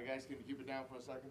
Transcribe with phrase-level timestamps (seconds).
[0.00, 1.30] right, guys, can you keep it down for a second?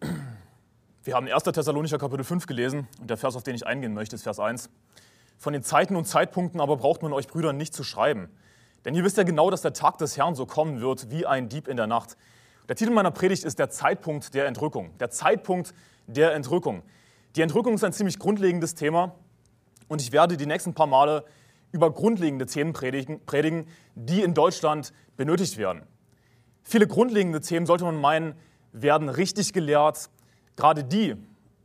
[1.04, 1.44] Wir haben 1.
[1.44, 4.68] Thessalonicher Kapitel 5 gelesen und der Vers, auf den ich eingehen möchte, ist Vers 1.
[5.38, 8.28] Von den Zeiten und Zeitpunkten aber braucht man euch Brüdern nicht zu schreiben.
[8.84, 11.48] Denn ihr wisst ja genau, dass der Tag des Herrn so kommen wird wie ein
[11.48, 12.16] Dieb in der Nacht.
[12.68, 14.96] Der Titel meiner Predigt ist der Zeitpunkt der Entrückung.
[14.98, 15.74] Der Zeitpunkt
[16.06, 16.82] der Entrückung.
[17.36, 19.14] Die Entrückung ist ein ziemlich grundlegendes Thema
[19.88, 21.24] und ich werde die nächsten paar Male
[21.72, 25.82] über grundlegende Themen predigen, predigen, die in Deutschland benötigt werden.
[26.62, 28.34] Viele grundlegende Themen, sollte man meinen,
[28.72, 30.10] werden richtig gelehrt,
[30.56, 31.16] gerade die.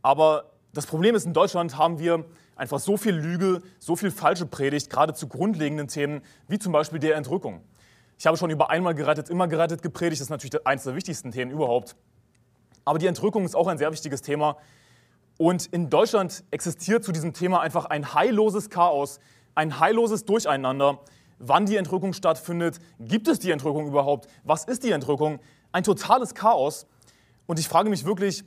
[0.02, 2.24] Aber das Problem ist, in Deutschland haben wir
[2.56, 6.98] einfach so viel Lüge, so viel falsche Predigt, gerade zu grundlegenden Themen, wie zum Beispiel
[6.98, 7.62] der Entrückung.
[8.18, 11.32] Ich habe schon über einmal gerettet, immer gerettet gepredigt, das ist natürlich eines der wichtigsten
[11.32, 11.96] Themen überhaupt.
[12.84, 14.56] Aber die Entrückung ist auch ein sehr wichtiges Thema,
[15.38, 19.18] und in Deutschland existiert zu diesem Thema einfach ein heilloses Chaos,
[19.54, 21.00] ein heilloses Durcheinander.
[21.38, 24.28] Wann die Entrückung stattfindet, gibt es die Entrückung überhaupt?
[24.44, 25.40] Was ist die Entrückung?
[25.72, 26.86] Ein totales Chaos.
[27.46, 28.44] Und ich frage mich wirklich,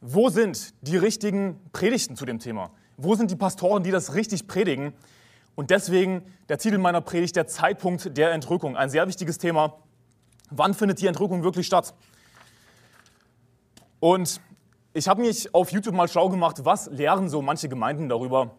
[0.00, 2.70] wo sind die richtigen Predigten zu dem Thema?
[2.96, 4.94] Wo sind die Pastoren, die das richtig predigen?
[5.54, 8.76] Und deswegen der Titel meiner Predigt, der Zeitpunkt der Entrückung.
[8.76, 9.76] Ein sehr wichtiges Thema.
[10.48, 11.94] Wann findet die Entrückung wirklich statt?
[14.00, 14.40] Und
[14.92, 18.50] ich habe mich auf YouTube mal schlau gemacht, was lehren so manche Gemeinden darüber.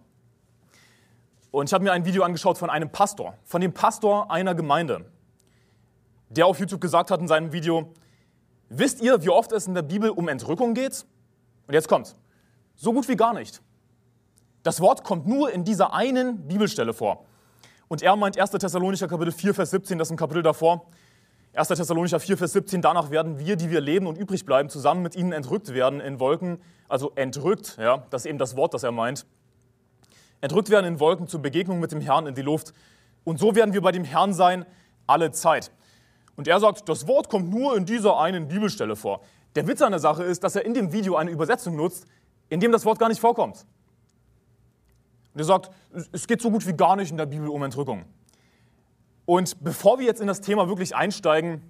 [1.52, 5.06] Und ich habe mir ein Video angeschaut von einem Pastor, von dem Pastor einer Gemeinde,
[6.30, 7.94] der auf YouTube gesagt hat in seinem Video,
[8.70, 11.06] wisst ihr, wie oft es in der Bibel um Entrückung geht?
[11.68, 12.16] Und jetzt kommt's.
[12.76, 13.62] So gut wie gar nicht.
[14.64, 17.26] Das Wort kommt nur in dieser einen Bibelstelle vor.
[17.90, 18.52] Und er meint 1.
[18.52, 20.88] Thessalonicher Kapitel 4, Vers 17, das ist ein Kapitel davor.
[21.54, 21.68] 1.
[21.68, 25.18] Thessalonicher 4, Vers 17, danach werden wir, die wir leben und übrig bleiben, zusammen mit
[25.18, 28.94] ihnen entrückt werden in Wolken, also entrückt, ja, das ist eben das Wort, das er
[28.94, 29.26] meint.
[30.40, 32.74] Entrückt werden in Wolken zur Begegnung mit dem Herrn in die Luft.
[33.26, 34.66] Und so werden wir bei dem Herrn sein,
[35.08, 35.72] alle Zeit.
[36.38, 39.22] Und er sagt, das Wort kommt nur in dieser einen Bibelstelle vor.
[39.56, 42.06] Der Witz an der Sache ist, dass er in dem Video eine Übersetzung nutzt,
[42.48, 43.66] in dem das Wort gar nicht vorkommt.
[45.34, 45.70] Und er sagt,
[46.14, 48.06] es geht so gut wie gar nicht in der Bibel um Entrückung.
[49.32, 51.62] Und bevor wir jetzt in das Thema wirklich einsteigen,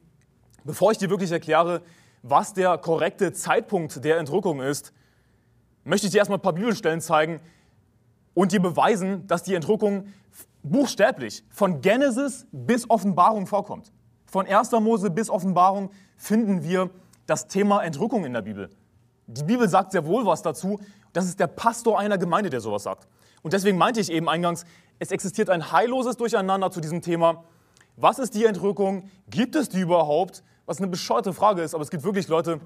[0.64, 1.84] bevor ich dir wirklich erkläre,
[2.24, 4.94] was der korrekte Zeitpunkt der Entrückung ist,
[5.84, 7.40] möchte ich dir erstmal ein paar Bibelstellen zeigen
[8.34, 10.08] und dir beweisen, dass die Entrückung
[10.64, 13.92] buchstäblich von Genesis bis Offenbarung vorkommt.
[14.26, 14.72] Von 1.
[14.72, 16.90] Mose bis Offenbarung finden wir
[17.28, 18.72] das Thema Entrückung in der Bibel.
[19.28, 20.80] Die Bibel sagt sehr wohl was dazu.
[21.14, 23.08] Das ist der Pastor einer Gemeinde, der sowas sagt.
[23.44, 24.66] Und deswegen meinte ich eben eingangs,
[25.02, 27.44] es existiert ein heilloses Durcheinander zu diesem Thema.
[27.96, 29.10] Was ist die Entrückung?
[29.32, 30.44] Gibt es die überhaupt?
[30.68, 32.60] Was eine bescheuerte Frage ist, aber es gibt wirklich Leute,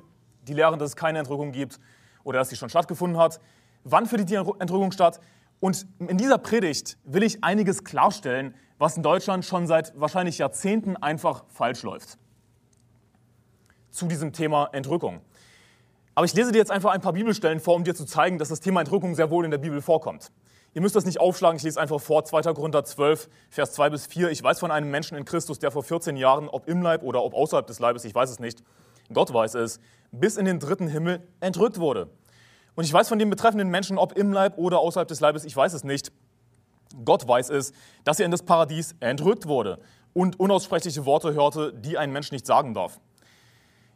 [0.45, 1.79] die lehren, dass es keine Entrückung gibt
[2.25, 3.39] oder dass sie schon stattgefunden hat.
[3.85, 5.21] Wann findet die Entrückung statt?
[5.61, 10.97] Und in dieser Predigt will ich einiges klarstellen, was in Deutschland schon seit wahrscheinlich Jahrzehnten
[10.97, 12.17] einfach falsch läuft.
[13.91, 15.21] Zu diesem Thema Entrückung.
[16.15, 18.49] Aber ich lese dir jetzt einfach ein paar Bibelstellen vor, um dir zu zeigen, dass
[18.49, 20.33] das Thema Entrückung sehr wohl in der Bibel vorkommt.
[20.75, 22.41] Ihr müsst das nicht aufschlagen, ich lese einfach vor, 2.
[22.53, 24.29] Korinther 12, Vers 2 bis 4.
[24.29, 27.23] Ich weiß von einem Menschen in Christus, der vor 14 Jahren, ob im Leib oder
[27.23, 28.61] ob außerhalb des Leibes, ich weiß es nicht,
[29.13, 29.79] Gott weiß es,
[30.11, 32.09] bis in den dritten Himmel entrückt wurde.
[32.75, 35.55] Und ich weiß von dem betreffenden Menschen, ob im Leib oder außerhalb des Leibes, ich
[35.55, 36.11] weiß es nicht.
[37.05, 37.71] Gott weiß es,
[38.03, 39.79] dass er in das Paradies entrückt wurde
[40.11, 42.99] und unaussprechliche Worte hörte, die ein Mensch nicht sagen darf.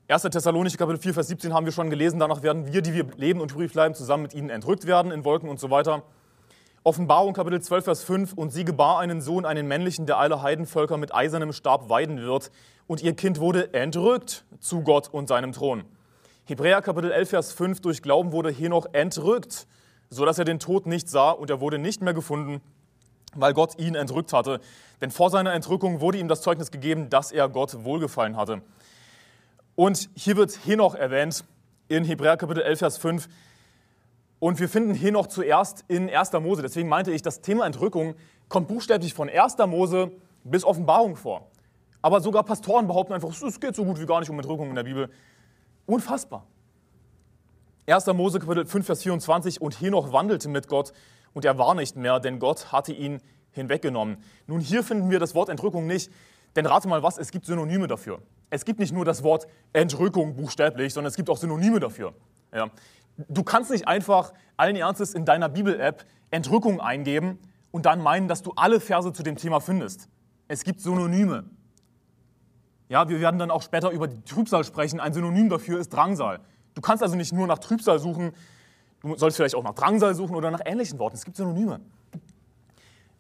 [0.08, 0.22] 1.
[0.22, 2.22] Thessalonicher Kapitel 4, Vers 17 haben wir schon gelesen.
[2.22, 5.26] Danach werden wir, die wir leben und übrig bleiben, zusammen mit ihnen entrückt werden in
[5.26, 6.04] Wolken und so weiter.
[6.84, 10.98] Offenbarung Kapitel 12, Vers 5, und sie gebar einen Sohn, einen männlichen, der alle Heidenvölker
[10.98, 12.52] mit eisernem Stab weiden wird,
[12.88, 15.84] und ihr Kind wurde entrückt zu Gott und seinem Thron.
[16.46, 19.68] Hebräer Kapitel 11, Vers 5, durch Glauben wurde Henoch entrückt,
[20.10, 22.62] so dass er den Tod nicht sah, und er wurde nicht mehr gefunden,
[23.36, 24.62] weil Gott ihn entrückt hatte.
[25.02, 28.62] Denn vor seiner Entrückung wurde ihm das Zeugnis gegeben, dass er Gott wohlgefallen hatte.
[29.76, 31.44] Und hier wird Henoch erwähnt
[31.90, 33.28] in Hebräer Kapitel 11, Vers 5.
[34.40, 36.32] Und wir finden hier noch zuerst in 1.
[36.34, 36.62] Mose.
[36.62, 38.16] Deswegen meinte ich, das Thema Entrückung
[38.48, 39.58] kommt buchstäblich von 1.
[39.68, 40.12] Mose
[40.44, 41.48] bis Offenbarung vor.
[42.02, 44.76] Aber sogar Pastoren behaupten einfach, es geht so gut wie gar nicht um Entrückung in
[44.76, 45.10] der Bibel.
[45.86, 46.46] Unfassbar.
[47.88, 48.06] 1.
[48.08, 49.62] Mose Kapitel 5, Vers 24.
[49.62, 50.94] Und Henoch wandelte mit Gott
[51.34, 53.22] und er war nicht mehr, denn Gott hatte ihn
[53.52, 54.18] hinweggenommen.
[54.48, 56.12] Nun, hier finden wir das Wort Entrückung nicht,
[56.56, 58.22] denn rate mal was, es gibt Synonyme dafür.
[58.50, 62.14] Es gibt nicht nur das Wort Entrückung buchstäblich, sondern es gibt auch Synonyme dafür.
[62.54, 62.70] Ja.
[63.28, 67.40] Du kannst nicht einfach allen Ernstes in deiner Bibel-App Entrückung eingeben
[67.72, 70.08] und dann meinen, dass du alle Verse zu dem Thema findest.
[70.48, 71.46] Es gibt Synonyme.
[72.88, 75.00] Ja, wir werden dann auch später über die Trübsal sprechen.
[75.00, 76.40] Ein Synonym dafür ist Drangsal.
[76.74, 78.32] Du kannst also nicht nur nach Trübsal suchen,
[79.02, 81.16] du sollst vielleicht auch nach Drangsal suchen oder nach ähnlichen Worten.
[81.16, 81.82] Es gibt Synonyme.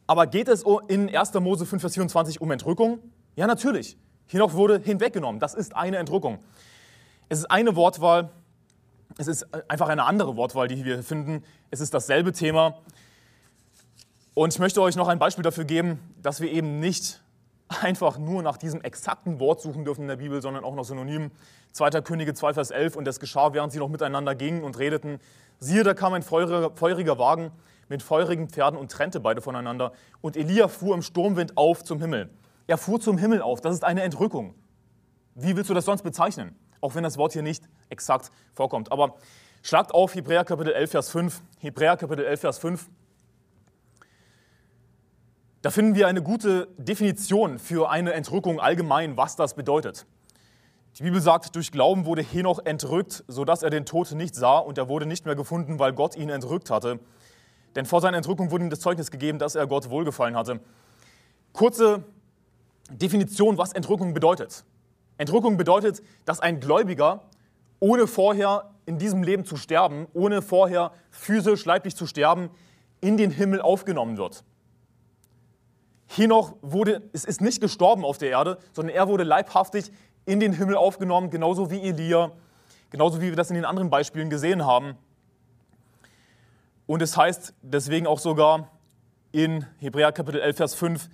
[0.07, 1.33] Aber geht es in 1.
[1.35, 2.99] Mose 5, Vers 24 um Entrückung?
[3.35, 3.97] Ja, natürlich.
[4.25, 5.39] Henoch wurde hinweggenommen.
[5.39, 6.39] Das ist eine Entrückung.
[7.27, 8.31] Es ist eine Wortwahl,
[9.19, 11.44] es ist einfach eine andere Wortwahl, die wir finden.
[11.71, 12.77] Es ist dasselbe Thema.
[14.33, 17.21] Und ich möchte euch noch ein Beispiel dafür geben, dass wir eben nicht
[17.81, 21.31] einfach nur nach diesem exakten Wort suchen dürfen in der Bibel, sondern auch nach Synonymen.
[21.74, 21.89] 2.
[22.01, 22.95] Könige 2, Vers 11.
[22.95, 25.19] Und das geschah, während sie noch miteinander gingen und redeten.
[25.60, 27.51] Siehe, da kam ein feuriger, feuriger Wagen
[27.89, 29.92] mit feurigen Pferden und trennte beide voneinander.
[30.21, 32.30] Und Elia fuhr im Sturmwind auf zum Himmel.
[32.68, 33.60] Er fuhr zum Himmel auf.
[33.60, 34.54] Das ist eine Entrückung.
[35.36, 36.56] Wie willst du das sonst bezeichnen?
[36.81, 38.91] Auch wenn das Wort hier nicht exakt vorkommt.
[38.91, 39.15] Aber
[39.61, 41.41] schlagt auf Hebräer Kapitel 11, Vers 5.
[41.59, 42.89] Hebräer Kapitel 11, Vers 5.
[45.61, 50.05] Da finden wir eine gute Definition für eine Entrückung allgemein, was das bedeutet.
[50.97, 54.77] Die Bibel sagt, durch Glauben wurde Henoch entrückt, sodass er den Tod nicht sah und
[54.77, 56.99] er wurde nicht mehr gefunden, weil Gott ihn entrückt hatte.
[57.75, 60.59] Denn vor seiner Entrückung wurde ihm das Zeugnis gegeben, dass er Gott wohlgefallen hatte.
[61.53, 62.03] Kurze
[62.89, 64.63] Definition, was Entrückung bedeutet.
[65.19, 67.24] Entrückung bedeutet, dass ein Gläubiger,
[67.80, 72.50] ohne vorher in diesem Leben zu sterben, ohne vorher physisch, leiblich zu sterben,
[73.01, 74.44] in den Himmel aufgenommen wird.
[76.07, 79.92] Henoch wurde, es ist nicht gestorben auf der Erde, sondern er wurde leibhaftig
[80.25, 82.31] in den Himmel aufgenommen, genauso wie Elia,
[82.89, 84.95] genauso wie wir das in den anderen Beispielen gesehen haben.
[86.88, 88.69] Und es heißt deswegen auch sogar
[89.33, 91.10] in Hebräer Kapitel 11, Vers 5,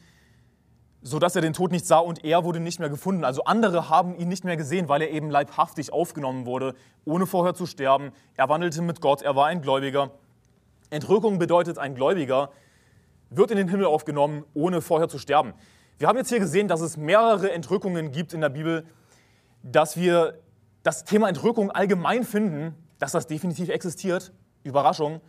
[1.08, 3.26] so dass er den Tod nicht sah und er wurde nicht mehr gefunden.
[3.26, 6.74] Also andere haben ihn nicht mehr gesehen, weil er eben leibhaftig aufgenommen wurde,
[7.06, 8.12] ohne vorher zu sterben.
[8.36, 10.10] Er wandelte mit Gott, er war ein Gläubiger.
[10.90, 12.50] Entrückung bedeutet, ein Gläubiger
[13.30, 15.54] wird in den Himmel aufgenommen, ohne vorher zu sterben.
[16.00, 18.84] Wir haben jetzt hier gesehen, dass es mehrere Entrückungen gibt in der Bibel,
[19.62, 20.40] dass wir
[20.82, 24.34] das Thema Entrückung allgemein finden, dass das definitiv existiert.
[24.64, 25.22] Überraschung.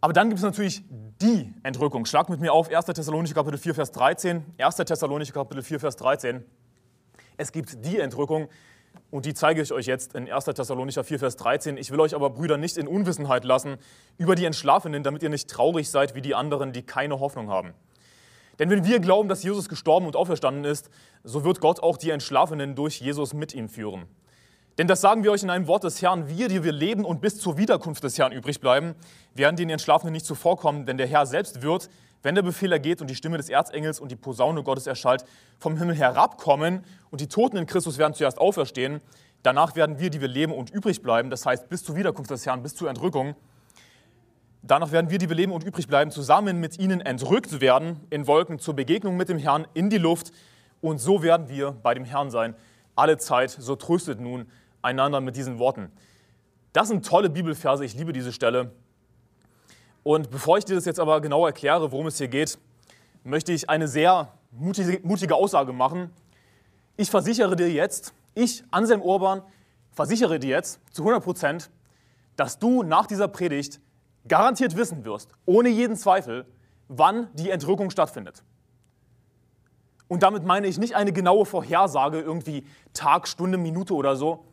[0.00, 0.84] Aber dann gibt es natürlich
[1.20, 2.06] die Entrückung.
[2.06, 2.86] Schlag mit mir auf 1.
[2.86, 4.44] Thessalonicher Kapitel 4, Vers 13.
[4.56, 4.76] 1.
[4.76, 6.44] Thessalonicher Kapitel 4, Vers 13.
[7.36, 8.48] Es gibt die Entrückung,
[9.10, 10.44] und die zeige ich euch jetzt in 1.
[10.44, 11.76] Thessalonicher 4, Vers 13.
[11.78, 13.76] Ich will euch aber, Brüder, nicht in Unwissenheit lassen
[14.18, 17.74] über die Entschlafenen, damit ihr nicht traurig seid wie die anderen, die keine Hoffnung haben.
[18.58, 20.90] Denn wenn wir glauben, dass Jesus gestorben und auferstanden ist,
[21.24, 24.06] so wird Gott auch die Entschlafenen durch Jesus mit ihm führen.
[24.78, 27.20] Denn das sagen wir euch in einem Wort des Herrn, wir, die wir leben und
[27.20, 28.94] bis zur Wiederkunft des Herrn übrig bleiben,
[29.34, 31.90] werden den Entschlafenen nicht zuvorkommen, denn der Herr selbst wird,
[32.22, 35.24] wenn der Befehl ergeht und die Stimme des Erzengels und die Posaune Gottes erschallt,
[35.58, 39.00] vom Himmel herabkommen und die Toten in Christus werden zuerst auferstehen.
[39.42, 42.46] Danach werden wir, die wir leben und übrig bleiben, das heißt bis zur Wiederkunft des
[42.46, 43.34] Herrn, bis zur Entrückung,
[44.62, 48.28] danach werden wir, die wir leben und übrig bleiben, zusammen mit ihnen entrückt werden in
[48.28, 50.30] Wolken zur Begegnung mit dem Herrn in die Luft.
[50.80, 52.54] Und so werden wir bei dem Herrn sein.
[52.94, 54.46] Alle Zeit, so tröstet nun
[54.82, 55.90] einander mit diesen Worten.
[56.72, 58.72] Das sind tolle Bibelverse, ich liebe diese Stelle.
[60.02, 62.58] Und bevor ich dir das jetzt aber genau erkläre, worum es hier geht,
[63.24, 66.10] möchte ich eine sehr mutige, mutige Aussage machen.
[66.96, 69.42] Ich versichere dir jetzt, ich, Anselm Urban,
[69.92, 71.70] versichere dir jetzt zu 100 Prozent,
[72.36, 73.80] dass du nach dieser Predigt
[74.26, 76.46] garantiert wissen wirst, ohne jeden Zweifel,
[76.88, 78.42] wann die Entrückung stattfindet.
[80.06, 82.64] Und damit meine ich nicht eine genaue Vorhersage, irgendwie
[82.94, 84.44] Tag, Stunde, Minute oder so,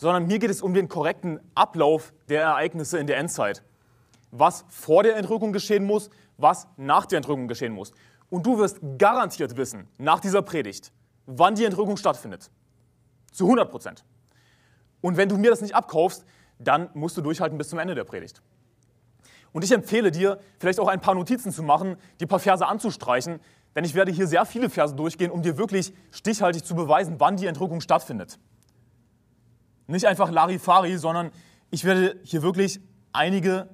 [0.00, 3.62] sondern mir geht es um den korrekten Ablauf der Ereignisse in der Endzeit
[4.30, 7.92] was vor der Entrückung geschehen muss, was nach der Entrückung geschehen muss.
[8.28, 10.92] Und du wirst garantiert wissen, nach dieser Predigt,
[11.26, 12.50] wann die Entrückung stattfindet.
[13.32, 14.04] Zu 100 Prozent.
[15.00, 16.24] Und wenn du mir das nicht abkaufst,
[16.58, 18.42] dann musst du durchhalten bis zum Ende der Predigt.
[19.52, 23.40] Und ich empfehle dir, vielleicht auch ein paar Notizen zu machen, die paar Verse anzustreichen,
[23.74, 27.36] denn ich werde hier sehr viele Verse durchgehen, um dir wirklich stichhaltig zu beweisen, wann
[27.36, 28.38] die Entrückung stattfindet.
[29.90, 31.32] Nicht einfach Larifari, sondern
[31.70, 32.80] ich werde hier wirklich
[33.12, 33.68] einige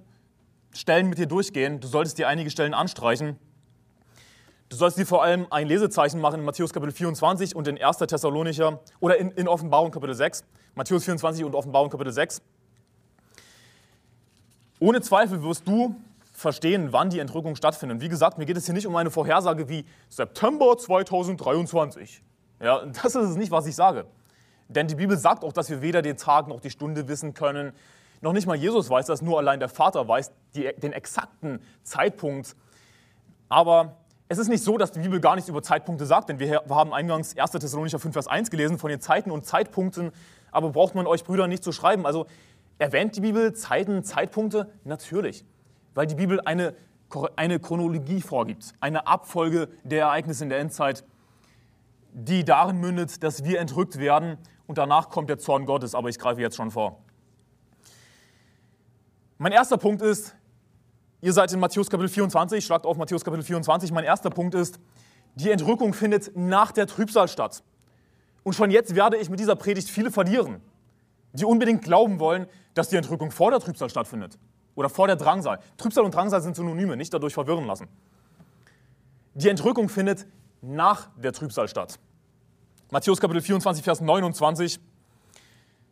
[0.72, 1.78] Stellen mit dir durchgehen.
[1.80, 3.38] Du solltest dir einige Stellen anstreichen.
[4.70, 7.98] Du sollst dir vor allem ein Lesezeichen machen in Matthäus Kapitel 24 und in 1.
[7.98, 10.44] Thessalonicher oder in, in Offenbarung Kapitel 6.
[10.74, 12.40] Matthäus 24 und Offenbarung Kapitel 6.
[14.80, 15.96] Ohne Zweifel wirst du
[16.32, 17.96] verstehen, wann die Entrückung stattfindet.
[17.96, 22.22] Und wie gesagt, mir geht es hier nicht um eine Vorhersage wie September 2023.
[22.60, 24.06] Ja, das ist es nicht, was ich sage.
[24.68, 27.72] Denn die Bibel sagt auch, dass wir weder den Tag noch die Stunde wissen können,
[28.20, 32.56] noch nicht mal Jesus weiß das, nur allein der Vater weiß die, den exakten Zeitpunkt.
[33.48, 33.96] Aber
[34.28, 36.92] es ist nicht so, dass die Bibel gar nichts über Zeitpunkte sagt, denn wir haben
[36.92, 37.50] eingangs 1.
[37.52, 40.10] Thessalonicher 5, Vers 1 gelesen von den Zeiten und Zeitpunkten.
[40.50, 42.06] Aber braucht man euch Brüder nicht zu schreiben?
[42.06, 42.26] Also
[42.78, 44.72] erwähnt die Bibel Zeiten, Zeitpunkte?
[44.84, 45.44] Natürlich,
[45.94, 46.74] weil die Bibel eine,
[47.36, 51.04] eine Chronologie vorgibt, eine Abfolge der Ereignisse in der Endzeit,
[52.12, 55.94] die darin mündet, dass wir entrückt werden und danach kommt der Zorn Gottes.
[55.94, 57.02] Aber ich greife jetzt schon vor.
[59.38, 60.34] Mein erster Punkt ist,
[61.22, 63.90] Ihr seid in Matthäus Kapitel 24, schlagt auf Matthäus Kapitel 24.
[63.90, 64.78] Mein erster Punkt ist,
[65.34, 67.64] die Entrückung findet nach der Trübsal statt.
[68.42, 70.60] Und schon jetzt werde ich mit dieser Predigt viele verlieren,
[71.32, 74.38] die unbedingt glauben wollen, dass die Entrückung vor der Trübsal stattfindet
[74.74, 75.58] oder vor der Drangsal.
[75.78, 77.88] Trübsal und Drangsal sind Synonyme, nicht dadurch verwirren lassen.
[79.34, 80.26] Die Entrückung findet
[80.60, 81.98] nach der Trübsal statt.
[82.90, 84.78] Matthäus Kapitel 24, Vers 29,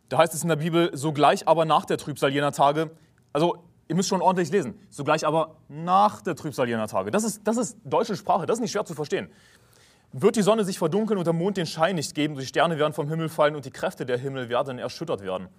[0.07, 2.89] da heißt es in der Bibel, sogleich aber nach der Trübsal jener Tage,
[3.33, 3.57] also
[3.89, 7.11] ihr müsst schon ordentlich lesen, sogleich aber nach der Trübsal jener Tage.
[7.11, 9.29] Das ist, das ist deutsche Sprache, das ist nicht schwer zu verstehen.
[10.13, 12.93] Wird die Sonne sich verdunkeln und der Mond den Schein nicht geben, die Sterne werden
[12.93, 15.49] vom Himmel fallen und die Kräfte der Himmel werden erschüttert werden.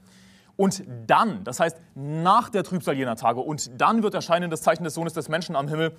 [0.57, 4.85] Und dann, das heißt nach der Trübsal jener Tage, und dann wird erscheinen das Zeichen
[4.85, 5.95] des Sohnes des Menschen am Himmel,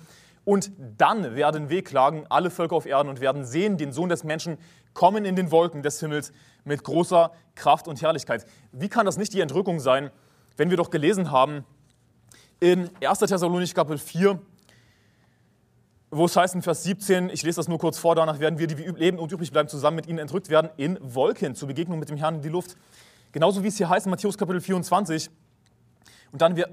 [0.48, 4.56] und dann werden wehklagen alle Völker auf Erden und werden sehen den Sohn des Menschen
[4.94, 6.32] kommen in den Wolken des Himmels
[6.64, 8.46] mit großer Kraft und Herrlichkeit.
[8.72, 10.10] Wie kann das nicht die Entrückung sein,
[10.56, 11.66] wenn wir doch gelesen haben
[12.60, 13.18] in 1.
[13.18, 14.38] Thessalonich Kapitel 4,
[16.10, 18.68] wo es heißt in Vers 17, ich lese das nur kurz vor, danach werden wir,
[18.68, 22.08] die leben und übrig bleiben, zusammen mit ihnen entrückt werden in Wolken zur Begegnung mit
[22.08, 22.78] dem Herrn in die Luft.
[23.32, 25.28] Genauso wie es hier heißt in Matthäus Kapitel 24.
[26.32, 26.70] Und dann wir,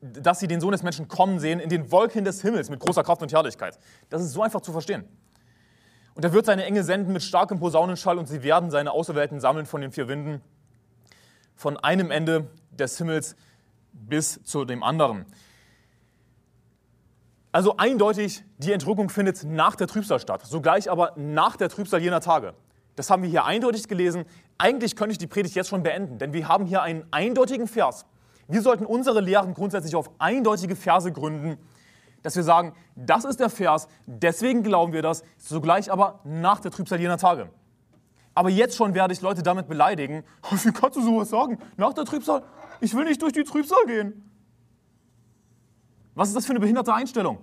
[0.00, 3.02] dass sie den Sohn des Menschen kommen sehen in den Wolken des Himmels mit großer
[3.02, 3.78] Kraft und Herrlichkeit.
[4.08, 5.04] Das ist so einfach zu verstehen.
[6.14, 9.66] Und er wird seine Engel senden mit starkem Posaunenschall und sie werden seine Auserwählten sammeln
[9.66, 10.40] von den vier Winden,
[11.54, 13.36] von einem Ende des Himmels
[13.92, 15.26] bis zu dem anderen.
[17.50, 22.20] Also eindeutig, die Entrückung findet nach der Trübsal statt, sogleich aber nach der Trübsal jener
[22.20, 22.54] Tage.
[22.94, 24.24] Das haben wir hier eindeutig gelesen.
[24.58, 28.06] Eigentlich könnte ich die Predigt jetzt schon beenden, denn wir haben hier einen eindeutigen Vers.
[28.48, 31.58] Wir sollten unsere Lehren grundsätzlich auf eindeutige Verse gründen,
[32.22, 36.70] dass wir sagen, das ist der Vers, deswegen glauben wir das, sogleich aber nach der
[36.70, 37.50] Trübsal jener Tage.
[38.34, 40.24] Aber jetzt schon werde ich Leute damit beleidigen.
[40.50, 41.58] Wie kannst du sowas sagen?
[41.76, 42.42] Nach der Trübsal?
[42.80, 44.30] Ich will nicht durch die Trübsal gehen.
[46.14, 47.38] Was ist das für eine behinderte Einstellung?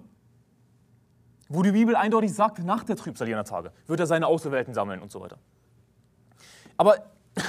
[1.49, 5.01] Wo die Bibel eindeutig sagt, nach der Trübsal jener Tage wird er seine Auserwählten sammeln
[5.01, 5.37] und so weiter.
[6.77, 6.95] Aber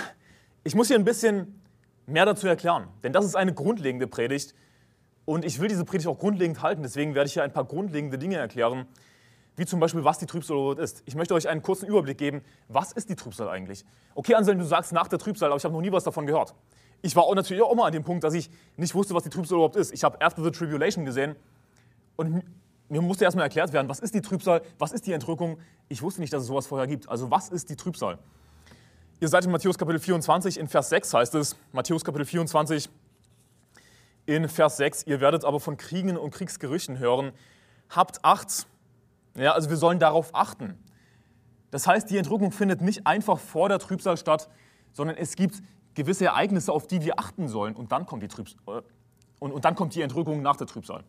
[0.64, 1.60] ich muss hier ein bisschen
[2.06, 4.54] mehr dazu erklären, denn das ist eine grundlegende Predigt
[5.24, 8.18] und ich will diese Predigt auch grundlegend halten, deswegen werde ich hier ein paar grundlegende
[8.18, 8.86] Dinge erklären,
[9.56, 11.02] wie zum Beispiel, was die Trübsal ist.
[11.06, 13.84] Ich möchte euch einen kurzen Überblick geben, was ist die Trübsal eigentlich?
[14.14, 16.54] Okay, Anselm, du sagst nach der Trübsal, aber ich habe noch nie was davon gehört
[17.02, 19.30] ich war auch natürlich auch mal an dem Punkt, dass ich nicht wusste, was die
[19.30, 19.92] Trübsal überhaupt ist.
[19.92, 21.36] Ich habe After the Tribulation gesehen
[22.16, 22.42] und
[22.88, 25.58] mir musste erstmal erklärt werden, was ist die Trübsal, was ist die Entrückung.
[25.88, 27.08] Ich wusste nicht, dass es sowas vorher gibt.
[27.08, 28.18] Also was ist die Trübsal?
[29.18, 32.90] Ihr seid in Matthäus Kapitel 24, in Vers 6 heißt es, Matthäus Kapitel 24,
[34.26, 37.32] in Vers 6, ihr werdet aber von Kriegen und Kriegsgerüchten hören.
[37.88, 38.66] Habt Acht.
[39.34, 40.78] Ja, also wir sollen darauf achten.
[41.70, 44.50] Das heißt, die Entrückung findet nicht einfach vor der Trübsal statt,
[44.92, 45.62] sondern es gibt
[45.94, 47.74] gewisse Ereignisse, auf die wir achten sollen.
[47.74, 48.82] Und dann kommt die, Trübs äh,
[49.38, 51.04] und, und dann kommt die Entrückung nach der Trübsal.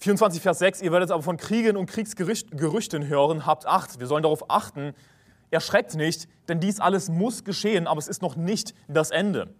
[0.00, 4.22] 24, Vers 6, ihr werdet aber von Kriegen und Kriegsgerüchten hören, habt Acht, wir sollen
[4.22, 4.94] darauf achten,
[5.50, 9.54] erschreckt nicht, denn dies alles muss geschehen, aber es ist noch nicht das Ende.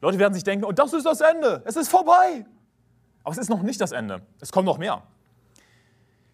[0.00, 2.46] Leute werden sich denken, und das ist das Ende, es ist vorbei.
[3.24, 5.02] Aber es ist noch nicht das Ende, es kommt noch mehr.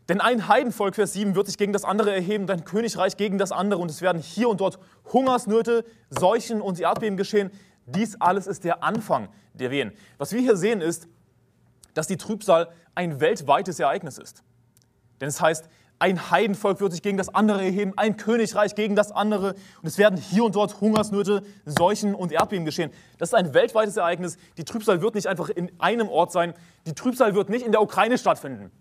[0.09, 3.53] Denn ein Heidenvolk, Vers 7, wird sich gegen das andere erheben, dein Königreich gegen das
[3.53, 4.79] andere und es werden hier und dort
[5.13, 7.51] Hungersnöte, Seuchen und Erdbeben geschehen.
[7.87, 9.93] Dies alles ist der Anfang der Wehen.
[10.19, 11.09] Was wir hier sehen ist,
[11.95, 14.43] dass die Trübsal ein weltweites Ereignis ist.
[15.21, 15.69] Denn es heißt,
[16.03, 19.99] ein Heidenvolk wird sich gegen das andere erheben, ein Königreich gegen das andere und es
[19.99, 22.91] werden hier und dort Hungersnöte, Seuchen und Erdbeben geschehen.
[23.19, 24.37] Das ist ein weltweites Ereignis.
[24.57, 26.55] Die Trübsal wird nicht einfach in einem Ort sein.
[26.87, 28.73] Die Trübsal wird nicht in der Ukraine stattfinden.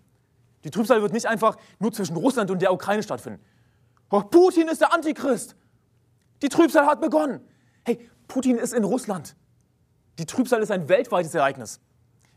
[0.64, 3.40] Die Trübsal wird nicht einfach nur zwischen Russland und der Ukraine stattfinden.
[4.10, 5.54] Oh, Putin ist der Antichrist.
[6.42, 7.40] Die Trübsal hat begonnen.
[7.84, 9.36] Hey, Putin ist in Russland.
[10.18, 11.78] Die Trübsal ist ein weltweites Ereignis.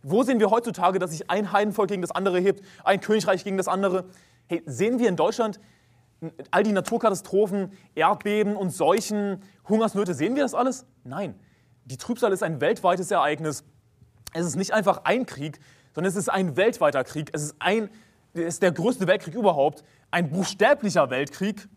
[0.04, 3.58] Wo sehen wir heutzutage, dass sich ein Heidenvolk gegen das andere hebt, ein Königreich gegen
[3.58, 4.06] das andere?
[4.48, 5.60] Hey, sehen wir in Deutschland
[6.52, 10.86] all die Naturkatastrophen, Erdbeben und Seuchen, Hungersnöte, sehen wir das alles?
[11.04, 11.36] Nein.
[11.86, 13.64] Die Trübsal ist ein weltweites Ereignis.
[14.34, 15.60] Es ist nicht einfach ein Krieg,
[15.94, 17.30] sondern es ist ein weltweiter Krieg.
[17.34, 17.90] Es ist ein
[18.36, 21.68] ist der größte Weltkrieg überhaupt, ein buchstäblicher Weltkrieg.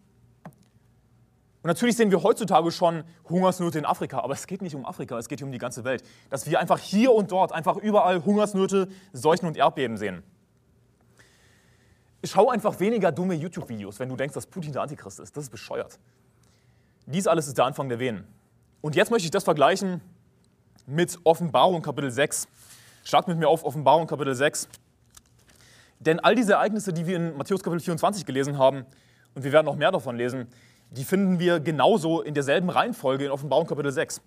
[1.63, 5.19] Und natürlich sehen wir heutzutage schon Hungersnöte in Afrika, aber es geht nicht um Afrika,
[5.19, 6.03] es geht um die ganze Welt.
[6.31, 10.23] Dass wir einfach hier und dort einfach überall Hungersnöte, Seuchen und Erdbeben sehen.
[12.25, 15.37] Schau einfach weniger dumme YouTube-Videos, wenn du denkst, dass Putin der Antichrist ist.
[15.37, 15.99] Das ist bescheuert.
[17.07, 18.25] Dies alles ist der Anfang der Wehen.
[18.81, 20.01] Und jetzt möchte ich das vergleichen
[20.87, 22.49] mit Offenbarung Kapitel 6.
[23.05, 24.69] Schlag mit mir auf Offenbarung Kapitel 6.
[26.01, 28.85] Denn all diese Ereignisse, die wir in Matthäus Kapitel 24 gelesen haben,
[29.35, 30.49] und wir werden noch mehr davon lesen,
[30.91, 34.21] die finden wir genauso in derselben Reihenfolge in Offenbarung Kapitel 6.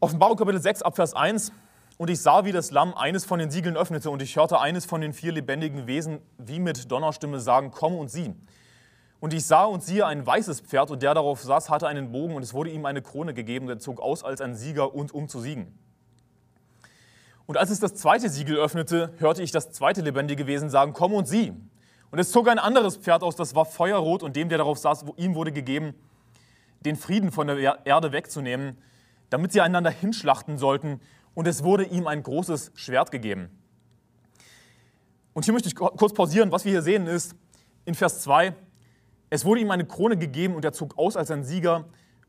[0.00, 1.52] Offenbarung Kapitel 6 Abvers 1.
[2.00, 4.86] Und ich sah, wie das Lamm eines von den Siegeln öffnete, und ich hörte eines
[4.86, 8.32] von den vier lebendigen Wesen wie mit Donnerstimme sagen, komm und sieh.
[9.20, 12.36] Und ich sah und siehe ein weißes Pferd, und der darauf saß, hatte einen Bogen,
[12.36, 15.28] und es wurde ihm eine Krone gegeben, der zog aus als ein Sieger und um
[15.28, 15.78] zu siegen.
[17.44, 21.12] Und als es das zweite Siegel öffnete, hörte ich das zweite lebendige Wesen sagen, komm
[21.12, 21.52] und sieh.
[22.10, 25.04] Und es zog ein anderes Pferd aus, das war feuerrot, und dem, der darauf saß,
[25.18, 25.92] ihm wurde gegeben,
[26.80, 28.78] den Frieden von der Erde wegzunehmen,
[29.28, 30.98] damit sie einander hinschlachten sollten
[31.34, 33.50] und es wurde ihm ein großes Schwert gegeben.
[35.32, 36.52] Und hier möchte ich kurz pausieren.
[36.52, 37.34] Was wir hier sehen ist,
[37.84, 38.54] in Vers 2,
[39.30, 41.84] es wurde ihm eine Krone gegeben und er zog aus als ein Sieger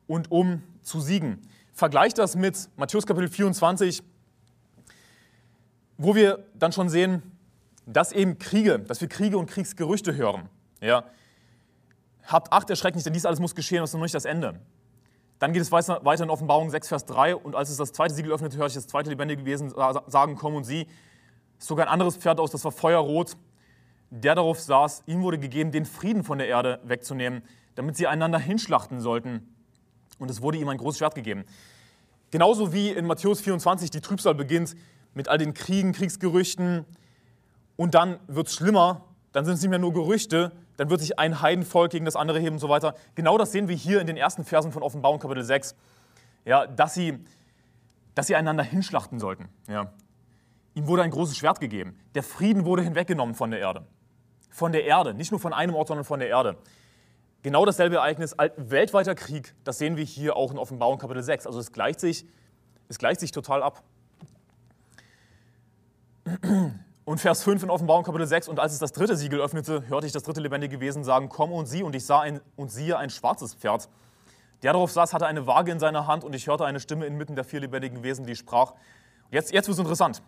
[0.08, 1.42] und um zu siegen.
[1.74, 4.04] Vergleicht das mit Matthäus Kapitel 24,
[5.98, 7.24] wo wir dann schon sehen,
[7.86, 10.50] dass eben Kriege, dass wir Kriege und Kriegsgerüchte hören.
[10.80, 11.06] Ja.
[12.24, 14.60] Habt Acht, erschreckt nicht, denn dies alles muss geschehen, das ist noch nicht das Ende.
[15.42, 17.36] Dann geht es weiter in Offenbarung 6, Vers 3.
[17.36, 20.54] Und als es das zweite Siegel öffnete, hörte ich das zweite lebendige Wesen sagen, komm
[20.54, 20.86] und sieh.
[21.58, 23.36] Zog ein anderes Pferd aus, das war feuerrot.
[24.12, 27.42] Der darauf saß, ihm wurde gegeben, den Frieden von der Erde wegzunehmen,
[27.74, 29.56] damit sie einander hinschlachten sollten.
[30.20, 31.46] Und es wurde ihm ein großes Schwert gegeben.
[32.30, 34.76] Genauso wie in Matthäus 24 die Trübsal beginnt
[35.16, 36.86] mit all den Kriegen, Kriegsgerüchten.
[37.78, 41.20] Und dann wird es schlimmer, dann sind es nicht mehr nur Gerüchte, dann wird sich
[41.20, 42.96] ein Heidenvolk gegen das andere heben und so weiter.
[43.16, 45.76] Genau das sehen wir hier in den ersten Versen von Offenbarung Kapitel 6,
[46.46, 47.20] ja, dass, sie,
[48.16, 49.50] dass sie einander hinschlachten sollten.
[49.68, 49.92] Ja.
[50.74, 52.00] Ihm wurde ein großes Schwert gegeben.
[52.16, 53.86] Der Frieden wurde hinweggenommen von der Erde.
[54.50, 56.58] Von der Erde, nicht nur von einem Ort, sondern von der Erde.
[57.44, 61.48] Genau dasselbe Ereignis, weltweiter Krieg, das sehen wir hier auch in Offenbarung Kapitel 6.
[61.48, 62.26] Also es gleicht sich,
[62.88, 63.84] es gleicht sich total ab.
[67.04, 70.06] Und Vers 5 in Offenbarung Kapitel 6, und als es das dritte Siegel öffnete, hörte
[70.06, 72.96] ich das dritte lebendige Wesen sagen, komm und sieh, und ich sah ein, und siehe
[72.96, 73.90] ein schwarzes Pferd.
[74.62, 77.36] Der darauf saß, hatte eine Waage in seiner Hand, und ich hörte eine Stimme inmitten
[77.36, 78.74] der vier lebendigen Wesen, die sprach,
[79.32, 80.22] jetzt, jetzt wird es interessant,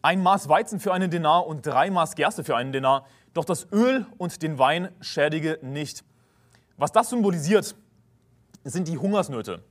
[0.00, 3.66] ein Maß Weizen für einen Denar und drei Maß Gerste für einen Denar, doch das
[3.72, 6.04] Öl und den Wein schädige nicht.
[6.76, 7.74] Was das symbolisiert,
[8.62, 9.64] sind die Hungersnöte,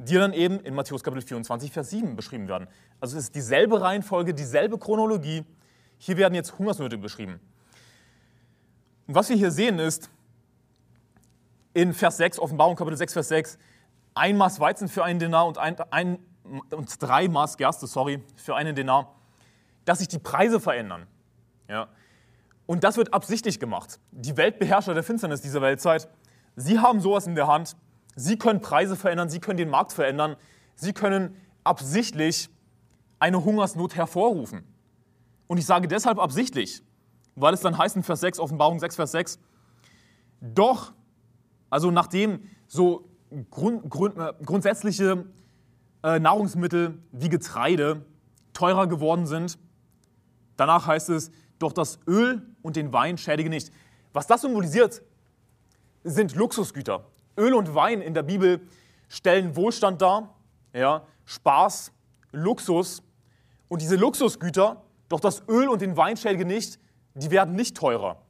[0.00, 2.68] die dann eben in Matthäus Kapitel 24, Vers 7 beschrieben werden.
[3.00, 5.44] Also es ist dieselbe Reihenfolge, dieselbe Chronologie,
[5.98, 7.38] hier werden jetzt Hungersnöte beschrieben.
[9.06, 10.08] Und was wir hier sehen ist,
[11.74, 13.58] in Vers 6, Offenbarung Kapitel 6, Vers 6,
[14.14, 16.18] ein Maß Weizen für einen Denar und, ein, ein,
[16.70, 19.14] und drei Maß Gerste, sorry, für einen Denar,
[19.84, 21.06] dass sich die Preise verändern.
[21.68, 21.88] Ja.
[22.64, 24.00] Und das wird absichtlich gemacht.
[24.12, 26.08] Die Weltbeherrscher der Finsternis dieser Weltzeit,
[26.56, 27.76] sie haben sowas in der Hand.
[28.20, 30.36] Sie können Preise verändern, sie können den Markt verändern,
[30.74, 32.50] sie können absichtlich
[33.18, 34.62] eine Hungersnot hervorrufen.
[35.46, 36.82] Und ich sage deshalb absichtlich,
[37.34, 39.38] weil es dann heißt in Vers 6, Offenbarung 6, Vers 6,
[40.42, 40.92] doch,
[41.70, 43.08] also nachdem so
[43.50, 45.24] grund, grund, äh, grundsätzliche
[46.02, 48.04] äh, Nahrungsmittel wie Getreide
[48.52, 49.58] teurer geworden sind,
[50.58, 53.72] danach heißt es, doch das Öl und den Wein schädige nicht.
[54.12, 55.00] Was das symbolisiert,
[56.04, 57.06] sind Luxusgüter.
[57.36, 58.60] Öl und Wein in der Bibel
[59.08, 60.34] stellen Wohlstand dar,
[60.72, 61.92] ja, Spaß,
[62.32, 63.02] Luxus.
[63.68, 66.78] Und diese Luxusgüter doch das Öl und den Wein schädige nicht,
[67.14, 68.22] die werden nicht teurer.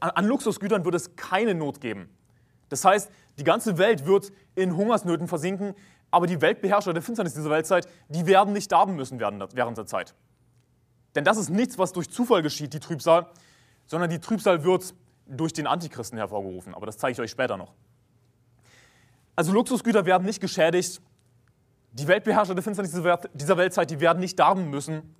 [0.00, 2.10] An Luxusgütern wird es keine Not geben.
[2.68, 5.74] Das heißt, die ganze Welt wird in Hungersnöten versinken,
[6.10, 10.14] aber die Weltbeherrscher der Finsternis dieser Weltzeit, die werden nicht darben müssen während der Zeit.
[11.14, 13.26] Denn das ist nichts, was durch Zufall geschieht, die Trübsal,
[13.86, 14.94] sondern die Trübsal wird
[15.26, 16.74] durch den Antichristen hervorgerufen.
[16.74, 17.72] Aber das zeige ich euch später noch.
[19.36, 21.00] Also Luxusgüter werden nicht geschädigt.
[21.92, 22.92] Die Weltbeherrscher der Finsternis
[23.34, 25.14] dieser Weltzeit, die werden nicht darben müssen.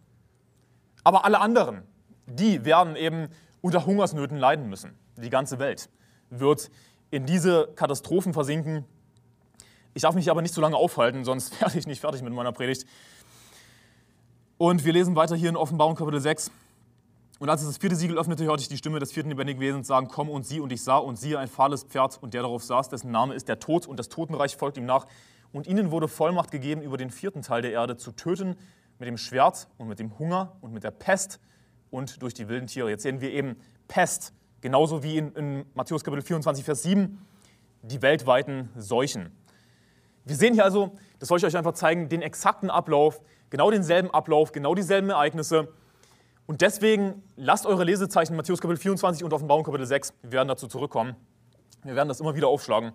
[1.04, 1.82] Aber alle anderen,
[2.26, 3.28] die werden eben
[3.60, 4.96] unter Hungersnöten leiden müssen.
[5.16, 5.90] Die ganze Welt
[6.30, 6.70] wird
[7.10, 8.84] in diese Katastrophen versinken.
[9.94, 12.52] Ich darf mich aber nicht zu lange aufhalten, sonst werde ich nicht fertig mit meiner
[12.52, 12.86] Predigt.
[14.58, 16.50] Und wir lesen weiter hier in Offenbarung Kapitel 6.
[17.42, 19.88] Und als es das vierte Siegel öffnete, hörte ich die Stimme des vierten lebendigen Wesens
[19.88, 20.60] sagen, komm und sieh.
[20.60, 23.48] Und ich sah und siehe ein fahles Pferd und der darauf saß, dessen Name ist
[23.48, 25.08] der Tod und das Totenreich folgt ihm nach.
[25.50, 28.54] Und ihnen wurde Vollmacht gegeben, über den vierten Teil der Erde zu töten
[29.00, 31.40] mit dem Schwert und mit dem Hunger und mit der Pest
[31.90, 32.90] und durch die wilden Tiere.
[32.90, 33.56] Jetzt sehen wir eben
[33.88, 37.26] Pest, genauso wie in, in Matthäus Kapitel 24, Vers 7,
[37.82, 39.32] die weltweiten Seuchen.
[40.24, 44.12] Wir sehen hier also, das soll ich euch einfach zeigen, den exakten Ablauf, genau denselben
[44.12, 45.72] Ablauf, genau dieselben Ereignisse.
[46.52, 50.12] Und deswegen lasst eure Lesezeichen Matthäus Kapitel 24 und Offenbarung Kapitel 6.
[50.20, 51.16] Wir werden dazu zurückkommen.
[51.82, 52.92] Wir werden das immer wieder aufschlagen.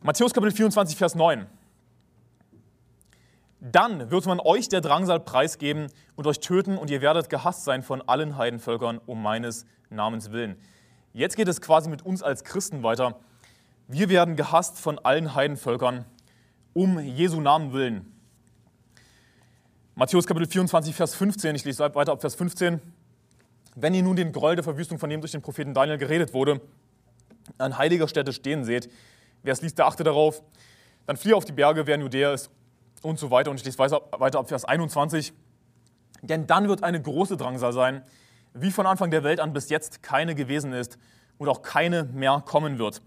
[0.00, 1.46] Matthäus Kapitel 24, Vers 9.
[3.60, 7.82] Dann wird man euch der Drangsal preisgeben und euch töten und ihr werdet gehasst sein
[7.82, 10.56] von allen Heidenvölkern um meines Namens willen.
[11.12, 13.20] Jetzt geht es quasi mit uns als Christen weiter.
[13.86, 16.06] Wir werden gehasst von allen Heidenvölkern
[16.72, 18.13] um Jesu Namen willen.
[19.96, 22.80] Matthäus Kapitel 24, Vers 15, ich lese weiter ab Vers 15.
[23.76, 26.60] Wenn ihr nun den Groll der Verwüstung, von dem durch den Propheten Daniel geredet wurde,
[27.58, 28.90] an heiliger Stätte stehen seht,
[29.44, 30.42] wer es liest, der achte darauf,
[31.06, 32.50] dann fliehe auf die Berge, wer in Judäa ist
[33.02, 33.52] und so weiter.
[33.52, 35.32] Und ich lese weiter ab Vers 21.
[36.22, 38.02] Denn dann wird eine große Drangsal sein,
[38.52, 40.98] wie von Anfang der Welt an bis jetzt keine gewesen ist
[41.38, 43.00] und auch keine mehr kommen wird.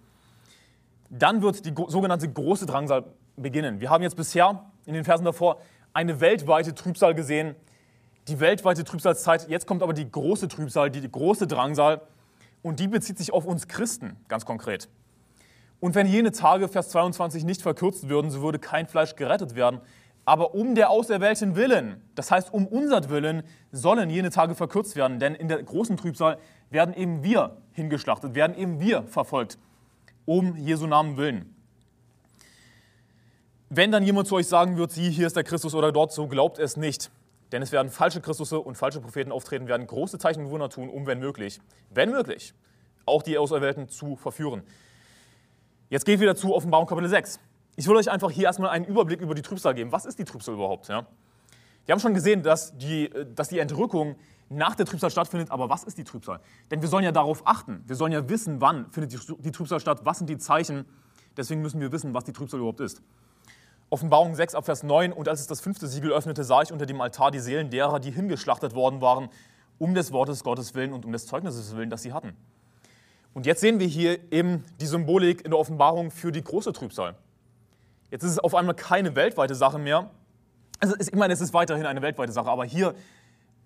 [1.10, 3.04] Dann wird die sogenannte große Drangsal
[3.36, 3.82] beginnen.
[3.82, 5.60] Wir haben jetzt bisher in den Versen davor
[5.97, 7.55] eine weltweite Trübsal gesehen,
[8.27, 9.49] die weltweite Trübsalzeit.
[9.49, 12.01] Jetzt kommt aber die große Trübsal, die große Drangsal
[12.62, 14.89] und die bezieht sich auf uns Christen ganz konkret.
[15.79, 19.81] Und wenn jene Tage, Vers 22, nicht verkürzt würden, so würde kein Fleisch gerettet werden.
[20.23, 25.17] Aber um der Auserwählten willen, das heißt um unser Willen, sollen jene Tage verkürzt werden.
[25.17, 26.38] Denn in der großen Trübsal
[26.69, 29.57] werden eben wir hingeschlachtet, werden eben wir verfolgt,
[30.25, 31.57] um Jesu Namen willen.
[33.69, 36.27] Wenn dann jemand zu euch sagen wird, sieh, hier ist der Christus oder dort, so
[36.27, 37.12] glaubt es nicht.
[37.51, 40.89] Denn es werden falsche Christusse und falsche Propheten auftreten, werden große Zeichen und Wunder tun,
[40.89, 42.53] um, wenn möglich, wenn möglich,
[43.06, 44.63] auch die Auserwählten zu verführen.
[45.89, 47.39] Jetzt geht wieder zu Offenbarung Kapitel 6.
[47.77, 49.91] Ich will euch einfach hier erstmal einen Überblick über die Trübsal geben.
[49.91, 50.88] Was ist die Trübsal überhaupt?
[50.88, 51.06] Ja?
[51.86, 54.15] Wir haben schon gesehen, dass die, dass die Entrückung
[54.49, 56.39] nach der Trübsal stattfindet, aber was ist die Trübsal?
[56.71, 57.84] Denn wir sollen ja darauf achten.
[57.86, 60.86] Wir sollen ja wissen, wann findet die Trübsal statt, was sind die Zeichen.
[61.38, 63.01] Deswegen müssen wir wissen, was die Trübsal überhaupt ist.
[63.89, 65.13] Offenbarung 6 ab Vers 9.
[65.13, 68.00] Und als es das fünfte Siegel öffnete, sah ich unter dem Altar die Seelen derer,
[68.00, 69.30] die hingeschlachtet worden waren,
[69.80, 72.36] um des Wortes Gottes willen und um des Zeugnisses willen, das sie hatten.
[73.34, 77.15] Und jetzt sehen wir hier eben die Symbolik in der Offenbarung für die große Trübsal.
[78.10, 80.10] Jetzt ist es auf einmal keine weltweite Sache mehr.
[80.80, 82.95] Also ich meine, es ist weiterhin eine weltweite Sache, aber hier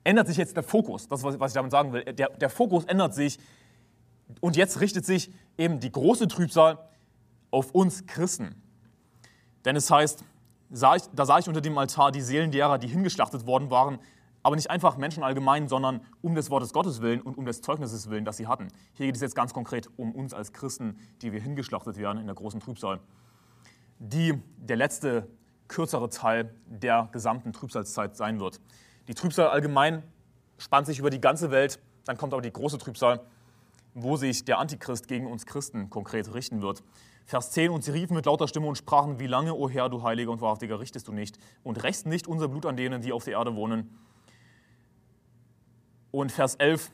[0.04, 1.08] ändert sich jetzt der Fokus.
[1.08, 2.04] Das ist, was ich damit sagen will.
[2.04, 3.40] Der, der Fokus ändert sich
[4.40, 6.80] und jetzt richtet sich eben die große Trübsal
[7.52, 8.62] auf uns Christen.
[9.66, 10.24] Denn es heißt,
[10.72, 14.00] sah ich, da sah ich unter dem Altar die Seelen derer, die hingeschlachtet worden waren,
[14.44, 18.10] aber nicht einfach Menschen allgemein, sondern um des Wortes Gottes willen und um des Zeugnisses
[18.10, 18.70] willen, das sie hatten.
[18.94, 22.26] Hier geht es jetzt ganz konkret um uns als Christen, die wir hingeschlachtet werden in
[22.26, 23.00] der großen Trübsal,
[24.00, 25.28] die der letzte
[25.68, 28.60] kürzere Teil der gesamten Trübsalzeit sein wird.
[29.08, 30.04] Die Trübsal allgemein
[30.58, 33.22] spannt sich über die ganze Welt, dann kommt aber die große Trübsal,
[33.94, 36.84] wo sich der Antichrist gegen uns Christen konkret richten wird.
[37.26, 40.04] Vers 10, und sie riefen mit lauter Stimme und sprachen, wie lange, o Herr, du
[40.04, 43.24] Heiliger und Wahrhaftiger, richtest du nicht und rächst nicht unser Blut an denen, die auf
[43.24, 43.98] der Erde wohnen
[46.12, 46.92] und Vers 11,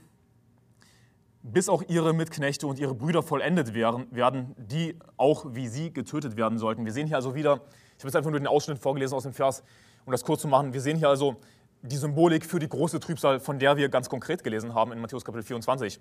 [1.42, 6.60] bis auch ihre Mitknechte und ihre Brüder vollendet werden, die auch wie sie getötet werden
[6.60, 6.86] sollten.
[6.86, 7.56] Wir sehen hier also wieder,
[7.98, 9.64] ich habe jetzt einfach nur den Ausschnitt vorgelesen aus dem Vers,
[10.06, 10.74] um das kurz zu machen.
[10.74, 11.38] Wir sehen hier also
[11.82, 15.24] die Symbolik für die große Trübsal, von der wir ganz konkret gelesen haben in Matthäus
[15.24, 16.00] Kapitel 24.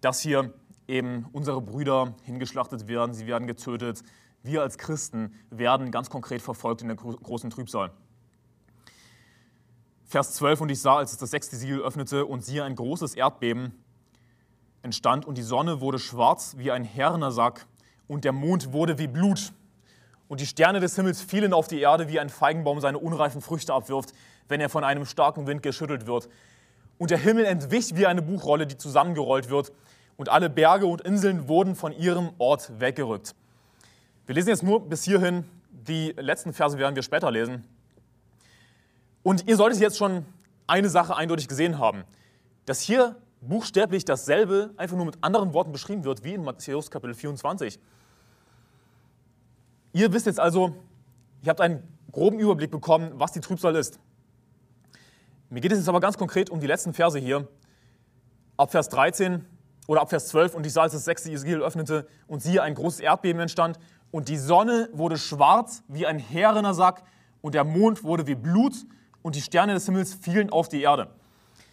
[0.00, 0.52] Dass hier
[0.86, 4.02] eben unsere Brüder hingeschlachtet werden, sie werden getötet.
[4.42, 7.90] Wir als Christen werden ganz konkret verfolgt in der großen Trübsal.
[10.04, 13.14] Vers 12, und ich sah, als es das sechste Siegel öffnete, und siehe, ein großes
[13.14, 13.72] Erdbeben
[14.82, 17.66] entstand, und die Sonne wurde schwarz wie ein Hernersack,
[18.06, 19.52] und der Mond wurde wie Blut.
[20.28, 23.72] Und die Sterne des Himmels fielen auf die Erde, wie ein Feigenbaum seine unreifen Früchte
[23.72, 24.12] abwirft,
[24.48, 26.28] wenn er von einem starken Wind geschüttelt wird.
[26.98, 29.72] Und der Himmel entwich wie eine Buchrolle, die zusammengerollt wird,
[30.16, 33.34] und alle Berge und Inseln wurden von ihrem Ort weggerückt.
[34.26, 37.66] Wir lesen jetzt nur bis hierhin, die letzten Verse werden wir später lesen.
[39.22, 40.24] Und ihr solltet jetzt schon
[40.66, 42.04] eine Sache eindeutig gesehen haben,
[42.66, 47.14] dass hier buchstäblich dasselbe einfach nur mit anderen Worten beschrieben wird wie in Matthäus Kapitel
[47.14, 47.78] 24.
[49.92, 50.74] Ihr wisst jetzt also,
[51.42, 53.98] ihr habt einen groben Überblick bekommen, was die Trübsal ist.
[55.50, 57.46] Mir geht es jetzt aber ganz konkret um die letzten Verse hier.
[58.56, 59.44] Ab Vers 13
[59.86, 62.74] oder ab Vers 12 und ich sah, als das sechste Israel öffnete und siehe, ein
[62.74, 63.78] großes Erdbeben entstand
[64.10, 67.02] und die Sonne wurde schwarz wie ein Herener Sack
[67.42, 68.74] und der Mond wurde wie Blut
[69.22, 71.08] und die Sterne des Himmels fielen auf die Erde.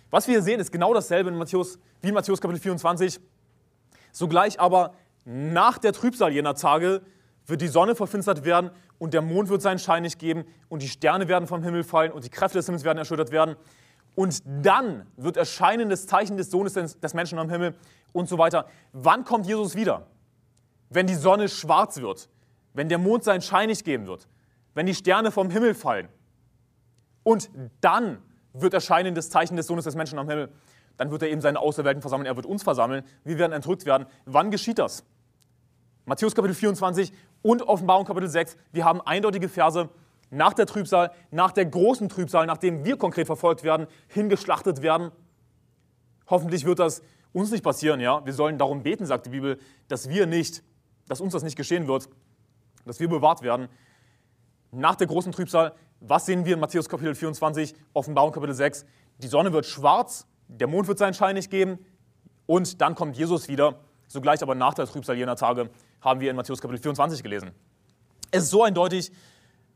[0.10, 3.20] Was wir hier sehen, ist genau dasselbe in Matthäus, wie in Matthäus Kapitel 24.
[4.12, 4.94] Sogleich aber
[5.24, 7.02] nach der Trübsal jener Tage
[7.46, 10.90] wird die Sonne verfinstert werden und der Mond wird seinen Schein nicht geben und die
[10.90, 13.56] Sterne werden vom Himmel fallen und die Kräfte des Himmels werden erschüttert werden.
[14.16, 17.76] Und dann wird erscheinen das Zeichen des Sohnes des Menschen am Himmel
[18.14, 18.68] und so weiter.
[18.94, 20.08] Wann kommt Jesus wieder?
[20.90, 22.30] Wenn die Sonne schwarz wird,
[22.74, 24.28] wenn der Mond seinen Schein nicht geben wird,
[24.74, 26.10] wenn die Sterne vom Himmel fallen
[27.24, 27.50] und
[27.82, 28.20] dann
[28.54, 30.50] wird erscheinen das Zeichen des Sohnes des Menschen am Himmel.
[30.98, 33.04] Dann wird er eben seine Auserwählten versammeln, er wird uns versammeln.
[33.24, 34.06] Wir werden entrückt werden.
[34.26, 35.04] Wann geschieht das?
[36.06, 38.58] Matthäus Kapitel 24 und Offenbarung Kapitel 6.
[38.72, 39.90] Wir haben eindeutige Verse
[40.30, 45.12] nach der Trübsal, nach der großen Trübsal, nachdem wir konkret verfolgt werden, hingeschlachtet werden.
[46.28, 47.02] Hoffentlich wird das
[47.34, 48.26] uns nicht passieren, ja.
[48.26, 50.64] Wir sollen darum beten, sagt die Bibel, dass wir nicht,
[51.08, 52.10] dass uns das nicht geschehen wird,
[52.86, 53.68] dass wir bewahrt werden.
[54.72, 58.86] nach der großen Trübsal, was sehen wir in Matthäus Kapitel 24, Offenbarung Kapitel 6?
[59.18, 61.78] Die Sonne wird schwarz, der Mond wird seinen Schein nicht geben
[62.46, 63.80] und dann kommt Jesus wieder.
[64.08, 65.70] Sogleich aber nach der Trübsal jener Tage
[66.02, 67.52] haben wir in Matthäus Kapitel 24 gelesen.
[68.32, 69.12] Es ist so eindeutig,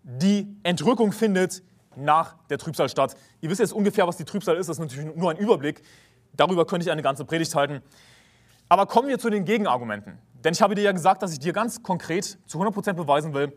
[0.03, 1.61] die Entrückung findet
[1.95, 3.15] nach der Trübsal statt.
[3.41, 5.81] Ihr wisst jetzt ungefähr, was die Trübsal ist, das ist natürlich nur ein Überblick.
[6.37, 7.81] Darüber könnte ich eine ganze Predigt halten.
[8.69, 10.17] Aber kommen wir zu den Gegenargumenten.
[10.43, 13.51] Denn ich habe dir ja gesagt, dass ich dir ganz konkret zu 100% beweisen will,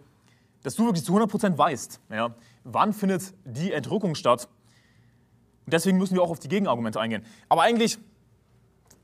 [0.62, 4.48] dass du wirklich zu 100% weißt, ja, wann findet die Entrückung statt.
[5.66, 7.24] Und deswegen müssen wir auch auf die Gegenargumente eingehen.
[7.48, 7.98] Aber eigentlich,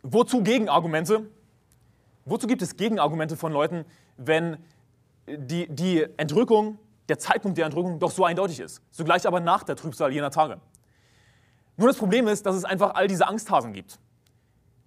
[0.03, 1.29] wozu Gegenargumente?
[2.25, 3.85] Wozu gibt es Gegenargumente von Leuten,
[4.17, 4.57] wenn
[5.27, 8.81] die, die Entrückung, der Zeitpunkt der Entrückung doch so eindeutig ist?
[8.91, 10.59] Zugleich aber nach der Trübsal jener Tage.
[11.77, 13.99] Nur das Problem ist, dass es einfach all diese Angsthasen gibt.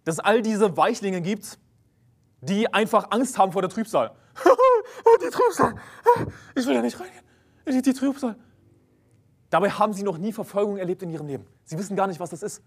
[0.06, 1.60] Dass es all diese Weichlinge gibt,
[2.42, 4.12] die einfach Angst haben vor der Trübsal.
[5.22, 5.76] die Trübsal,
[6.56, 7.24] ich will da nicht reingehen.
[7.68, 8.36] Die, die Trübsal.
[9.50, 11.46] Dabei haben sie noch nie Verfolgung erlebt in ihrem Leben.
[11.66, 12.62] Sie wissen gar nicht, was das ist.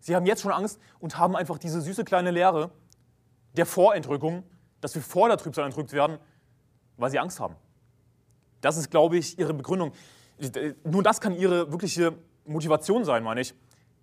[0.00, 2.70] Sie haben jetzt schon Angst und haben einfach diese süße kleine Lehre
[3.56, 4.44] der Vorentrückung,
[4.80, 6.18] dass wir vor der Trübsal entrückt werden,
[6.96, 7.54] weil sie Angst haben.
[8.60, 9.92] Das ist, glaube ich, ihre Begründung.
[10.84, 12.14] Nur das kann ihre wirkliche
[12.44, 13.54] Motivation sein, meine ich.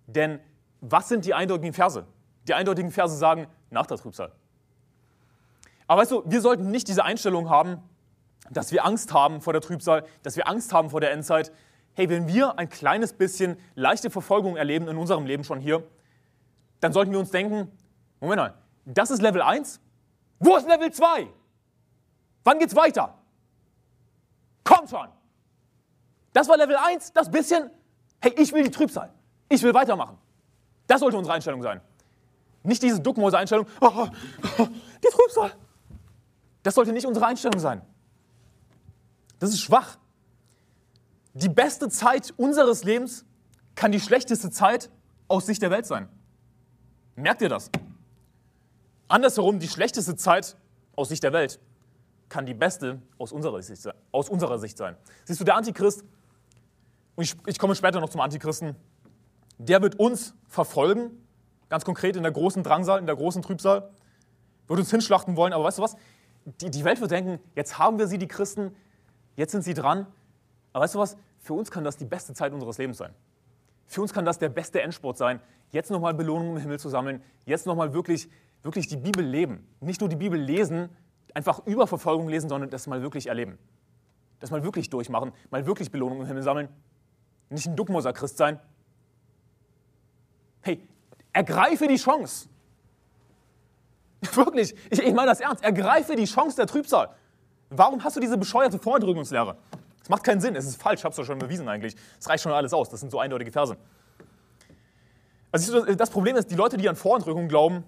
[0.06, 0.40] Denn
[0.80, 2.06] was sind die eindeutigen Verse?
[2.48, 4.32] Die eindeutigen Verse sagen, nach der Trübsal.
[5.86, 7.82] Aber weißt du, wir sollten nicht diese Einstellung haben,
[8.50, 11.52] dass wir Angst haben vor der Trübsal, dass wir Angst haben vor der Endzeit.
[11.94, 15.82] Hey, wenn wir ein kleines bisschen leichte Verfolgung erleben in unserem Leben schon hier,
[16.80, 17.70] dann sollten wir uns denken,
[18.20, 19.80] Moment mal, das ist Level 1?
[20.38, 21.28] Wo ist Level 2?
[22.44, 23.18] Wann geht's weiter?
[24.64, 25.08] Komm schon!
[26.32, 27.70] Das war Level 1, das bisschen,
[28.20, 29.12] hey, ich will die Trübsal.
[29.48, 30.18] Ich will weitermachen.
[30.86, 31.80] Das sollte unsere Einstellung sein.
[32.62, 34.08] Nicht diese Duckmäuse-Einstellung, oh,
[34.58, 34.68] oh,
[35.02, 35.52] die Trübsal.
[36.62, 37.82] Das sollte nicht unsere Einstellung sein.
[39.38, 39.96] Das ist schwach.
[41.32, 43.24] Die beste Zeit unseres Lebens
[43.74, 44.90] kann die schlechteste Zeit
[45.28, 46.08] aus Sicht der Welt sein.
[47.16, 47.70] Merkt ihr das?
[49.08, 50.56] Andersherum, die schlechteste Zeit
[50.96, 51.60] aus Sicht der Welt
[52.28, 54.96] kann die beste aus unserer Sicht, aus unserer Sicht sein.
[55.24, 56.04] Siehst du, der Antichrist,
[57.20, 58.76] und ich, ich komme später noch zum Antichristen,
[59.58, 61.10] der wird uns verfolgen
[61.68, 63.90] ganz konkret in der großen Drangsal, in der großen Trübsal,
[64.66, 65.52] wird uns hinschlachten wollen.
[65.52, 65.98] Aber weißt du was?
[66.62, 68.74] Die, die Welt wird denken, jetzt haben wir sie, die Christen,
[69.36, 70.06] jetzt sind sie dran.
[70.72, 71.18] Aber weißt du was?
[71.40, 73.14] Für uns kann das die beste Zeit unseres Lebens sein.
[73.84, 75.40] Für uns kann das der beste Endspurt sein,
[75.72, 78.30] jetzt nochmal Belohnungen im Himmel zu sammeln, jetzt nochmal wirklich,
[78.62, 79.68] wirklich die Bibel leben.
[79.80, 80.88] Nicht nur die Bibel lesen,
[81.34, 83.58] einfach über Verfolgung lesen, sondern das mal wirklich erleben.
[84.38, 86.68] Das mal wirklich durchmachen, mal wirklich Belohnungen im Himmel sammeln.
[87.50, 88.58] Nicht ein Duckmoser Christ sein.
[90.62, 90.80] Hey,
[91.32, 92.48] Ergreife die Chance.
[94.34, 95.62] Wirklich, ich, ich meine das ernst.
[95.62, 97.10] Ergreife die Chance der Trübsal.
[97.70, 99.56] Warum hast du diese bescheuerte Vordrückungslehre?
[100.00, 101.94] Das macht keinen Sinn, es ist falsch, ich habe es doch schon bewiesen eigentlich.
[102.18, 103.76] Es reicht schon alles aus, das sind so eindeutige Verse.
[105.52, 107.84] Also das Problem ist, die Leute, die an Vorentrückung glauben,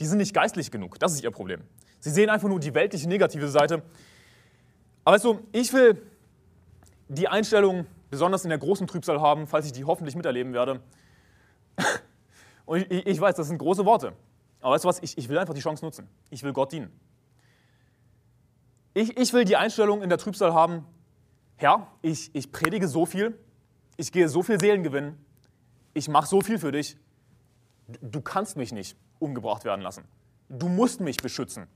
[0.00, 0.98] die sind nicht geistlich genug.
[0.98, 1.62] Das ist ihr Problem.
[1.98, 3.82] Sie sehen einfach nur die weltliche negative Seite.
[5.04, 6.00] Aber weißt du, ich will
[7.08, 10.80] die Einstellung besonders in der großen Trübsal haben, falls ich die hoffentlich miterleben werde.
[12.66, 14.12] Und ich, ich weiß, das sind große Worte.
[14.60, 16.08] Aber weißt du was, ich, ich will einfach die Chance nutzen.
[16.28, 16.92] Ich will Gott dienen.
[18.92, 20.84] Ich, ich will die Einstellung in der Trübsal haben,
[21.56, 23.38] Herr, ich, ich predige so viel,
[23.96, 25.24] ich gehe so viel Seelen gewinnen,
[25.94, 26.96] ich mache so viel für dich,
[28.00, 30.04] du kannst mich nicht umgebracht werden lassen.
[30.48, 31.66] Du musst mich beschützen.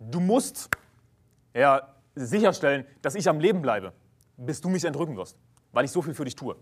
[0.00, 0.70] Du musst
[1.54, 3.92] ja, sicherstellen, dass ich am Leben bleibe,
[4.36, 5.36] bis du mich entrücken wirst,
[5.72, 6.56] weil ich so viel für dich tue.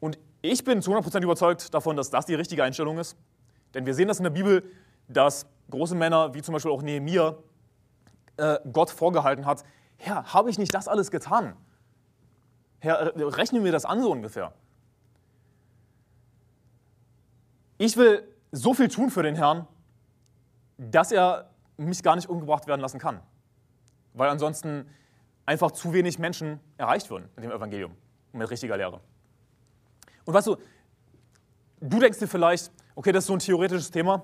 [0.00, 3.16] Und ich bin zu 100% überzeugt davon, dass das die richtige Einstellung ist.
[3.74, 4.64] Denn wir sehen das in der Bibel,
[5.08, 7.36] dass große Männer, wie zum Beispiel auch Nehemiah,
[8.36, 9.64] äh, Gott vorgehalten hat,
[9.96, 11.54] Herr, habe ich nicht das alles getan?
[12.80, 14.52] Herr, äh, rechne mir das an so ungefähr.
[17.78, 19.66] Ich will so viel tun für den Herrn,
[20.78, 23.20] dass er mich gar nicht umgebracht werden lassen kann.
[24.14, 24.86] Weil ansonsten
[25.46, 27.92] einfach zu wenig Menschen erreicht würden mit dem Evangelium
[28.32, 29.00] und mit richtiger Lehre.
[30.24, 30.56] Und weißt du,
[31.80, 34.14] du denkst dir vielleicht, okay, das ist so ein theoretisches Thema.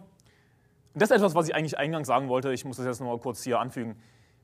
[0.94, 2.52] Und das ist etwas, was ich eigentlich eingangs sagen wollte.
[2.52, 3.96] Ich muss das jetzt nochmal kurz hier anfügen.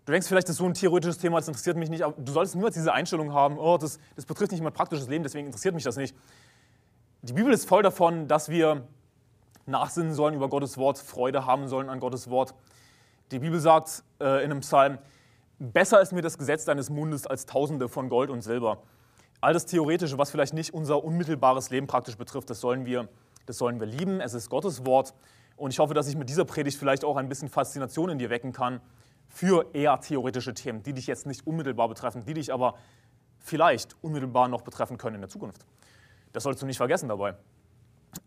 [0.05, 2.31] Du denkst vielleicht, das ist so ein theoretisches Thema, das interessiert mich nicht, aber du
[2.31, 5.75] solltest niemals diese Einstellung haben, oh, das, das betrifft nicht mein praktisches Leben, deswegen interessiert
[5.75, 6.15] mich das nicht.
[7.23, 8.87] Die Bibel ist voll davon, dass wir
[9.65, 12.55] nachsinnen sollen über Gottes Wort, Freude haben sollen an Gottes Wort.
[13.31, 14.99] Die Bibel sagt äh, in einem Psalm,
[15.72, 18.83] besser ist mir das Gesetz deines Mundes als Tausende von Gold und Silber
[19.44, 23.09] all das Theoretische, was vielleicht nicht unser unmittelbares Leben praktisch betrifft, das sollen wir,
[23.46, 24.20] das sollen wir lieben.
[24.20, 25.14] Es ist Gottes Wort.
[25.57, 28.31] Und ich hoffe, dass ich mit dieser Predigt vielleicht auch ein bisschen Faszination in dir
[28.31, 28.81] wecken kann
[29.29, 32.74] für eher theoretische Themen, die dich jetzt nicht unmittelbar betreffen, die dich aber
[33.38, 35.66] vielleicht unmittelbar noch betreffen können in der Zukunft.
[36.33, 37.37] Das sollst du nicht vergessen dabei.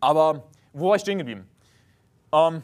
[0.00, 1.48] Aber wo war ich stehen geblieben?
[2.32, 2.62] Ähm,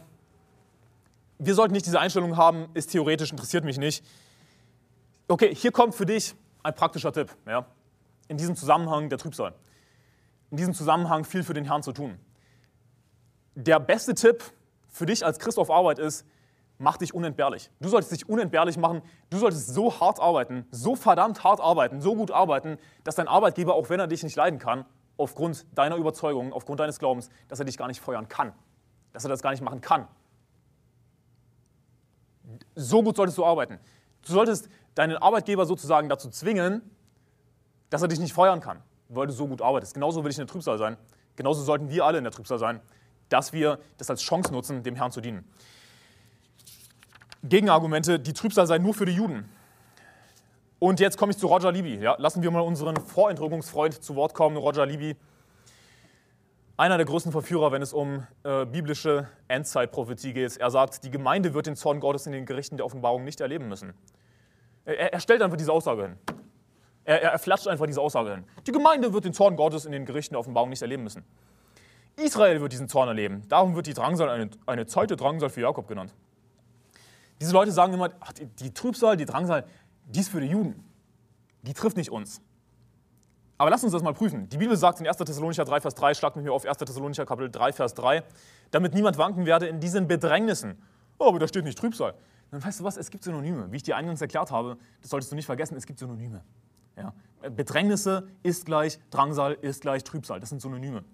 [1.38, 4.04] wir sollten nicht diese Einstellung haben, ist theoretisch, interessiert mich nicht.
[5.26, 7.34] Okay, hier kommt für dich ein praktischer Tipp.
[7.46, 7.64] Ja?
[8.28, 9.54] In diesem Zusammenhang der Trübsal.
[10.50, 12.18] In diesem Zusammenhang viel für den Herrn zu tun.
[13.54, 14.44] Der beste Tipp
[14.88, 16.26] für dich als Christ auf Arbeit ist,
[16.78, 17.70] mach dich unentbehrlich.
[17.80, 19.00] Du solltest dich unentbehrlich machen.
[19.30, 23.74] Du solltest so hart arbeiten, so verdammt hart arbeiten, so gut arbeiten, dass dein Arbeitgeber,
[23.74, 24.84] auch wenn er dich nicht leiden kann,
[25.16, 28.52] aufgrund deiner Überzeugung, aufgrund deines Glaubens, dass er dich gar nicht feuern kann.
[29.12, 30.06] Dass er das gar nicht machen kann.
[32.74, 33.78] So gut solltest du arbeiten.
[34.26, 36.82] Du solltest deinen Arbeitgeber sozusagen dazu zwingen,
[37.90, 39.94] dass er dich nicht feuern kann, weil du so gut arbeitest.
[39.94, 40.96] Genauso will ich in der Trübsal sein.
[41.36, 42.80] Genauso sollten wir alle in der Trübsal sein,
[43.28, 45.44] dass wir das als Chance nutzen, dem Herrn zu dienen.
[47.42, 49.48] Gegenargumente, die Trübsal sei nur für die Juden.
[50.78, 51.96] Und jetzt komme ich zu Roger Libby.
[51.96, 55.16] Ja, lassen wir mal unseren Vorentrückungsfreund zu Wort kommen, Roger Libby.
[56.76, 60.56] Einer der größten Verführer, wenn es um äh, biblische Endzeitprophetie geht.
[60.56, 63.68] Er sagt, die Gemeinde wird den Zorn Gottes in den Gerichten der Offenbarung nicht erleben
[63.68, 63.94] müssen.
[64.84, 66.16] Er, er stellt einfach diese Aussage hin.
[67.04, 68.44] Er, er, er flatscht einfach diese Aussage hin.
[68.66, 71.24] Die Gemeinde wird den Zorn Gottes in den Gerichten der Offenbarung nicht erleben müssen.
[72.16, 73.42] Israel wird diesen Zorn erleben.
[73.48, 76.14] Darum wird die Drangsal eine, eine zweite Drangsal für Jakob genannt.
[77.40, 79.64] Diese Leute sagen immer, ach, die, die Trübsal, die Drangsal,
[80.06, 80.84] die ist für die Juden.
[81.62, 82.40] Die trifft nicht uns.
[83.58, 84.48] Aber lass uns das mal prüfen.
[84.48, 85.16] Die Bibel sagt in 1.
[85.16, 86.76] Thessalonicher 3, Vers 3, schlag mit mir auf 1.
[86.78, 88.22] Thessalonicher Kapitel 3, Vers 3,
[88.70, 90.80] damit niemand wanken werde in diesen Bedrängnissen.
[91.18, 92.14] Oh, aber da steht nicht Trübsal.
[92.50, 93.70] Dann weißt du was, es gibt Synonyme.
[93.72, 96.42] Wie ich dir eingangs erklärt habe, das solltest du nicht vergessen, es gibt Synonyme.
[96.96, 97.12] Ja?
[97.50, 100.40] Bedrängnisse ist gleich Drangsal, ist gleich Trübsal.
[100.40, 101.04] Das sind Synonyme.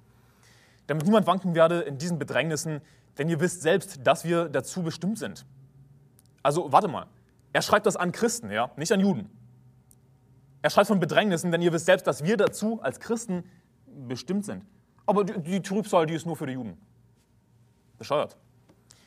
[0.86, 2.80] Damit niemand wanken werde in diesen Bedrängnissen,
[3.18, 5.46] denn ihr wisst selbst, dass wir dazu bestimmt sind.
[6.42, 7.06] Also warte mal,
[7.52, 9.30] er schreibt das an Christen, ja, nicht an Juden.
[10.62, 13.44] Er schreibt von Bedrängnissen, denn ihr wisst selbst, dass wir dazu als Christen
[13.86, 14.64] bestimmt sind.
[15.06, 16.76] Aber die, die Trübsal, die ist nur für die Juden.
[17.98, 18.36] Bescheuert.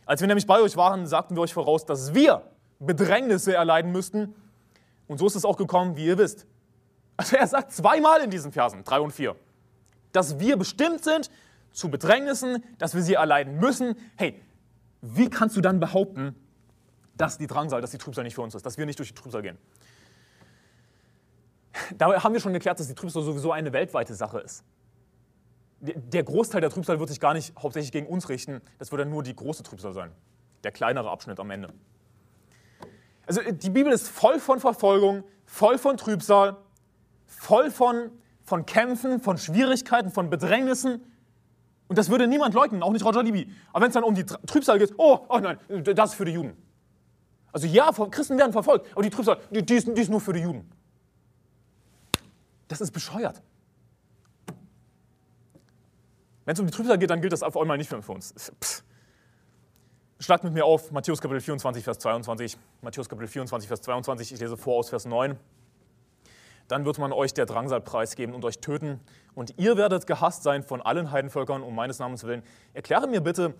[0.05, 2.43] Als wir nämlich bei euch waren, sagten wir euch voraus, dass wir
[2.79, 4.35] Bedrängnisse erleiden müssten.
[5.07, 6.45] Und so ist es auch gekommen, wie ihr wisst.
[7.17, 9.35] Also er sagt zweimal in diesen Versen, 3 und 4,
[10.11, 11.29] dass wir bestimmt sind
[11.71, 13.95] zu Bedrängnissen, dass wir sie erleiden müssen.
[14.15, 14.41] Hey,
[15.01, 16.35] wie kannst du dann behaupten,
[17.15, 19.15] dass die Drangsal, dass die Trübsal nicht für uns ist, dass wir nicht durch die
[19.15, 19.57] Trübsal gehen?
[21.97, 24.63] Dabei haben wir schon geklärt, dass die Trübsal sowieso eine weltweite Sache ist.
[25.85, 29.09] Der Großteil der Trübsal wird sich gar nicht hauptsächlich gegen uns richten, das wird dann
[29.09, 30.11] nur die große Trübsal sein,
[30.63, 31.73] der kleinere Abschnitt am Ende.
[33.25, 36.55] Also die Bibel ist voll von Verfolgung, voll von Trübsal,
[37.25, 38.11] voll von,
[38.45, 41.03] von Kämpfen, von Schwierigkeiten, von Bedrängnissen.
[41.89, 43.51] Und das würde niemand leugnen, auch nicht Roger Libby.
[43.73, 46.31] Aber wenn es dann um die Trübsal geht, oh, oh nein, das ist für die
[46.31, 46.55] Juden.
[47.51, 50.31] Also ja, Christen werden verfolgt, aber die Trübsal, die, die, ist, die ist nur für
[50.31, 50.71] die Juden.
[52.69, 53.41] Das ist bescheuert.
[56.45, 58.33] Wenn es um die Trübsal geht, dann gilt das auf einmal nicht mehr für uns.
[58.61, 58.83] Pff.
[60.19, 62.57] Schlagt mit mir auf Matthäus Kapitel 24, Vers 22.
[62.81, 64.33] Matthäus Kapitel 24, Vers 22.
[64.33, 65.37] Ich lese vor aus Vers 9.
[66.67, 68.99] Dann wird man euch der Drangsal preisgeben und euch töten.
[69.35, 72.41] Und ihr werdet gehasst sein von allen Heidenvölkern um meines Namens willen.
[72.73, 73.53] Erkläre mir bitte,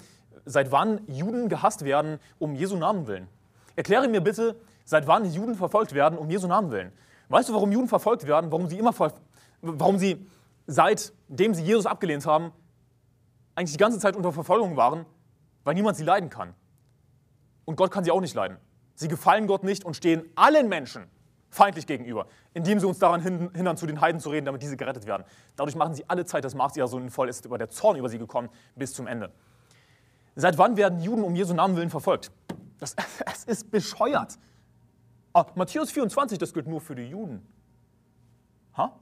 [0.46, 3.28] seit wann Juden gehasst werden um Jesu Namen willen.
[3.76, 6.92] Erkläre mir bitte, seit wann Juden verfolgt werden um Jesu Namen willen.
[7.30, 8.52] Weißt du, warum Juden verfolgt werden?
[8.52, 8.94] Warum sie immer,
[9.62, 10.26] warum sie
[10.66, 12.52] seitdem sie Jesus abgelehnt haben,
[13.56, 15.06] eigentlich die ganze Zeit unter Verfolgung waren?
[15.64, 16.54] Weil niemand sie leiden kann.
[17.66, 18.58] Und Gott kann sie auch nicht leiden.
[18.96, 21.08] Sie gefallen Gott nicht und stehen allen Menschen
[21.50, 25.06] feindlich gegenüber, indem sie uns daran hindern, zu den Heiden zu reden, damit diese gerettet
[25.06, 25.24] werden.
[25.56, 28.10] Dadurch machen sie alle Zeit das Maß ihrer Sünden voll, ist über der Zorn über
[28.10, 29.32] sie gekommen bis zum Ende.
[30.36, 32.32] Seit wann werden Juden um Jesu Namen willen verfolgt?
[32.80, 34.38] Das, das ist bescheuert.
[35.32, 37.46] Ah, Matthäus 24, das gilt nur für die Juden.
[38.78, 39.00] Ha?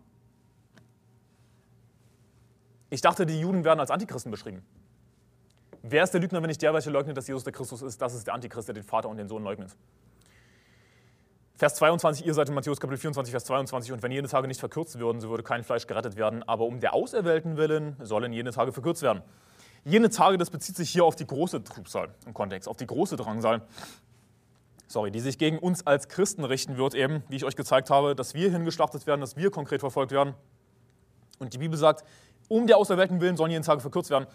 [2.92, 4.64] Ich dachte, die Juden werden als Antichristen beschrieben.
[5.82, 8.00] Wer ist der Lügner, wenn nicht der, welcher leugnet, dass Jesus der Christus ist?
[8.00, 9.76] Das ist der Antichrist, der den Vater und den Sohn leugnet.
[11.56, 14.60] Vers 22, ihr seid in Matthäus Kapitel 24, Vers 22, und wenn jene Tage nicht
[14.60, 18.52] verkürzt würden, so würde kein Fleisch gerettet werden, aber um der Auserwählten willen sollen jene
[18.52, 19.24] Tage verkürzt werden.
[19.84, 23.16] Jene Tage, das bezieht sich hier auf die große Trübsal im Kontext, auf die große
[23.16, 23.62] Drangsal
[24.92, 28.16] sorry, die sich gegen uns als Christen richten wird, eben, wie ich euch gezeigt habe,
[28.16, 30.34] dass wir hingeschlachtet werden, dass wir konkret verfolgt werden.
[31.40, 32.04] Und die Bibel sagt,
[32.48, 34.28] um der Auserwählten willen sollen jene Tage verkürzt werden.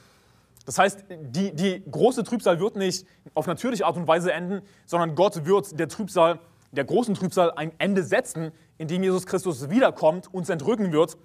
[0.64, 5.14] Das heißt, die, die große Trübsal wird nicht auf natürliche Art und Weise enden, sondern
[5.14, 6.40] Gott wird der Trübsal,
[6.72, 11.16] der großen Trübsal ein Ende setzen, indem Jesus Christus wiederkommt, uns entrücken wird.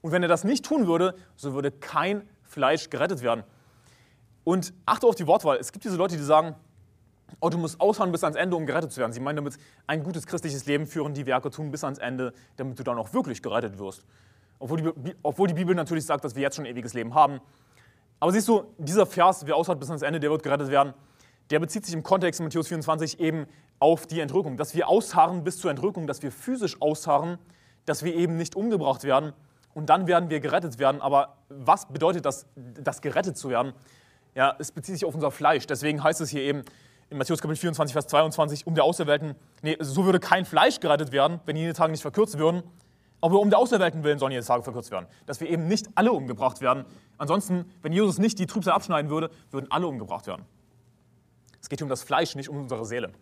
[0.00, 3.44] Und wenn er das nicht tun würde, so würde kein Fleisch gerettet werden.
[4.44, 5.58] Und achte auf die Wortwahl.
[5.58, 6.54] Es gibt diese Leute, die sagen,
[7.40, 9.12] oh, du musst ausharren bis ans Ende, um gerettet zu werden.
[9.12, 12.78] Sie meinen damit, ein gutes christliches Leben führen, die Werke tun bis ans Ende, damit
[12.78, 14.04] du dann auch wirklich gerettet wirst.
[14.58, 17.40] Obwohl die, obwohl die Bibel natürlich sagt, dass wir jetzt schon ewiges Leben haben.
[18.20, 20.94] Aber siehst du, dieser Vers, wer ausharrt bis ans Ende, der wird gerettet werden,
[21.50, 23.46] der bezieht sich im Kontext in Matthäus 24 eben
[23.78, 24.56] auf die Entrückung.
[24.56, 27.38] Dass wir ausharren bis zur Entrückung, dass wir physisch ausharren,
[27.86, 29.32] dass wir eben nicht umgebracht werden
[29.74, 31.00] und dann werden wir gerettet werden.
[31.00, 33.72] Aber was bedeutet das, das gerettet zu werden?
[34.34, 35.66] Ja, es bezieht sich auf unser Fleisch.
[35.66, 36.64] Deswegen heißt es hier eben
[37.10, 41.12] in Matthäus Kapitel 24, Vers 22, um der Auserwählten, nee, so würde kein Fleisch gerettet
[41.12, 42.62] werden, wenn jene Tage nicht verkürzt würden.
[43.20, 45.06] Aber um der Auserwählten willen sollen jene Tage verkürzt werden.
[45.26, 46.84] Dass wir eben nicht alle umgebracht werden.
[47.16, 50.44] Ansonsten, wenn Jesus nicht die Trübsal abschneiden würde, würden alle umgebracht werden.
[51.60, 53.12] Es geht hier um das Fleisch, nicht um unsere Seele.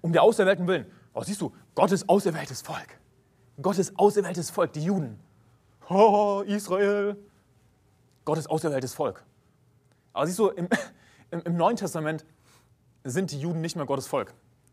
[0.00, 0.86] Um der Auserwählten willen.
[1.12, 2.98] Oh, siehst du, Gottes auserwähltes Volk.
[3.60, 5.18] Gottes auserwähltes Volk, die Juden.
[5.88, 7.16] Oh, Israel.
[8.24, 9.24] Gottes auserwähltes Volk.
[10.12, 10.68] Aber siehst du, im,
[11.30, 12.24] im, im Neuen Testament
[13.02, 14.32] sind die Juden nicht mehr Gottes Volk.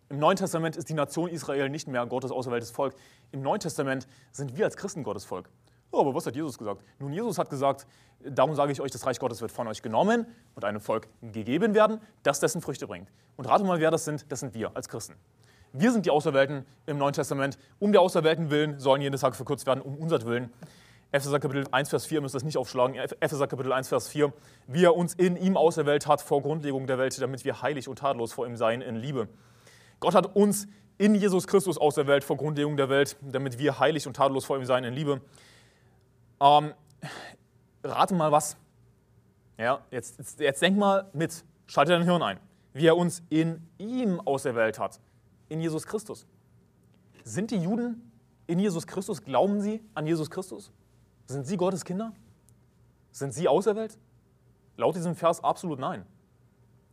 [0.09, 2.93] Im Neuen Testament ist die Nation Israel nicht mehr Gottes auserwähltes Volk.
[3.31, 5.49] Im Neuen Testament sind wir als Christen Gottes Volk.
[5.91, 6.83] Oh, aber was hat Jesus gesagt?
[6.99, 7.87] Nun, Jesus hat gesagt,
[8.23, 11.73] darum sage ich euch, das Reich Gottes wird von euch genommen und einem Volk gegeben
[11.73, 13.09] werden, das dessen Früchte bringt.
[13.35, 14.31] Und rate mal, wer das sind.
[14.31, 15.15] Das sind wir als Christen.
[15.73, 17.57] Wir sind die Auserwählten im Neuen Testament.
[17.79, 20.53] Um der Auserwählten willen sollen jene Tage verkürzt werden, um unser Willen.
[21.11, 22.95] Epheser Kapitel 1, Vers 4, müsst ihr das nicht aufschlagen.
[22.95, 24.31] Epheser Kapitel 1, Vers 4.
[24.67, 27.99] Wie er uns in ihm auserwählt hat vor Grundlegung der Welt, damit wir heilig und
[27.99, 29.27] tadellos vor ihm seien in Liebe.
[29.99, 30.67] Gott hat uns
[30.97, 34.65] in Jesus Christus auserwählt vor Grundlegung der Welt, damit wir heilig und tadellos vor ihm
[34.65, 35.21] seien in Liebe.
[36.39, 36.73] Ähm,
[37.83, 38.57] rate mal was.
[39.57, 42.39] Ja, jetzt, jetzt, jetzt denk mal mit, schalte dein Hirn ein.
[42.73, 44.99] Wie er uns in ihm auserwählt hat,
[45.47, 46.25] in Jesus Christus.
[47.23, 48.11] Sind die Juden
[48.47, 49.23] in Jesus Christus?
[49.23, 50.71] Glauben sie an Jesus Christus?
[51.25, 52.13] Sind sie Gottes Kinder?
[53.11, 53.97] Sind sie auserwählt?
[54.77, 56.05] Laut diesem Vers absolut nein.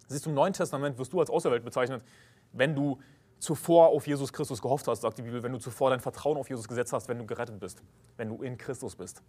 [0.07, 2.05] Siehst du, im Neuen Testament wirst du als auserwählt bezeichnet,
[2.53, 2.99] wenn du
[3.39, 6.49] zuvor auf Jesus Christus gehofft hast, sagt die Bibel, wenn du zuvor dein Vertrauen auf
[6.49, 7.83] Jesus gesetzt hast, wenn du gerettet bist,
[8.17, 9.23] wenn du in Christus bist,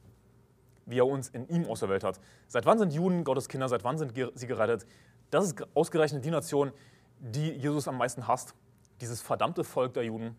[0.86, 2.20] wie er uns in ihm auserwählt hat.
[2.48, 3.68] Seit wann sind Juden Gottes Kinder?
[3.70, 4.86] Seit wann sind sie gerettet?
[5.32, 6.72] Das ist ausgerechnet die Nation,
[7.20, 8.54] die Jesus am meisten hasst.
[9.02, 10.36] Dieses verdammte Volk der Juden,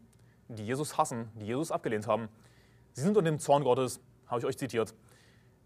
[0.49, 2.28] die Jesus hassen, die Jesus abgelehnt haben.
[2.93, 4.95] Sie sind unter dem Zorn Gottes, habe ich euch zitiert.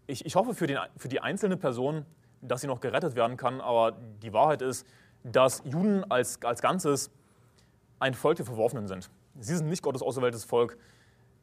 [0.07, 2.05] Ich, ich hoffe für, den, für die einzelne Person,
[2.41, 3.91] dass sie noch gerettet werden kann, aber
[4.23, 4.87] die Wahrheit ist,
[5.23, 7.11] dass Juden als, als Ganzes
[7.99, 9.09] ein Volk der Verworfenen sind.
[9.39, 10.77] Sie sind nicht Gottes auserwähltes Volk.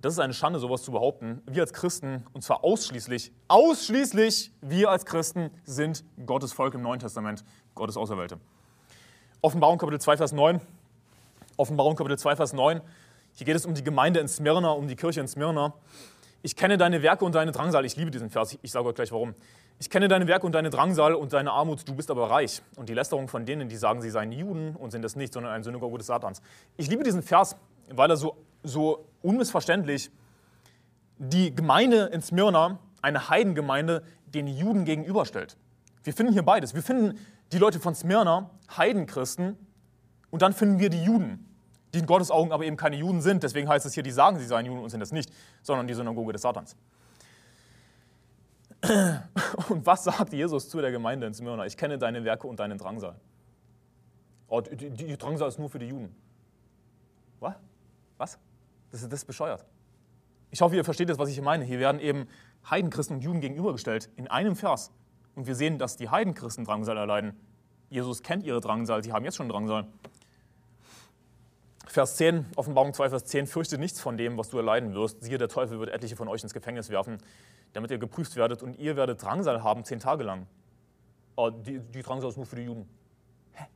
[0.03, 1.43] Das ist eine Schande, sowas zu behaupten.
[1.47, 7.01] Wir als Christen, und zwar ausschließlich, ausschließlich wir als Christen sind Gottes Volk im Neuen
[7.01, 8.39] Testament, Gottes Auserwählte.
[9.41, 10.61] Offenbarung Kapitel 2, Vers 9.
[11.57, 12.81] Offenbarung Kapitel 2, Vers 9.
[13.33, 15.75] Hier geht es um die Gemeinde in Smyrna, um die Kirche in Smyrna.
[16.47, 17.85] Ich kenne deine Werke und deine Drangsal.
[17.85, 18.57] Ich liebe diesen Vers.
[18.63, 19.35] Ich sage euch gleich warum.
[19.81, 21.89] Ich kenne deine Werke und deine Drangsal und deine Armut.
[21.89, 22.63] Du bist aber reich.
[22.77, 25.53] Und die Lästerung von denen, die sagen, sie seien Juden und sind es nicht, sondern
[25.53, 26.41] ein Synagoge des Satans.
[26.77, 27.57] Ich liebe diesen Vers,
[27.91, 30.13] weil er so, so unmissverständlich
[31.19, 35.57] die Gemeinde in Smyrna, eine Heidengemeinde, den Juden gegenüberstellt.
[36.05, 36.77] Wir finden hier beides.
[36.77, 37.19] Wir finden
[37.51, 39.57] die Leute von Smyrna, Heidenchristen,
[40.31, 41.46] und dann finden wir die Juden,
[41.97, 43.43] die in Gottes Augen aber eben keine Juden sind.
[43.43, 45.33] Deswegen heißt es hier, die sagen, sie seien Juden und sind es nicht,
[45.63, 46.77] sondern die Synagoge des Satans.
[49.69, 51.65] Und was sagt Jesus zu der Gemeinde in Smyrna?
[51.67, 53.17] Ich kenne deine Werke und deinen Drangsal.
[54.49, 56.15] Oh, die, die Drangsal ist nur für die Juden.
[57.41, 57.55] Was?
[58.19, 58.39] Was?
[58.91, 59.65] Das ist, das ist bescheuert.
[60.51, 61.65] Ich hoffe, ihr versteht jetzt, was ich hier meine.
[61.65, 62.29] Hier werden eben
[62.71, 64.93] Heidenchristen und Juden gegenübergestellt in einem Vers.
[65.35, 67.35] Und wir sehen, dass die Heidenchristen Drangsal erleiden.
[67.89, 69.87] Jesus kennt ihre Drangsal, sie haben jetzt schon Drangsal.
[71.87, 75.23] Vers 10, Offenbarung 2, Vers 10, fürchte nichts von dem, was du erleiden wirst.
[75.23, 77.19] Siehe, der Teufel wird etliche von euch ins Gefängnis werfen,
[77.73, 80.47] damit ihr geprüft werdet und ihr werdet Drangsal haben zehn Tage lang.
[81.37, 82.89] Oh, die, die Drangsal ist nur für die Juden.
[83.53, 83.67] Hä?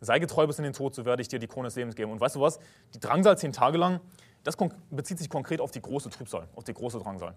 [0.00, 2.12] Sei getreu bis in den Tod, so werde ich dir die Krone des Lebens geben.
[2.12, 2.60] Und weißt du was?
[2.94, 4.00] Die Drangsal zehn Tage lang,
[4.44, 4.56] das
[4.90, 7.34] bezieht sich konkret auf die große Trübsal, auf die große Drangsal.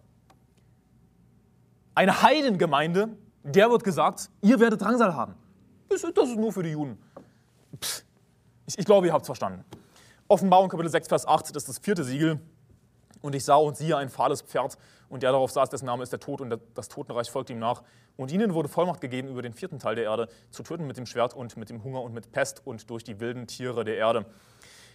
[1.95, 3.09] Eine Heidengemeinde,
[3.43, 5.33] der wird gesagt, ihr werdet Drangsal haben.
[5.89, 6.97] Das ist nur für die Juden.
[7.79, 8.10] Psst.
[8.71, 9.65] Ich, ich glaube, ihr habt es verstanden.
[10.29, 12.39] Offenbarung Kapitel 6, Vers 8, das ist das vierte Siegel.
[13.21, 14.77] Und ich sah und siehe ein fahles Pferd,
[15.09, 17.83] und der darauf saß, dessen Name ist der Tod, und das Totenreich folgte ihm nach.
[18.15, 21.05] Und ihnen wurde Vollmacht gegeben, über den vierten Teil der Erde zu töten mit dem
[21.05, 24.25] Schwert und mit dem Hunger und mit Pest und durch die wilden Tiere der Erde.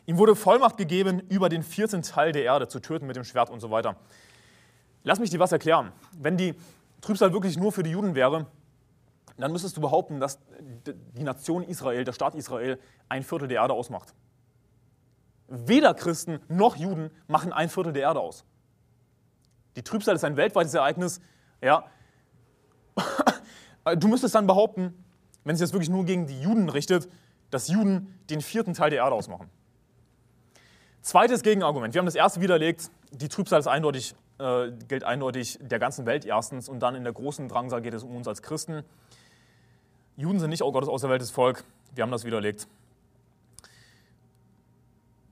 [0.06, 3.50] Ihm wurde Vollmacht gegeben, über den vierten Teil der Erde zu töten mit dem Schwert
[3.50, 3.96] und so weiter.
[5.02, 5.92] Lass mich dir was erklären.
[6.18, 6.54] Wenn die
[7.02, 8.46] Trübsal wirklich nur für die Juden wäre,
[9.36, 10.38] dann müsstest du behaupten, dass
[10.94, 12.78] die Nation Israel, der Staat Israel,
[13.08, 14.14] ein Viertel der Erde ausmacht.
[15.48, 18.44] Weder Christen noch Juden machen ein Viertel der Erde aus.
[19.76, 21.20] Die Trübsal ist ein weltweites Ereignis.
[21.62, 21.84] Ja.
[24.00, 25.04] Du müsstest dann behaupten,
[25.44, 27.08] wenn sich das wirklich nur gegen die Juden richtet,
[27.50, 29.48] dass Juden den vierten Teil der Erde ausmachen.
[31.02, 31.94] Zweites Gegenargument.
[31.94, 36.24] Wir haben das erste widerlegt, die Trübsal ist eindeutig, äh, gilt eindeutig der ganzen Welt
[36.24, 38.82] erstens und dann in der großen Drangsal geht es um uns als Christen.
[40.16, 41.64] Juden sind nicht auch Gottes auserwähltes Volk.
[41.94, 42.66] Wir haben das widerlegt.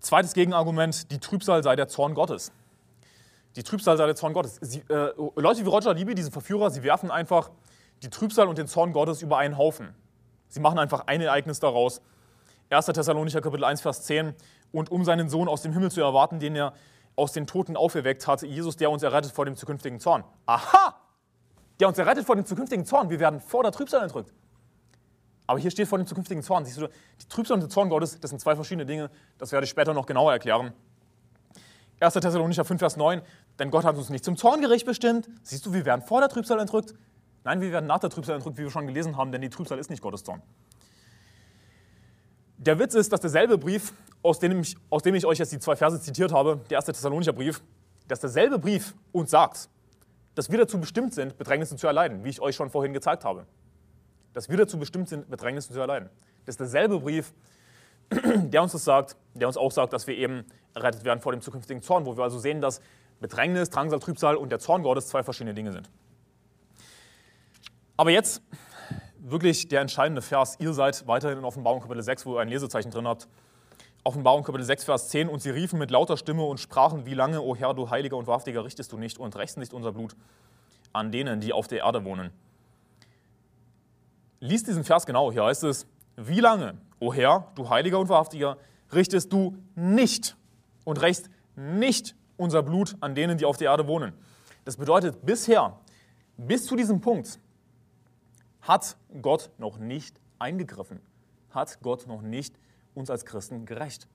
[0.01, 2.53] Zweites Gegenargument, die Trübsal sei der Zorn Gottes.
[3.57, 4.59] Die Trübsal sei der Zorn Gottes.
[4.61, 7.51] Sie, äh, Leute wie Roger Libby, diese Verführer, sie werfen einfach
[8.03, 9.95] die Trübsal und den Zorn Gottes über einen Haufen.
[10.49, 12.03] Sie machen einfach ein Ereignis daraus.
[12.69, 12.87] 1.
[12.87, 14.35] Thessalonicher Kapitel 1, Vers 10.
[14.73, 16.75] Und um seinen Sohn aus dem Himmel zu erwarten, den er
[17.17, 20.25] aus den Toten auferweckt hat, Jesus, der uns errettet vor dem zukünftigen Zorn.
[20.45, 20.97] Aha!
[21.81, 23.09] Der uns errettet vor dem zukünftigen Zorn.
[23.09, 24.35] Wir werden vor der Trübsal entrückt.
[25.47, 26.65] Aber hier steht vor dem zukünftigen Zorn.
[26.65, 29.11] Siehst du, die Trübsal und der Zorn Gottes, das sind zwei verschiedene Dinge.
[29.39, 30.73] Das werde ich später noch genauer erklären.
[32.01, 32.15] 1.
[32.15, 33.21] Thessalonicher 5, Vers 9.
[33.59, 35.29] Denn Gott hat uns nicht zum Zorngericht bestimmt.
[35.43, 36.95] Siehst du, wir werden vor der Trübsal entrückt.
[37.45, 39.79] Nein, wir werden nach der Trübsal entrückt, wie wir schon gelesen haben, denn die Trübsal
[39.79, 40.41] ist nicht Gottes Zorn.
[42.57, 43.93] Der Witz ist, dass derselbe Brief,
[44.23, 46.93] aus dem, ich, aus dem ich euch jetzt die zwei Verse zitiert habe, der erste
[46.93, 47.63] Thessalonicher Brief,
[48.09, 49.69] dass derselbe Brief uns sagt,
[50.35, 53.47] dass wir dazu bestimmt sind, Bedrängnisse zu erleiden, wie ich euch schon vorhin gezeigt habe
[54.35, 56.11] dass wir dazu bestimmt sind, Bedrängnis zu erleiden.
[56.45, 57.33] Das ist derselbe Brief,
[58.13, 61.41] der uns das sagt, der uns auch sagt, dass wir eben errettet werden vor dem
[61.41, 62.81] zukünftigen Zorn, wo wir also sehen, dass
[63.21, 65.89] Bedrängnis, Drangsal, Trübsal und der Zorn Gottes zwei verschiedene Dinge sind.
[67.97, 68.43] Aber jetzt
[69.19, 70.57] wirklich der entscheidende Vers.
[70.59, 73.29] Ihr seid weiterhin in Offenbarung Kapitel 6, wo ihr ein Lesezeichen drin habt.
[74.03, 75.29] Offenbarung Kapitel 6, Vers 10.
[75.29, 78.27] Und sie riefen mit lauter Stimme und sprachen, wie lange, o Herr, du Heiliger und
[78.27, 80.15] Wahrhaftiger, richtest du nicht und rächst nicht unser Blut
[80.93, 82.31] an denen, die auf der Erde wohnen.
[84.45, 85.33] Lies diesen Vers genau.
[85.33, 85.87] Hier heißt es,
[86.17, 88.59] wie lange, o Herr, du Heiliger und Wahrhaftiger,
[88.93, 90.37] richtest du nicht
[90.85, 94.13] und rächst nicht unser Blut an denen, die auf der Erde wohnen.
[94.67, 95.79] Das bedeutet, bisher,
[96.37, 97.41] bis zu diesem Punkt,
[98.61, 101.01] hat Gott noch nicht eingegriffen,
[101.49, 102.55] hat Gott noch nicht
[102.95, 104.09] uns als Christen gerecht.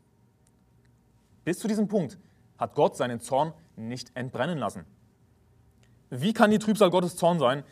[1.44, 2.20] Bis zu diesem Punkt
[2.60, 4.86] hat Gott seinen Zorn nicht entbrennen lassen.
[6.12, 7.64] Wie kann die Trübsal Gottes Zorn sein,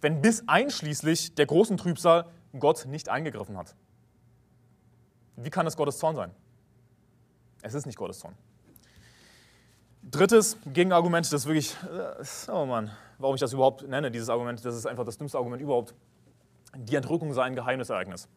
[0.00, 2.26] wenn bis einschließlich der großen Trübsal
[2.58, 3.74] Gott nicht eingegriffen hat?
[5.36, 6.30] Wie kann es Gottes Zorn sein?
[7.62, 8.34] Es ist nicht Gottes Zorn.
[10.02, 14.76] Drittes Gegenargument, das wirklich, äh, oh Mann, warum ich das überhaupt nenne, dieses Argument, das
[14.76, 15.94] ist einfach das dümmste Argument überhaupt.
[16.76, 18.28] Die Entrückung sei ein Geheimnisereignis.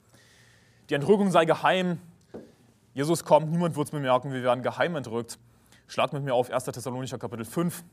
[0.89, 1.99] Die Entrückung sei geheim.
[2.93, 5.39] Jesus kommt, niemand wird es bemerken, wir werden geheim entrückt.
[5.87, 6.65] Schlag mit mir auf 1.
[6.65, 7.83] Thessalonicher Kapitel 5.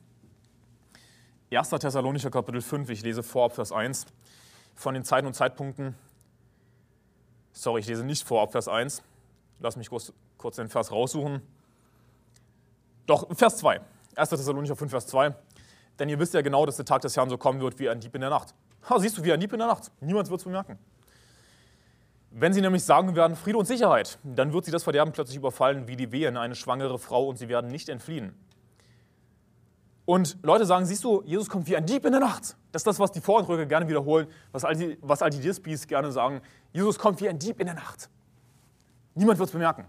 [1.50, 1.70] 1.
[1.70, 4.06] Thessalonicher Kapitel 5, ich lese vor ab Vers 1
[4.74, 5.94] von den Zeiten und Zeitpunkten.
[7.52, 9.02] Sorry, ich lese nicht vor ab Vers 1.
[9.60, 11.40] Lass mich kurz, kurz den Vers raussuchen.
[13.06, 13.80] Doch, Vers 2.
[14.14, 14.28] 1.
[14.28, 15.34] Thessalonicher 5, Vers 2.
[15.98, 17.98] Denn ihr wisst ja genau, dass der Tag des Herrn so kommen wird wie ein
[17.98, 18.54] Dieb in der Nacht.
[18.88, 19.90] Ha, siehst du, wie ein Dieb in der Nacht.
[20.00, 20.78] Niemand wird es bemerken.
[22.30, 25.88] Wenn sie nämlich sagen werden, Friede und Sicherheit, dann wird sie das Verderben plötzlich überfallen
[25.88, 28.34] wie die Wehen, eine schwangere Frau, und sie werden nicht entfliehen.
[30.08, 32.56] Und Leute sagen, siehst du, Jesus kommt wie ein Dieb in der Nacht.
[32.72, 35.86] Das ist das, was die Vorenträger gerne wiederholen, was all die, was all die Dispies
[35.86, 36.40] gerne sagen.
[36.72, 38.08] Jesus kommt wie ein Dieb in der Nacht.
[39.14, 39.84] Niemand wird es bemerken.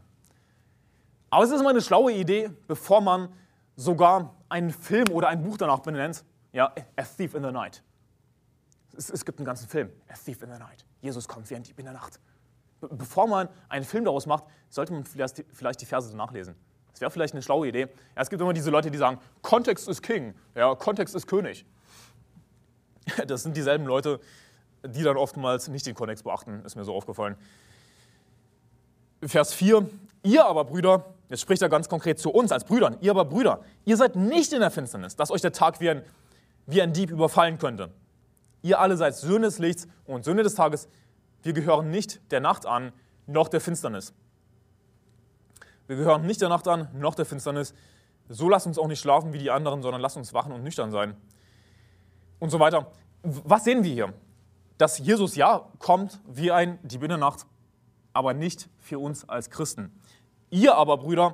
[1.29, 3.29] Aber es ist immer eine schlaue Idee, bevor man
[3.77, 6.25] sogar einen Film oder ein Buch danach benennt.
[6.51, 7.81] Ja, A Thief in the Night.
[8.97, 10.85] Es, es gibt einen ganzen Film, A Thief in the Night.
[10.99, 12.19] Jesus kommt wie ein Dieb in der Nacht.
[12.81, 16.55] Bevor man einen Film daraus macht, sollte man vielleicht, vielleicht die Verse nachlesen.
[16.91, 17.81] Das wäre vielleicht eine schlaue Idee.
[18.15, 21.65] Ja, es gibt immer diese Leute, die sagen, Kontext ist King, ja, Kontext ist König.
[23.27, 24.19] Das sind dieselben Leute,
[24.85, 27.35] die dann oftmals nicht den Kontext beachten, ist mir so aufgefallen.
[29.23, 29.89] Vers 4,
[30.23, 33.61] ihr aber Brüder, jetzt spricht er ganz konkret zu uns als Brüdern, ihr aber Brüder,
[33.85, 36.03] ihr seid nicht in der Finsternis, dass euch der Tag wie ein,
[36.67, 37.91] wie ein Dieb überfallen könnte.
[38.61, 40.87] Ihr alle seid Söhne des Lichts und Söhne des Tages.
[41.43, 42.91] Wir gehören nicht der Nacht an,
[43.25, 44.13] noch der Finsternis.
[45.89, 47.73] Wir gehören nicht der Nacht an, noch der Finsternis.
[48.27, 50.91] So lasst uns auch nicht schlafen wie die anderen, sondern lasst uns wachen und nüchtern
[50.91, 51.17] sein.
[52.37, 52.91] Und so weiter.
[53.23, 54.13] Was sehen wir hier?
[54.77, 57.47] Dass Jesus ja kommt wie ein Dieb in der Nacht,
[58.13, 59.91] aber nicht für uns als Christen.
[60.51, 61.33] Ihr aber, Brüder,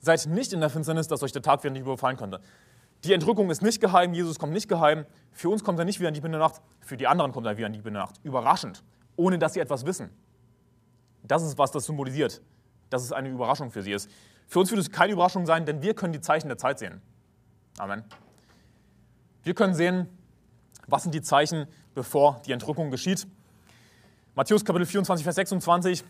[0.00, 2.42] seid nicht in der Finsternis, dass euch der Tag wieder nicht überfallen könnte.
[3.04, 5.06] Die Entrückung ist nicht geheim, Jesus kommt nicht geheim.
[5.32, 7.46] Für uns kommt er nicht wie ein Dieb in der Nacht, für die anderen kommt
[7.46, 8.20] er wie ein Dieb in der Nacht.
[8.22, 8.84] Überraschend,
[9.16, 10.10] ohne dass sie etwas wissen.
[11.22, 12.42] Das ist, was das symbolisiert
[12.94, 14.08] dass es eine Überraschung für sie ist.
[14.46, 17.02] Für uns wird es keine Überraschung sein, denn wir können die Zeichen der Zeit sehen.
[17.78, 18.04] Amen.
[19.42, 20.08] Wir können sehen,
[20.86, 23.26] was sind die Zeichen, bevor die Entrückung geschieht.
[24.34, 26.04] Matthäus Kapitel 24, Vers 26.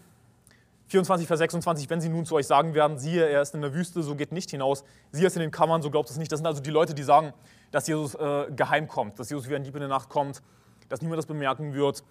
[0.88, 3.72] 24, Vers 26, wenn sie nun zu euch sagen werden, siehe, er ist in der
[3.72, 6.30] Wüste, so geht nicht hinaus, siehe, ist in den Kammern, so glaubt es nicht.
[6.30, 7.32] Das sind also die Leute, die sagen,
[7.70, 10.42] dass Jesus äh, geheim kommt, dass Jesus wie ein Dieb in der Nacht kommt,
[10.90, 12.04] dass niemand das bemerken wird.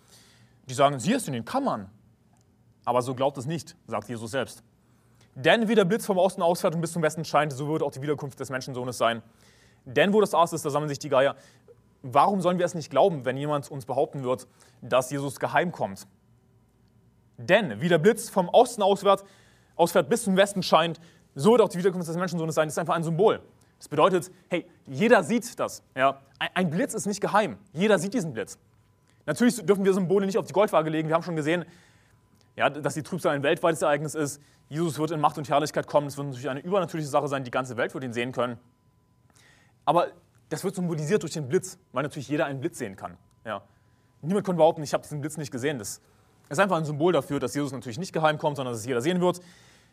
[0.67, 1.89] Die sagen, siehst du, den kann man.
[2.85, 4.63] Aber so glaubt es nicht, sagt Jesus selbst.
[5.35, 7.91] Denn wie der Blitz vom Osten ausfährt und bis zum Westen scheint, so wird auch
[7.91, 9.23] die Wiederkunft des Menschensohnes sein.
[9.85, 11.35] Denn wo das Aas ist, da sammeln sich die Geier.
[12.03, 14.47] Warum sollen wir es nicht glauben, wenn jemand uns behaupten wird,
[14.81, 16.05] dass Jesus geheim kommt?
[17.37, 19.23] Denn wie der Blitz vom Osten ausfährt,
[19.75, 20.99] ausfährt bis zum Westen scheint,
[21.35, 22.67] so wird auch die Wiederkunft des Menschensohnes sein.
[22.67, 23.41] Das ist einfach ein Symbol.
[23.79, 25.83] Das bedeutet, hey, jeder sieht das.
[25.95, 26.21] Ja?
[26.53, 27.57] Ein Blitz ist nicht geheim.
[27.73, 28.59] Jeder sieht diesen Blitz.
[29.25, 31.07] Natürlich dürfen wir Symbole nicht auf die Goldwaage legen.
[31.07, 31.65] Wir haben schon gesehen,
[32.55, 34.41] ja, dass die Trübsal ein weltweites Ereignis ist.
[34.69, 36.07] Jesus wird in Macht und Herrlichkeit kommen.
[36.07, 37.43] Es wird natürlich eine übernatürliche Sache sein.
[37.43, 38.57] Die ganze Welt wird ihn sehen können.
[39.85, 40.07] Aber
[40.49, 43.17] das wird symbolisiert durch den Blitz, weil natürlich jeder einen Blitz sehen kann.
[43.45, 43.63] Ja.
[44.21, 45.79] Niemand kann behaupten, ich habe diesen Blitz nicht gesehen.
[45.79, 45.99] Das
[46.49, 49.01] ist einfach ein Symbol dafür, dass Jesus natürlich nicht geheim kommt, sondern dass es jeder
[49.01, 49.41] sehen wird.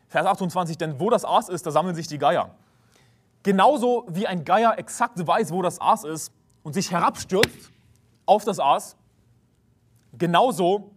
[0.08, 2.54] Vers 28, denn wo das Aas ist, da sammeln sich die Geier.
[3.42, 6.32] Genauso wie ein Geier exakt weiß, wo das Aas ist
[6.62, 7.70] und sich herabstürzt
[8.26, 8.96] auf das Aas,
[10.16, 10.90] genauso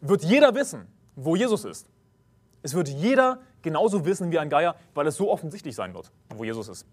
[0.00, 1.88] wird jeder wissen, wo Jesus ist.
[2.62, 6.44] Es wird jeder genauso wissen wie ein Geier, weil es so offensichtlich sein wird, wo
[6.44, 6.86] Jesus ist.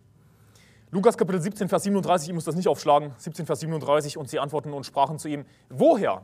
[0.92, 4.40] Lukas Kapitel 17, Vers 37, ich muss das nicht aufschlagen, 17, Vers 37, und sie
[4.40, 6.24] antworten und sprachen zu ihm, woher?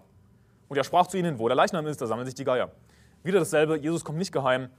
[0.67, 2.71] Und er sprach zu ihnen, wo der Leichnam ist, da sammeln sich die Geier.
[3.23, 4.69] Wieder dasselbe, Jesus kommt nicht geheim,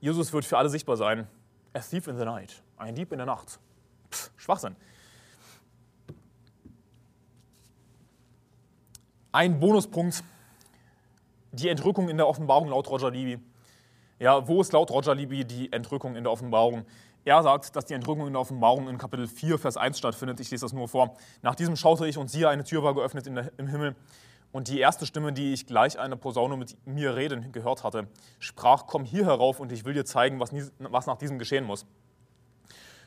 [0.00, 1.26] Jesus wird für alle sichtbar sein.
[1.72, 3.58] A thief in the night, ein Dieb in der Nacht.
[4.10, 4.76] Pff, Schwachsinn.
[9.32, 10.22] Ein Bonuspunkt,
[11.52, 13.38] die Entrückung in der Offenbarung laut Roger Libby.
[14.18, 16.84] Ja, wo ist laut Roger Libby die Entrückung in der Offenbarung?
[17.24, 20.40] Er sagt, dass die Entrückung in der Offenbarung in Kapitel 4, Vers 1 stattfindet.
[20.40, 21.14] Ich lese das nur vor.
[21.42, 23.94] Nach diesem schaute ich und siehe, eine Tür war geöffnet der, im Himmel.
[24.50, 28.86] Und die erste Stimme, die ich gleich eine Posaune mit mir reden gehört hatte, sprach,
[28.86, 31.86] komm hier herauf und ich will dir zeigen, was, was nach diesem geschehen muss.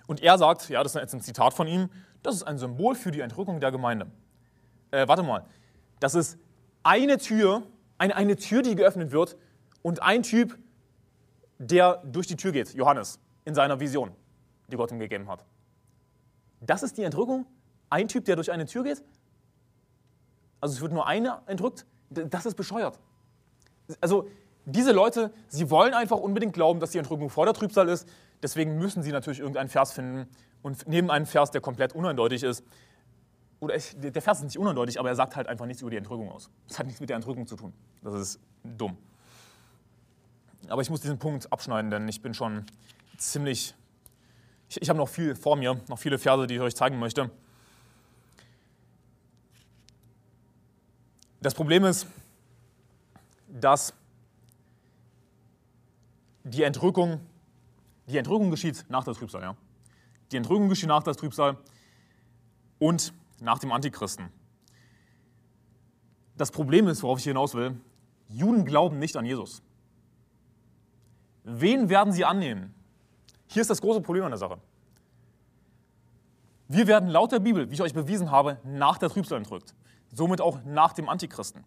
[0.08, 1.90] Und er sagt, ja, das ist jetzt ein Zitat von ihm,
[2.24, 4.08] das ist ein Symbol für die Entrückung der Gemeinde.
[4.92, 5.46] Äh, warte mal,
[6.00, 6.38] das ist
[6.84, 7.64] eine Tür,
[7.98, 9.38] eine, eine Tür, die geöffnet wird
[9.82, 10.58] und ein Typ,
[11.58, 14.12] der durch die Tür geht, Johannes in seiner Vision,
[14.68, 15.46] die Gott ihm gegeben hat.
[16.62, 17.46] Das ist die Entrückung?
[17.90, 19.04] Ein Typ, der durch eine Tür geht?
[20.60, 21.86] Also es wird nur eine entrückt?
[22.10, 23.00] Das ist bescheuert.
[24.02, 24.28] Also
[24.66, 28.10] diese Leute, sie wollen einfach unbedingt glauben, dass die Entrückung vor der Trübsal ist.
[28.42, 30.28] Deswegen müssen sie natürlich irgendeinen Vers finden
[30.64, 32.64] und nehmen einen Vers, der komplett uneindeutig ist.
[33.66, 35.98] Oder ich, der Vers ist nicht uneindeutig, aber er sagt halt einfach nichts über die
[35.98, 36.52] Entrückung aus.
[36.68, 37.74] Das hat nichts mit der Entrückung zu tun.
[38.04, 38.96] Das ist dumm.
[40.68, 42.68] Aber ich muss diesen Punkt abschneiden, denn ich bin schon
[43.18, 43.74] ziemlich.
[44.70, 47.32] Ich, ich habe noch viel vor mir, noch viele Verse, die ich euch zeigen möchte.
[51.42, 52.06] Das Problem ist,
[53.48, 53.96] dass
[56.44, 57.20] die Entrückung,
[58.06, 59.42] die Entrückung geschieht nach der Trübsal.
[59.42, 59.58] Ja?
[60.32, 61.58] Die Entrückung geschieht nach der Trübsal
[62.78, 64.30] und nach dem Antichristen.
[66.38, 67.80] Das Problem ist, worauf ich hinaus will,
[68.28, 69.62] Juden glauben nicht an Jesus.
[71.44, 72.74] Wen werden sie annehmen?
[73.48, 74.58] Hier ist das große Problem an der Sache.
[76.68, 79.76] Wir werden laut der Bibel, wie ich euch bewiesen habe, nach der Trübsal entrückt.
[80.12, 81.64] Somit auch nach dem Antichristen.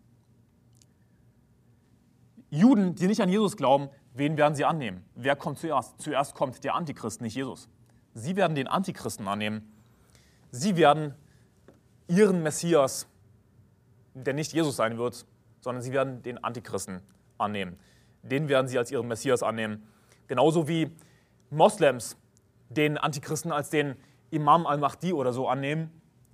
[2.51, 5.05] Juden, die nicht an Jesus glauben, wen werden sie annehmen?
[5.15, 6.01] Wer kommt zuerst?
[6.01, 7.69] Zuerst kommt der Antichrist, nicht Jesus.
[8.15, 9.73] Sie werden den Antichristen annehmen.
[10.51, 11.15] Sie werden
[12.09, 13.07] ihren Messias,
[14.15, 15.27] der nicht Jesus sein wird,
[15.61, 17.01] sondern sie werden den Antichristen
[17.37, 17.79] annehmen.
[18.23, 19.87] Den werden sie als ihren Messias annehmen.
[20.27, 20.91] Genauso wie
[21.51, 22.17] Moslems
[22.69, 23.97] den Antichristen als den
[24.31, 25.91] Imam al-Mahdi oder so annehmen,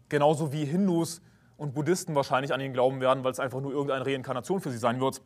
[0.09, 1.21] genauso wie Hindus
[1.57, 4.79] und Buddhisten wahrscheinlich an ihn glauben werden, weil es einfach nur irgendeine Reinkarnation für sie
[4.79, 5.23] sein wird.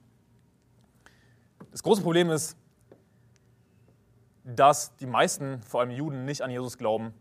[1.71, 2.57] Das große Problem ist,
[4.45, 7.13] dass die meisten, vor allem Juden, nicht an Jesus glauben.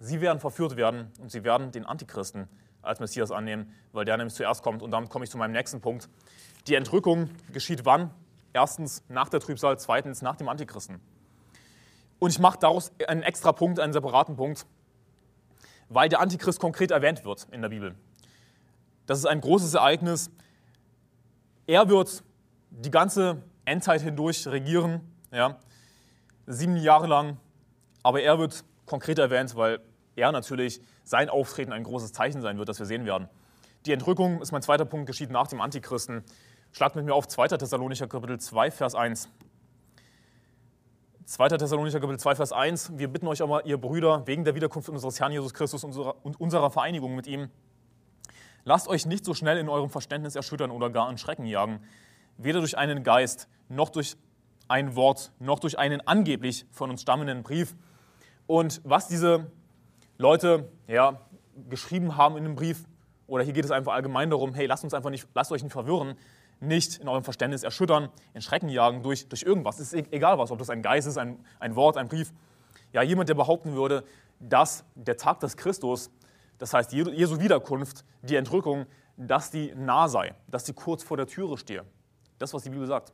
[0.00, 2.48] Sie werden verführt werden und sie werden den Antichristen
[2.88, 4.82] als Messias annehmen, weil der nämlich zuerst kommt.
[4.82, 6.08] Und damit komme ich zu meinem nächsten Punkt.
[6.66, 8.10] Die Entrückung geschieht wann?
[8.52, 11.00] Erstens nach der Trübsal, zweitens nach dem Antichristen.
[12.18, 14.66] Und ich mache daraus einen extra Punkt, einen separaten Punkt,
[15.88, 17.94] weil der Antichrist konkret erwähnt wird in der Bibel.
[19.06, 20.30] Das ist ein großes Ereignis.
[21.66, 22.22] Er wird
[22.70, 25.58] die ganze Endzeit hindurch regieren, ja,
[26.46, 27.36] sieben Jahre lang.
[28.02, 29.80] Aber er wird konkret erwähnt, weil
[30.16, 33.28] er natürlich sein Auftreten ein großes Zeichen sein wird, das wir sehen werden.
[33.86, 36.22] Die Entrückung ist mein zweiter Punkt, geschieht nach dem Antichristen.
[36.72, 37.48] Schlagt mit mir auf 2.
[37.48, 39.30] Thessalonicher Kapitel 2, Vers 1.
[41.24, 41.48] 2.
[41.48, 42.98] Thessalonicher Kapitel 2, Vers 1.
[42.98, 46.70] Wir bitten euch aber, ihr Brüder, wegen der Wiederkunft unseres Herrn Jesus Christus und unserer
[46.70, 47.48] Vereinigung mit ihm,
[48.64, 51.80] lasst euch nicht so schnell in eurem Verständnis erschüttern oder gar in Schrecken jagen,
[52.36, 54.16] weder durch einen Geist, noch durch
[54.68, 57.74] ein Wort, noch durch einen angeblich von uns stammenden Brief.
[58.46, 59.50] Und was diese
[60.18, 61.20] Leute ja,
[61.68, 62.84] geschrieben haben in dem Brief
[63.28, 65.72] oder hier geht es einfach allgemein darum, hey, lasst uns einfach nicht, lasst euch nicht
[65.72, 66.16] verwirren,
[66.58, 69.78] nicht in eurem Verständnis erschüttern, in Schrecken jagen durch, durch irgendwas.
[69.78, 72.32] Es ist e-, egal was, ob das ein Geist ist, ein, ein Wort, ein Brief.
[72.92, 74.02] Ja, jemand, der behaupten würde,
[74.40, 76.10] dass der Tag des Christus,
[76.58, 81.28] das heißt Jesu Wiederkunft, die Entrückung, dass die nah sei, dass die kurz vor der
[81.28, 81.84] Türe stehe.
[82.38, 83.12] Das, was die Bibel sagt.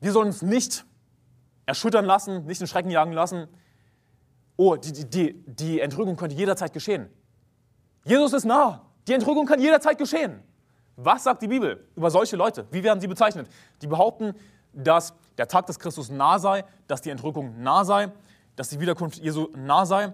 [0.00, 0.86] Wir sollen uns nicht
[1.66, 3.48] erschüttern lassen, nicht in Schrecken jagen lassen.
[4.64, 7.08] Oh, die, die, die Entrückung könnte jederzeit geschehen.
[8.04, 8.82] Jesus ist nah.
[9.08, 10.40] Die Entrückung kann jederzeit geschehen.
[10.94, 12.64] Was sagt die Bibel über solche Leute?
[12.70, 13.48] Wie werden sie bezeichnet?
[13.80, 14.34] Die behaupten,
[14.72, 18.12] dass der Tag des Christus nah sei, dass die Entrückung nah sei,
[18.54, 20.12] dass die Wiederkunft Jesu nah sei.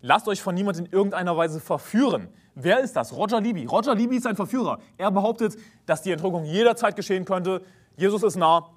[0.00, 2.26] Lasst euch von niemandem in irgendeiner Weise verführen.
[2.56, 3.12] Wer ist das?
[3.12, 3.64] Roger Libby.
[3.64, 4.80] Roger Libby ist ein Verführer.
[4.98, 7.62] Er behauptet, dass die Entrückung jederzeit geschehen könnte.
[7.96, 8.70] Jesus ist nah.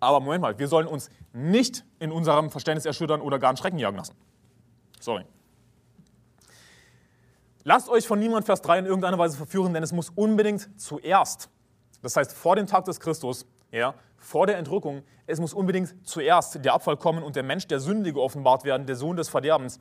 [0.00, 3.78] Aber Moment mal, wir sollen uns nicht in unserem Verständnis erschüttern oder gar in Schrecken
[3.78, 4.14] jagen lassen.
[4.98, 5.24] Sorry.
[7.62, 11.50] Lasst euch von niemand Vers 3 in irgendeiner Weise verführen, denn es muss unbedingt zuerst,
[12.02, 16.64] das heißt vor dem Tag des Christus, ja, vor der Entrückung, es muss unbedingt zuerst
[16.64, 19.78] der Abfall kommen und der Mensch der Sünde geoffenbart werden, der Sohn des Verderbens.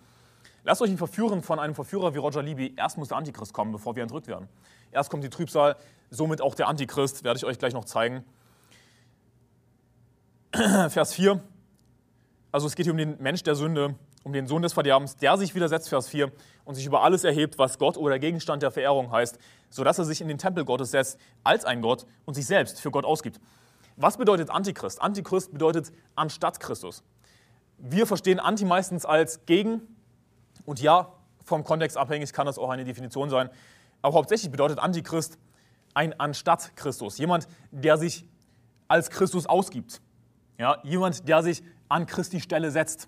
[0.64, 2.76] Lasst euch nicht verführen von einem Verführer wie Roger Libby.
[2.78, 4.50] Erst muss der Antichrist kommen, bevor wir entrückt werden.
[4.92, 5.78] Erst kommt die Trübsal,
[6.10, 8.26] somit auch der Antichrist, werde ich euch gleich noch zeigen.
[10.90, 11.40] Vers 4.
[12.52, 13.94] Also es geht hier um den Mensch der Sünde,
[14.24, 16.32] um den Sohn des Verderbens, der sich widersetzt, Vers 4,
[16.66, 19.38] und sich über alles erhebt, was Gott oder Gegenstand der Verehrung heißt,
[19.70, 22.90] sodass er sich in den Tempel Gottes setzt als ein Gott und sich selbst für
[22.90, 23.40] Gott ausgibt.
[23.96, 25.02] Was bedeutet Antichrist?
[25.02, 27.04] Antichrist bedeutet anstatt Christus.
[27.78, 29.82] Wir verstehen Anti meistens als gegen
[30.66, 33.50] und ja, vom Kontext abhängig kann das auch eine Definition sein.
[34.02, 35.38] Aber hauptsächlich bedeutet Antichrist
[35.94, 37.20] ein anstatt Christus.
[37.20, 38.26] Jemand, der sich
[38.88, 40.02] als Christus ausgibt.
[40.60, 43.08] Ja, jemand, der sich an Christi Stelle setzt.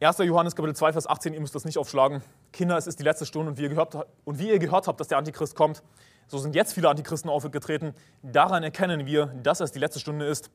[0.00, 0.18] 1.
[0.18, 2.22] Johannes Kapitel 2, Vers 18, ihr müsst das nicht aufschlagen.
[2.52, 4.98] Kinder, es ist die letzte Stunde und wie, ihr gehört, und wie ihr gehört habt,
[4.98, 5.82] dass der Antichrist kommt,
[6.26, 7.94] so sind jetzt viele Antichristen aufgetreten.
[8.22, 10.50] Daran erkennen wir, dass es die letzte Stunde ist.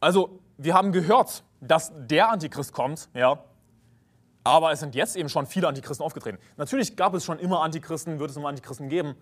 [0.00, 3.44] Also, wir haben gehört, dass der Antichrist kommt, ja,
[4.42, 6.38] aber es sind jetzt eben schon viele Antichristen aufgetreten.
[6.56, 9.14] Natürlich gab es schon immer Antichristen, wird es immer Antichristen geben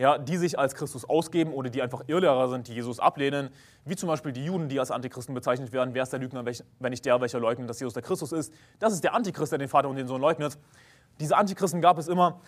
[0.00, 3.50] ja, die sich als Christus ausgeben oder die einfach Irrlehrer sind, die Jesus ablehnen,
[3.84, 5.92] wie zum Beispiel die Juden, die als Antichristen bezeichnet werden.
[5.92, 8.50] Wer ist der Lügner, wenn nicht der, welcher leugnet, dass Jesus der Christus ist?
[8.78, 10.56] Das ist der Antichrist, der den Vater und den Sohn leugnet.
[11.20, 12.40] Diese Antichristen gab es immer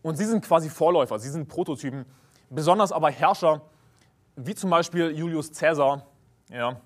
[0.00, 2.06] und sie sind quasi Vorläufer, sie sind Prototypen,
[2.48, 3.60] besonders aber Herrscher,
[4.36, 6.06] wie zum Beispiel Julius Caesar.
[6.48, 6.80] Ja.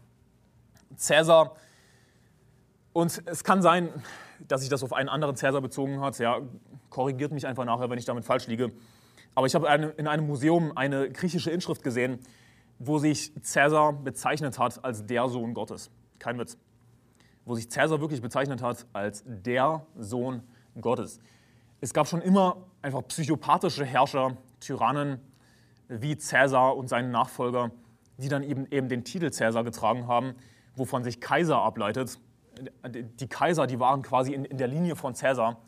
[0.99, 1.55] Caesar,
[2.93, 3.89] und es kann sein,
[4.49, 6.19] dass sich das auf einen anderen Caesar bezogen hat.
[6.19, 6.41] Ja,
[6.91, 8.73] korrigiert mich einfach nachher, wenn ich damit falsch liege.
[9.35, 12.19] Aber ich habe in einem Museum eine griechische Inschrift gesehen,
[12.79, 15.91] wo sich Cäsar bezeichnet hat als der Sohn Gottes.
[16.19, 16.59] Kein Witz.
[17.45, 20.43] Wo sich Cäsar wirklich bezeichnet hat als der Sohn
[20.81, 21.21] Gottes.
[21.81, 25.21] Es gab schon immer einfach psychopathische Herrscher, Tyrannen
[25.89, 27.71] wie Cäsar und seinen Nachfolger,
[28.19, 30.35] die dann eben, eben den Titel Cäsar getragen haben,
[30.77, 32.19] wovon sich Kaiser ableitet.
[32.85, 35.61] Die Kaiser, die waren quasi in, in der Linie von Cäsar.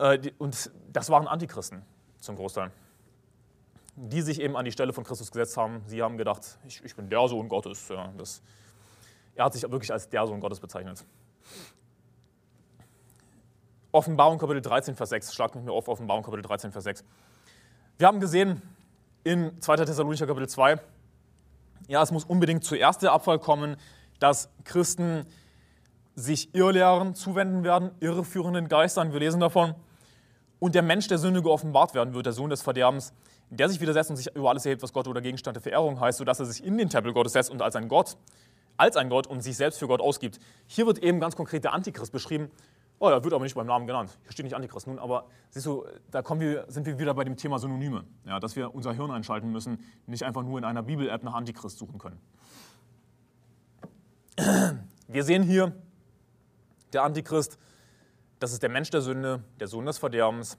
[0.00, 1.82] Äh, und das waren Antichristen
[2.18, 2.72] zum Großteil,
[3.96, 5.82] die sich eben an die Stelle von Christus gesetzt haben.
[5.86, 7.88] Sie haben gedacht, ich, ich bin der Sohn Gottes.
[7.88, 8.40] Ja, das,
[9.34, 11.04] er hat sich wirklich als der Sohn Gottes bezeichnet.
[13.92, 15.34] Offenbarung Kapitel 13, Vers 6.
[15.34, 17.04] Schlag mit mir auf, Offenbarung Kapitel 13, Vers 6.
[17.98, 18.62] Wir haben gesehen
[19.24, 19.76] in 2.
[19.76, 20.80] Thessalonicher Kapitel 2,
[21.88, 23.76] ja, es muss unbedingt zuerst der Abfall kommen,
[24.20, 25.26] dass Christen
[26.14, 29.12] sich Irrlehren zuwenden werden, irreführenden Geistern.
[29.12, 29.74] Wir lesen davon
[30.60, 33.12] und der Mensch der Sünde geoffenbart werden wird, der Sohn des Verderbens,
[33.48, 36.18] der sich widersetzt und sich über alles erhebt, was Gott oder Gegenstand der Verehrung heißt,
[36.18, 38.16] sodass er sich in den Tempel Gottes setzt und als ein Gott,
[38.76, 40.38] als ein Gott und sich selbst für Gott ausgibt.
[40.68, 42.50] Hier wird eben ganz konkret der Antichrist beschrieben.
[43.00, 44.18] Oh, er wird aber nicht beim Namen genannt.
[44.22, 44.86] Hier steht nicht Antichrist.
[44.86, 48.04] Nun, aber siehst du, da kommen wir, sind wir wieder bei dem Thema Synonyme.
[48.26, 51.78] Ja, dass wir unser Hirn einschalten müssen, nicht einfach nur in einer Bibel-App nach Antichrist
[51.78, 52.20] suchen können.
[55.08, 55.72] Wir sehen hier,
[56.92, 57.58] der Antichrist
[58.40, 60.58] das ist der Mensch der Sünde, der Sohn des Verderbens.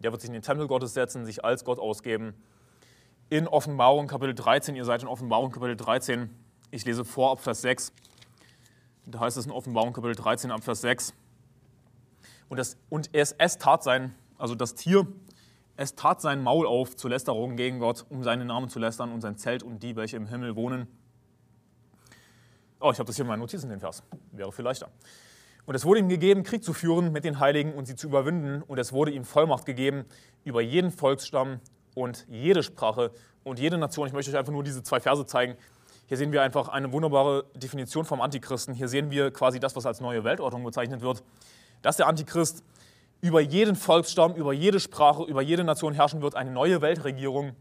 [0.00, 2.34] Der wird sich in den Tempel Gottes setzen, sich als Gott ausgeben.
[3.30, 6.28] In Offenbarung Kapitel 13, ihr seid in Offenbarung Kapitel 13,
[6.72, 7.92] ich lese vor ab Vers 6.
[9.06, 11.14] Da heißt es in Offenbarung Kapitel 13 ab Vers 6.
[12.48, 15.06] Und, das, und es, es tat sein, also das Tier,
[15.76, 19.20] es tat sein Maul auf zur Lästerung gegen Gott, um seinen Namen zu lästern und
[19.20, 20.88] sein Zelt und die, welche im Himmel wohnen.
[22.80, 24.02] Oh, ich habe das hier in meinen Notizen, den Vers.
[24.32, 24.90] Wäre viel leichter.
[25.66, 28.62] Und es wurde ihm gegeben, Krieg zu führen mit den Heiligen und sie zu überwinden.
[28.62, 30.04] Und es wurde ihm Vollmacht gegeben
[30.44, 31.60] über jeden Volksstamm
[31.94, 33.12] und jede Sprache
[33.44, 34.06] und jede Nation.
[34.06, 35.56] Ich möchte euch einfach nur diese zwei Verse zeigen.
[36.06, 38.74] Hier sehen wir einfach eine wunderbare Definition vom Antichristen.
[38.74, 41.22] Hier sehen wir quasi das, was als neue Weltordnung bezeichnet wird.
[41.82, 42.64] dass der Antichrist
[43.20, 47.52] über jeden Volksstamm, über jede Sprache, über jede Nation herrschen wird, eine neue Weltregierung,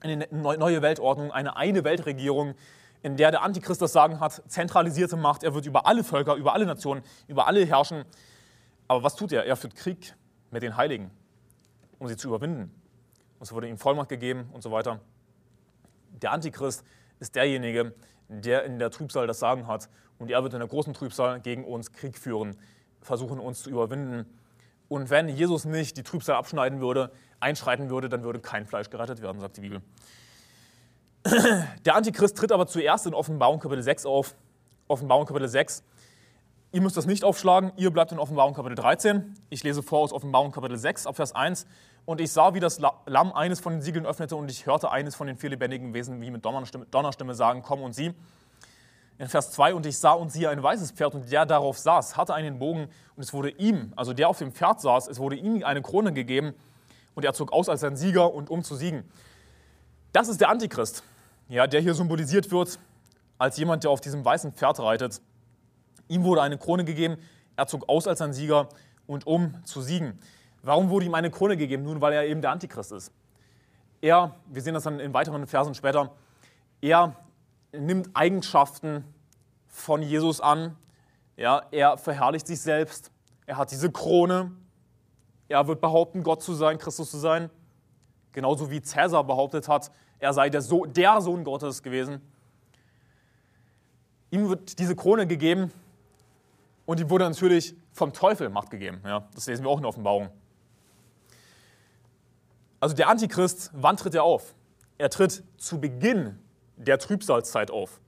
[0.00, 2.54] eine neue Weltordnung, eine eine Weltregierung,
[3.02, 6.54] in der der Antichrist das Sagen hat, zentralisierte Macht, er wird über alle Völker, über
[6.54, 8.04] alle Nationen, über alle herrschen.
[8.88, 9.44] Aber was tut er?
[9.44, 10.14] Er führt Krieg
[10.50, 11.10] mit den Heiligen,
[11.98, 12.74] um sie zu überwinden.
[13.40, 15.00] Es wurde ihm Vollmacht gegeben und so weiter.
[16.22, 16.84] Der Antichrist
[17.20, 17.94] ist derjenige,
[18.28, 19.88] der in der Trübsal das Sagen hat.
[20.18, 22.56] Und er wird in der großen Trübsal gegen uns Krieg führen,
[23.00, 24.26] versuchen uns zu überwinden.
[24.88, 29.22] Und wenn Jesus nicht die Trübsal abschneiden würde, einschreiten würde, dann würde kein Fleisch gerettet
[29.22, 29.82] werden, sagt die Bibel.
[31.84, 34.34] Der Antichrist tritt aber zuerst in Offenbarung Kapitel 6 auf.
[34.86, 35.82] Offenbarung Kapitel 6.
[36.72, 39.34] Ihr müsst das nicht aufschlagen, ihr bleibt in Offenbarung Kapitel 13.
[39.50, 41.66] Ich lese vor aus Offenbarung Kapitel 6 ab Vers 1.
[42.04, 45.14] Und ich sah, wie das Lamm eines von den Siegeln öffnete und ich hörte eines
[45.14, 48.14] von den vier lebendigen Wesen wie mit Donnerstimme, Donnerstimme sagen, komm und sieh.
[49.18, 52.16] In Vers 2, und ich sah und siehe ein weißes Pferd und der darauf saß,
[52.16, 55.36] hatte einen Bogen und es wurde ihm, also der auf dem Pferd saß, es wurde
[55.36, 56.54] ihm eine Krone gegeben
[57.14, 59.04] und er zog aus als ein Sieger und um zu siegen.
[60.12, 61.02] Das ist der Antichrist,
[61.48, 62.78] ja, der hier symbolisiert wird
[63.38, 65.20] als jemand, der auf diesem weißen Pferd reitet.
[66.08, 67.16] Ihm wurde eine Krone gegeben,
[67.56, 68.68] er zog aus als ein Sieger
[69.06, 70.18] und um zu siegen.
[70.62, 71.84] Warum wurde ihm eine Krone gegeben?
[71.84, 73.12] Nun, weil er eben der Antichrist ist.
[74.00, 76.12] Er, wir sehen das dann in weiteren Versen später,
[76.80, 77.16] er
[77.72, 79.04] nimmt Eigenschaften
[79.66, 80.76] von Jesus an.
[81.36, 83.10] Ja, er verherrlicht sich selbst.
[83.46, 84.52] Er hat diese Krone.
[85.48, 87.50] Er wird behaupten, Gott zu sein, Christus zu sein.
[88.32, 89.90] Genauso wie Cäsar behauptet hat,
[90.20, 92.20] er sei der, so der Sohn Gottes gewesen.
[94.30, 95.72] Ihm wird diese Krone gegeben
[96.86, 99.00] und ihm wurde natürlich vom Teufel Macht gegeben.
[99.04, 100.30] Ja, das lesen wir auch in der Offenbarung.
[102.80, 104.54] Also der Antichrist, wann tritt er auf?
[104.98, 106.38] Er tritt zu Beginn
[106.76, 108.00] der Trübsalzeit auf.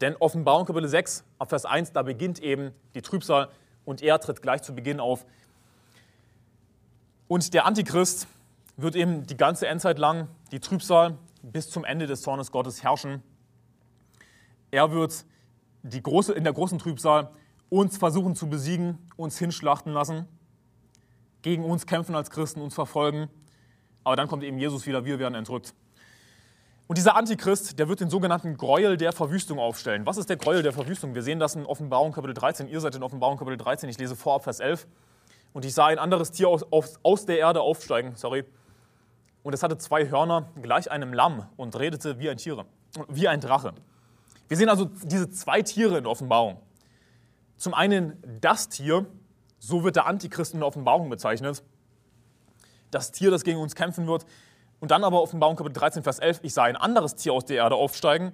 [0.00, 3.48] Denn Offenbarung Kapitel 6, ab Vers 1, da beginnt eben die Trübsal
[3.84, 5.26] und er tritt gleich zu Beginn auf.
[7.26, 8.26] Und der Antichrist
[8.78, 13.22] wird eben die ganze Endzeit lang, die Trübsal, bis zum Ende des Zornes Gottes herrschen.
[14.70, 15.24] Er wird
[15.82, 17.30] die große, in der großen Trübsal
[17.68, 20.26] uns versuchen zu besiegen, uns hinschlachten lassen
[21.42, 23.28] gegen uns kämpfen als Christen, uns verfolgen.
[24.04, 25.74] Aber dann kommt eben Jesus wieder, wir werden entrückt.
[26.86, 30.06] Und dieser Antichrist, der wird den sogenannten Gräuel der Verwüstung aufstellen.
[30.06, 31.14] Was ist der Gräuel der Verwüstung?
[31.14, 32.68] Wir sehen das in Offenbarung Kapitel 13.
[32.68, 33.88] Ihr seid in Offenbarung Kapitel 13.
[33.90, 34.86] Ich lese vor ab Vers 11.
[35.52, 38.12] Und ich sah ein anderes Tier aus, aus, aus der Erde aufsteigen.
[38.16, 38.44] Sorry.
[39.42, 42.64] Und es hatte zwei Hörner, gleich einem Lamm, und redete wie ein Tier,
[43.08, 43.74] wie ein Drache.
[44.48, 46.60] Wir sehen also diese zwei Tiere in der Offenbarung.
[47.56, 49.06] Zum einen das Tier,
[49.58, 51.62] so wird der Antichrist in der Offenbarung bezeichnet.
[52.90, 54.24] Das Tier, das gegen uns kämpfen wird.
[54.80, 57.56] Und dann aber Offenbarung Kapitel 13, Vers 11, ich sah ein anderes Tier aus der
[57.56, 58.32] Erde aufsteigen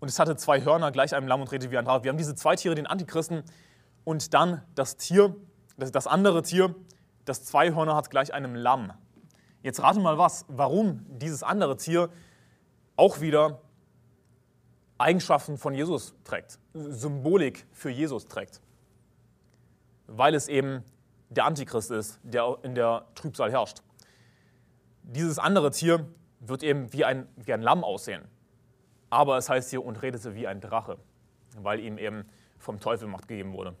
[0.00, 2.04] und es hatte zwei Hörner, gleich einem Lamm und redete wie ein Drache.
[2.04, 3.44] Wir haben diese zwei Tiere, den Antichristen
[4.02, 5.34] und dann das Tier,
[5.76, 6.74] das andere Tier,
[7.24, 8.92] das zwei Hörner hat, gleich einem Lamm.
[9.64, 12.08] Jetzt rate mal was, warum dieses andere Tier
[12.94, 13.60] auch wieder
[14.98, 18.60] Eigenschaften von Jesus trägt, Symbolik für Jesus trägt
[20.06, 20.84] weil es eben
[21.30, 23.82] der Antichrist ist, der in der Trübsal herrscht.
[25.02, 26.06] Dieses andere Tier
[26.40, 28.22] wird eben wie ein, wie ein Lamm aussehen.
[29.10, 30.98] Aber es heißt hier und redete wie ein Drache,
[31.58, 32.24] weil ihm eben
[32.58, 33.74] vom Teufel Macht gegeben wurde.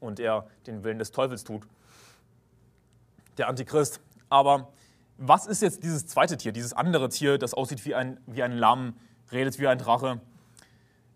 [0.00, 1.66] Und er den Willen des Teufels tut.
[3.38, 4.00] Der Antichrist.
[4.32, 4.68] Aber
[5.18, 8.52] was ist jetzt dieses zweite Tier, dieses andere Tier, das aussieht wie ein, wie ein
[8.52, 8.96] Lamm,
[9.30, 10.20] redet wie ein Drache?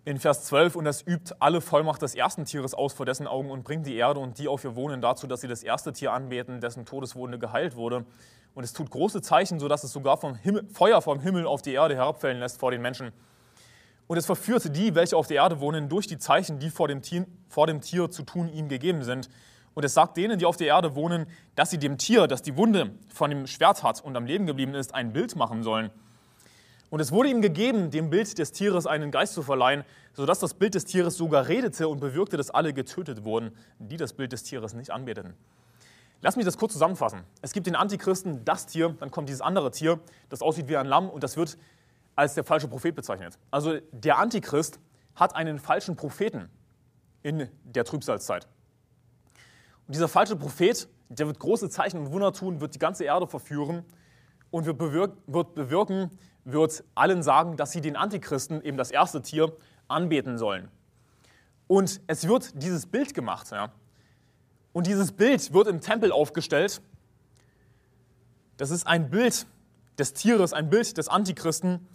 [0.04, 3.50] in Vers 12, und das übt alle Vollmacht des ersten Tieres aus vor dessen Augen
[3.50, 6.12] und bringt die Erde und die auf ihr Wohnen dazu, dass sie das erste Tier
[6.12, 8.04] anbeten, dessen Todeswunde geheilt wurde.
[8.54, 11.72] Und es tut große Zeichen, sodass es sogar vom Himmel, Feuer vom Himmel auf die
[11.72, 13.10] Erde herabfällen lässt vor den Menschen.
[14.06, 17.02] Und es verführte die, welche auf der Erde wohnen, durch die Zeichen, die vor dem,
[17.02, 19.28] Tier, vor dem Tier zu tun ihm gegeben sind.
[19.76, 22.56] Und es sagt denen, die auf der Erde wohnen, dass sie dem Tier, das die
[22.56, 25.92] Wunde von dem Schwert hat und am Leben geblieben ist, ein Bild machen sollen
[26.88, 30.54] und es wurde ihm gegeben, dem Bild des Tieres einen Geist zu verleihen, sodass das
[30.54, 34.44] Bild des Tieres sogar redete und bewirkte, dass alle getötet wurden, die das Bild des
[34.44, 35.34] Tieres nicht anbeteten.
[36.22, 37.24] Lass mich das kurz zusammenfassen.
[37.42, 40.86] Es gibt den Antichristen, das Tier, dann kommt dieses andere Tier, das aussieht wie ein
[40.86, 41.58] Lamm und das wird
[42.14, 43.38] als der falsche Prophet bezeichnet.
[43.50, 44.78] Also der Antichrist
[45.14, 46.48] hat einen falschen Propheten
[47.22, 48.46] in der Trübsalzeit.
[49.87, 53.26] Und dieser falsche Prophet, der wird große Zeichen und Wunder tun, wird die ganze Erde
[53.26, 53.84] verführen
[54.51, 56.11] und wird bewirken,
[56.45, 59.53] wird allen sagen, dass sie den Antichristen, eben das erste Tier,
[59.89, 60.68] anbeten sollen.
[61.68, 63.51] Und es wird dieses Bild gemacht.
[63.51, 63.72] Ja.
[64.72, 66.80] Und dieses Bild wird im Tempel aufgestellt.
[68.57, 69.47] Das ist ein Bild
[69.99, 71.87] des Tieres, ein Bild des Antichristen.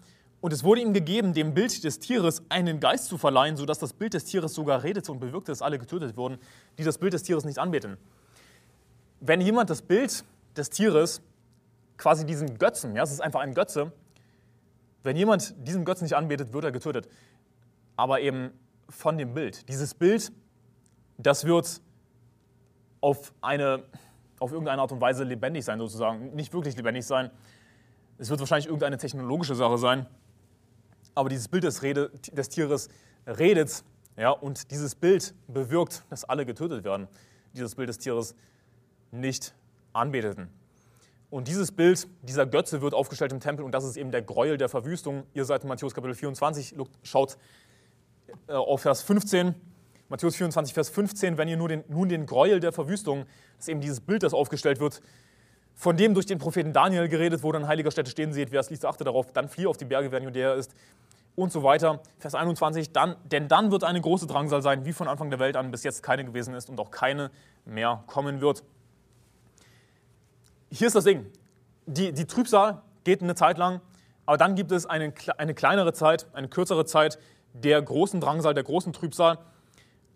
[0.42, 3.94] Und es wurde ihm gegeben, dem Bild des Tieres einen Geist zu verleihen, sodass das
[3.94, 6.40] Bild des Tieres sogar redete und bewirkte, dass alle getötet wurden,
[6.80, 7.98] die das Bild des Tieres nicht anbeten.
[9.20, 10.24] Wenn jemand das Bild
[10.58, 11.22] des Tieres,
[11.96, 13.92] quasi diesen Götzen, ja, es ist einfach ein Götze,
[15.04, 17.08] wenn jemand diesen Götzen nicht anbetet, wird er getötet.
[17.96, 18.50] Aber eben
[18.90, 19.70] von dem Bild.
[19.70, 20.32] Dieses Bild,
[21.20, 21.82] das wird
[23.00, 23.84] auf, eine,
[24.40, 26.34] auf irgendeine Art und Weise lebendig sein, sozusagen.
[26.34, 27.30] Nicht wirklich lebendig sein.
[28.18, 30.08] Es wird wahrscheinlich irgendeine technologische Sache sein
[31.16, 32.90] aber dieses Bild des, Rede, des Tieres
[33.26, 33.84] redet
[34.18, 37.08] ja, und dieses Bild bewirkt, dass alle getötet werden,
[37.54, 38.36] die dieses Bild des Tieres
[39.12, 39.54] nicht
[39.94, 40.50] anbeteten.
[41.30, 44.58] Und dieses Bild, dieser Götze wird aufgestellt im Tempel und das ist eben der Gräuel
[44.58, 45.24] der Verwüstung.
[45.34, 47.38] Ihr seid in Matthäus Kapitel 24, schaut
[48.48, 49.56] äh, auf Vers 15.
[50.10, 53.70] Matthäus 24, Vers 15, wenn ihr nur den, nun den Gräuel der Verwüstung, das ist
[53.70, 55.02] eben dieses Bild, das aufgestellt wird,
[55.76, 58.70] von dem durch den Propheten Daniel geredet wurde, an heiliger Stätte stehen seht, wer es
[58.70, 60.74] liest, achte darauf, dann fliehe auf die Berge, wer in Judäa ist
[61.36, 62.02] und so weiter.
[62.20, 65.56] Vers 21, dann, denn dann wird eine große Drangsal sein, wie von Anfang der Welt
[65.56, 67.32] an bis jetzt keine gewesen ist und auch keine
[67.66, 68.64] mehr kommen wird.
[70.70, 71.26] Hier ist das Ding,
[71.86, 73.82] die, die Trübsal geht eine Zeit lang,
[74.26, 77.20] aber dann gibt es eine, eine kleinere Zeit, eine kürzere Zeit
[77.54, 79.40] der großen Drangsal, der großen Trübsal.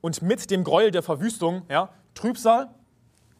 [0.01, 2.69] Und mit dem Gräuel der Verwüstung, ja, Trübsal,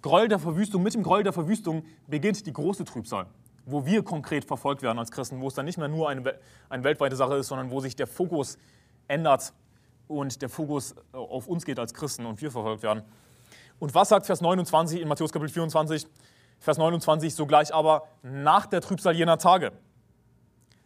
[0.05, 3.25] Gräuel der Verwüstung, mit dem Gräuel der Verwüstung beginnt die große Trübsal,
[3.65, 6.35] wo wir konkret verfolgt werden als Christen, wo es dann nicht mehr nur eine,
[6.69, 8.59] eine weltweite Sache ist, sondern wo sich der Fokus
[9.07, 9.51] ändert
[10.07, 13.01] und der Fokus äh, auf uns geht als Christen und wir verfolgt werden.
[13.79, 16.05] Und was sagt Vers 29 in Matthäus Kapitel 24?
[16.59, 19.71] Vers 29, sogleich aber nach der Trübsal jener Tage.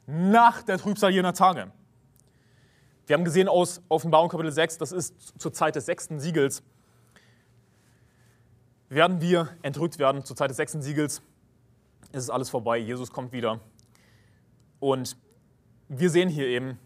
[0.07, 1.73] Nach der Trübsal jener Tage.
[3.05, 6.63] Wir haben gesehen aus Offenbarung Kapitel 6, das ist zur Zeit des sechsten Siegels,
[8.89, 11.21] werden wir entrückt werden zur Zeit des sechsten Siegels.
[12.11, 13.59] Es ist alles vorbei, Jesus kommt wieder.
[14.79, 15.15] Und
[15.87, 16.79] wir sehen hier eben,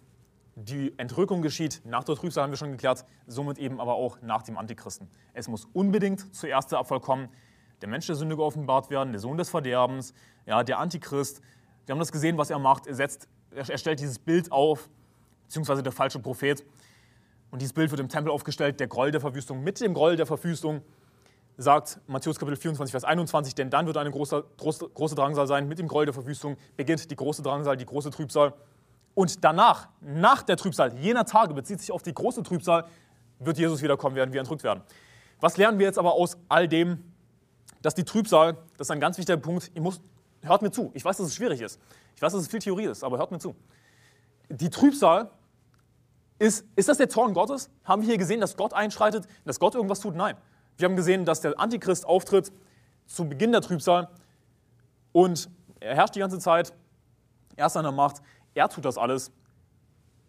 [0.56, 4.44] die Entrückung geschieht nach der Trübsal, haben wir schon geklärt, somit eben aber auch nach
[4.44, 5.08] dem Antichristen.
[5.34, 7.30] Es muss unbedingt zuerst der Abfall kommen,
[7.82, 10.14] der Mensch der Sünde geoffenbart werden, der Sohn des Verderbens,
[10.46, 11.42] ja, der Antichrist.
[11.86, 12.86] Wir haben das gesehen, was er macht.
[12.86, 14.90] Er, setzt, er stellt dieses Bild auf,
[15.46, 16.64] beziehungsweise der falsche Prophet.
[17.50, 19.64] Und dieses Bild wird im Tempel aufgestellt, der Groll der Verwüstung.
[19.64, 20.82] Mit dem Groll der Verwüstung
[21.58, 25.68] sagt Matthäus Kapitel 24, Vers 21, denn dann wird eine große, große, große Drangsal sein.
[25.68, 28.54] Mit dem Gräuel der Verwüstung beginnt die große Drangsal, die große Trübsal.
[29.16, 32.86] Und danach, nach der Trübsal, jener Tage, bezieht sich auf die große Trübsal,
[33.40, 34.82] wird Jesus wiederkommen, werden wir entrückt werden.
[35.40, 37.04] Was lernen wir jetzt aber aus all dem,
[37.82, 40.02] dass die Trübsal, das ist ein ganz wichtiger Punkt, ihr müsst,
[40.42, 41.80] hört mir zu, ich weiß, dass es schwierig ist,
[42.16, 43.56] ich weiß, dass es viel Theorie ist, aber hört mir zu.
[44.50, 45.30] Die Trübsal,
[46.40, 47.70] ist, ist das der Zorn Gottes?
[47.84, 50.16] Haben wir hier gesehen, dass Gott einschreitet, dass Gott irgendwas tut?
[50.16, 50.36] Nein.
[50.78, 52.52] Wir haben gesehen, dass der Antichrist auftritt
[53.06, 54.10] zu Beginn der Trübsal
[55.12, 55.50] und
[55.80, 56.74] er herrscht die ganze Zeit,
[57.56, 58.22] er ist an der Macht,
[58.54, 59.32] er tut das alles.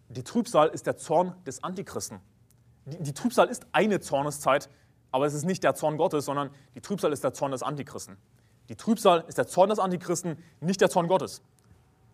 [0.09, 2.20] Die Trübsal ist der Zorn des Antichristen.
[2.86, 4.68] Die, die Trübsal ist eine Zorneszeit,
[5.11, 8.16] aber es ist nicht der Zorn Gottes, sondern die Trübsal ist der Zorn des Antichristen.
[8.68, 11.42] Die Trübsal ist der Zorn des Antichristen, nicht der Zorn Gottes.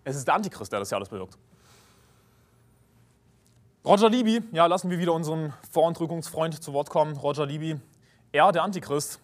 [0.05, 1.39] Es ist der Antichrist, der das ja alles bewirkt.
[3.85, 7.16] Roger Libby, ja, lassen wir wieder unseren Vorentrückungsfreund zu Wort kommen.
[7.16, 7.81] Roger Libby,
[8.33, 9.20] er, der Antichrist,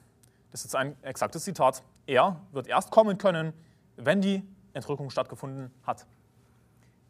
[0.50, 3.52] das ist jetzt ein exaktes Zitat, er wird erst kommen können,
[3.96, 4.42] wenn die
[4.72, 6.06] Entrückung stattgefunden hat.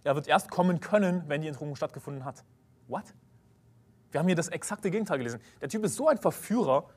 [0.05, 2.45] Er wird erst kommen können, wenn die Entrückung stattgefunden hat.
[2.89, 3.05] What?
[4.11, 5.41] Wir haben hier das exakte Gegenteil gelesen.
[5.61, 6.89] Der Typ ist so ein Verführer.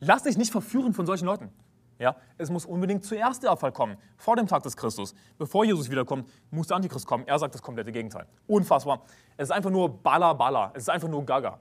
[0.00, 1.50] Lass dich nicht verführen von solchen Leuten.
[1.98, 5.14] Ja, es muss unbedingt zuerst der Abfall kommen, vor dem Tag des Christus.
[5.36, 7.26] Bevor Jesus wiederkommt, muss der Antichrist kommen.
[7.26, 8.26] Er sagt das komplette Gegenteil.
[8.46, 9.02] Unfassbar.
[9.36, 10.70] Es ist einfach nur Balla Balla.
[10.74, 11.58] Es ist einfach nur Gaga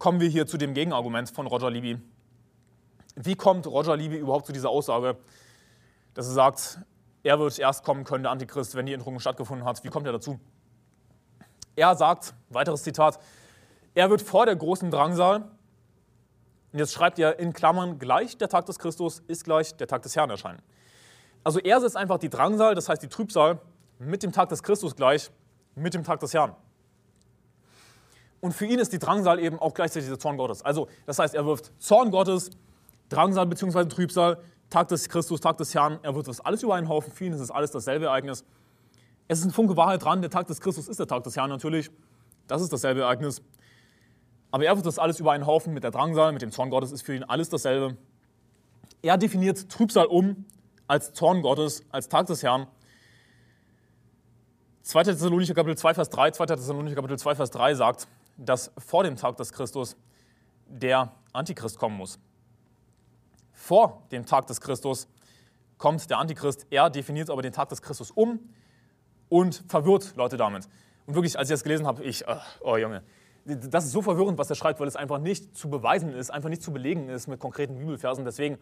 [0.00, 2.00] kommen wir hier zu dem Gegenargument von Roger Libby.
[3.16, 5.18] Wie kommt Roger Libby überhaupt zu dieser Aussage,
[6.14, 6.78] dass er sagt,
[7.22, 9.84] er wird erst kommen können, der Antichrist, wenn die Entrückung stattgefunden hat?
[9.84, 10.40] Wie kommt er dazu?
[11.76, 13.20] Er sagt, weiteres Zitat,
[13.94, 15.50] er wird vor der großen Drangsal,
[16.72, 20.00] und jetzt schreibt er in Klammern, gleich der Tag des Christus ist gleich der Tag
[20.00, 20.62] des Herrn erscheinen.
[21.44, 23.60] Also er setzt einfach die Drangsal, das heißt die Trübsal,
[23.98, 25.30] mit dem Tag des Christus gleich,
[25.74, 26.56] mit dem Tag des Herrn.
[28.40, 30.62] Und für ihn ist die Drangsal eben auch gleichzeitig der Zorn Gottes.
[30.62, 32.50] Also, das heißt, er wirft Zorn Gottes,
[33.10, 33.84] Drangsal bzw.
[33.84, 34.38] Trübsal,
[34.70, 37.12] Tag des Christus, Tag des Herrn, er wirft das alles über einen Haufen.
[37.12, 38.44] Für ihn ist es alles dasselbe Ereignis.
[39.28, 41.50] Es ist ein Funke Wahrheit dran, der Tag des Christus ist der Tag des Herrn
[41.50, 41.90] natürlich.
[42.46, 43.42] Das ist dasselbe Ereignis.
[44.52, 46.92] Aber er wirft das alles über einen Haufen mit der Drangsal, mit dem Zorn Gottes
[46.92, 47.96] ist für ihn alles dasselbe.
[49.02, 50.44] Er definiert Trübsal um
[50.86, 52.66] als Zorn Gottes, als Tag des Herrn.
[54.82, 55.04] 2.
[55.04, 56.46] Thessalonicher Kapitel 2, Vers 3, 2.
[56.46, 58.08] Thessalonicher Kapitel 2, Vers 3 sagt,
[58.40, 59.96] dass vor dem Tag des Christus
[60.66, 62.18] der Antichrist kommen muss.
[63.52, 65.08] Vor dem Tag des Christus
[65.76, 68.40] kommt der Antichrist, er definiert aber den Tag des Christus um
[69.28, 70.68] und verwirrt Leute damit.
[71.06, 72.24] Und wirklich, als ich das gelesen habe, ich,
[72.60, 73.02] oh Junge,
[73.44, 76.48] das ist so verwirrend, was er schreibt, weil es einfach nicht zu beweisen ist, einfach
[76.48, 78.24] nicht zu belegen ist mit konkreten Bibelversen.
[78.24, 78.58] Deswegen,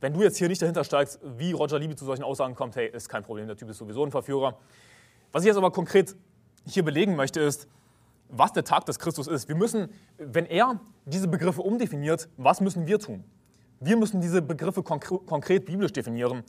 [0.00, 2.88] wenn du jetzt hier nicht dahinter steigst, wie Roger Libby zu solchen Aussagen kommt, hey,
[2.88, 4.58] ist kein Problem, der Typ ist sowieso ein Verführer.
[5.32, 6.14] Was ich jetzt aber konkret
[6.66, 7.68] hier belegen möchte, ist,
[8.32, 9.48] was der Tag des Christus ist.
[9.48, 13.22] Wir müssen, wenn er diese Begriffe umdefiniert, was müssen wir tun?
[13.78, 16.42] Wir müssen diese Begriffe konkret, konkret biblisch definieren,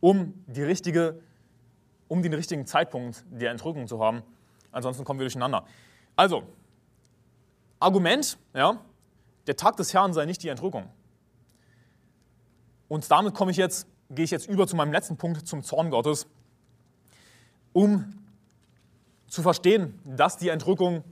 [0.00, 1.20] um, die richtige,
[2.08, 4.22] um den richtigen Zeitpunkt der Entrückung zu haben.
[4.72, 5.64] Ansonsten kommen wir durcheinander.
[6.16, 6.44] Also,
[7.78, 8.80] Argument, ja,
[9.46, 10.88] der Tag des Herrn sei nicht die Entrückung.
[12.88, 15.90] Und damit komme ich jetzt, gehe ich jetzt über zu meinem letzten Punkt, zum Zorn
[15.90, 16.26] Gottes,
[17.74, 18.14] um
[19.26, 21.04] zu verstehen, dass die Entrückung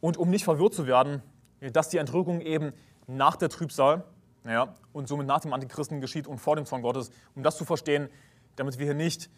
[0.00, 1.22] und um nicht verwirrt zu werden,
[1.72, 2.72] dass die Entrückung eben
[3.06, 4.04] nach der Trübsal
[4.44, 7.10] ja, und somit nach dem Antichristen geschieht und vor dem Zorn Gottes.
[7.34, 8.08] Um das zu verstehen,
[8.56, 9.30] damit wir hier nicht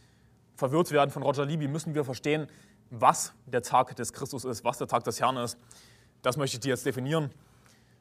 [0.57, 2.49] verwirrt werden von Roger Libby, müssen wir verstehen,
[2.91, 5.59] was der Tag des Christus ist, was der Tag des Herrn ist.
[6.23, 7.31] Das möchte ich dir jetzt definieren.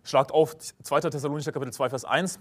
[0.04, 1.02] Schlagt auf 2.
[1.02, 2.40] Thessalonicher Kapitel 2, Vers 1.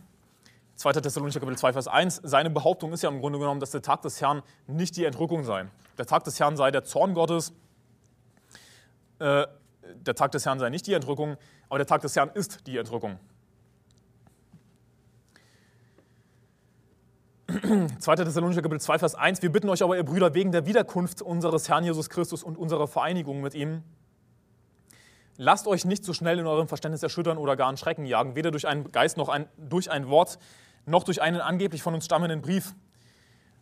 [0.76, 0.92] 2.
[0.92, 2.20] Thessalonicher Kapitel 2, Vers 1.
[2.22, 5.42] Seine Behauptung ist ja im Grunde genommen, dass der Tag des Herrn nicht die Entrückung
[5.42, 5.66] sei.
[5.98, 7.52] Der Tag des Herrn sei der Zorn Gottes.
[9.18, 9.46] Äh,
[9.94, 11.36] der Tag des Herrn sei nicht die Entrückung,
[11.68, 13.18] aber der Tag des Herrn ist die Entrückung.
[17.98, 18.16] 2.
[18.16, 19.40] Thessalonicher Kapitel 2, Vers 1.
[19.42, 22.88] Wir bitten euch aber, ihr Brüder, wegen der Wiederkunft unseres Herrn Jesus Christus und unserer
[22.88, 23.82] Vereinigung mit ihm,
[25.36, 28.50] lasst euch nicht so schnell in eurem Verständnis erschüttern oder gar in Schrecken jagen, weder
[28.50, 30.38] durch einen Geist noch ein, durch ein Wort,
[30.86, 32.74] noch durch einen angeblich von uns stammenden Brief,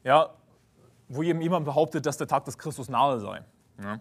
[0.03, 0.31] ja,
[1.09, 3.43] wo eben jemand behauptet, dass der Tag des Christus nahe sei.
[3.83, 3.99] Ja.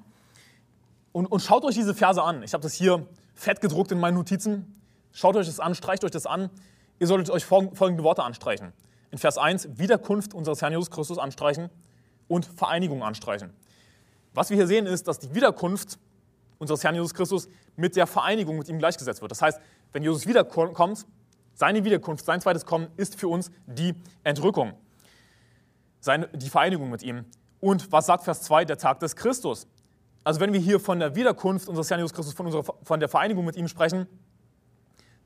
[1.13, 2.43] Und, und schaut euch diese Verse an.
[2.43, 4.81] Ich habe das hier fett gedruckt in meinen Notizen.
[5.13, 6.49] Schaut euch das an, streicht euch das an.
[6.99, 8.73] Ihr solltet euch folgende Worte anstreichen
[9.13, 11.69] in Vers 1 Wiederkunft unseres Herrn Jesus Christus anstreichen
[12.27, 13.53] und Vereinigung anstreichen.
[14.33, 15.99] Was wir hier sehen ist, dass die Wiederkunft
[16.57, 19.31] unseres Herrn Jesus Christus mit der Vereinigung mit ihm gleichgesetzt wird.
[19.31, 19.59] Das heißt,
[19.91, 21.05] wenn Jesus wiederkommt,
[21.53, 23.93] seine Wiederkunft, sein zweites Kommen ist für uns die
[24.23, 24.73] Entrückung,
[25.99, 27.25] seine, die Vereinigung mit ihm.
[27.59, 28.65] Und was sagt Vers 2?
[28.65, 29.67] Der Tag des Christus.
[30.23, 33.09] Also wenn wir hier von der Wiederkunft unseres Herrn Jesus Christus, von, unserer, von der
[33.09, 34.07] Vereinigung mit ihm sprechen,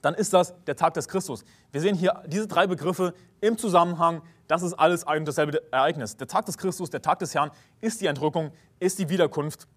[0.01, 1.43] dann ist das der Tag des Christus.
[1.71, 4.21] Wir sehen hier diese drei Begriffe im Zusammenhang.
[4.47, 6.17] Das ist alles ein und dasselbe Ereignis.
[6.17, 9.67] Der Tag des Christus, der Tag des Herrn ist die Entrückung, ist die Wiederkunft.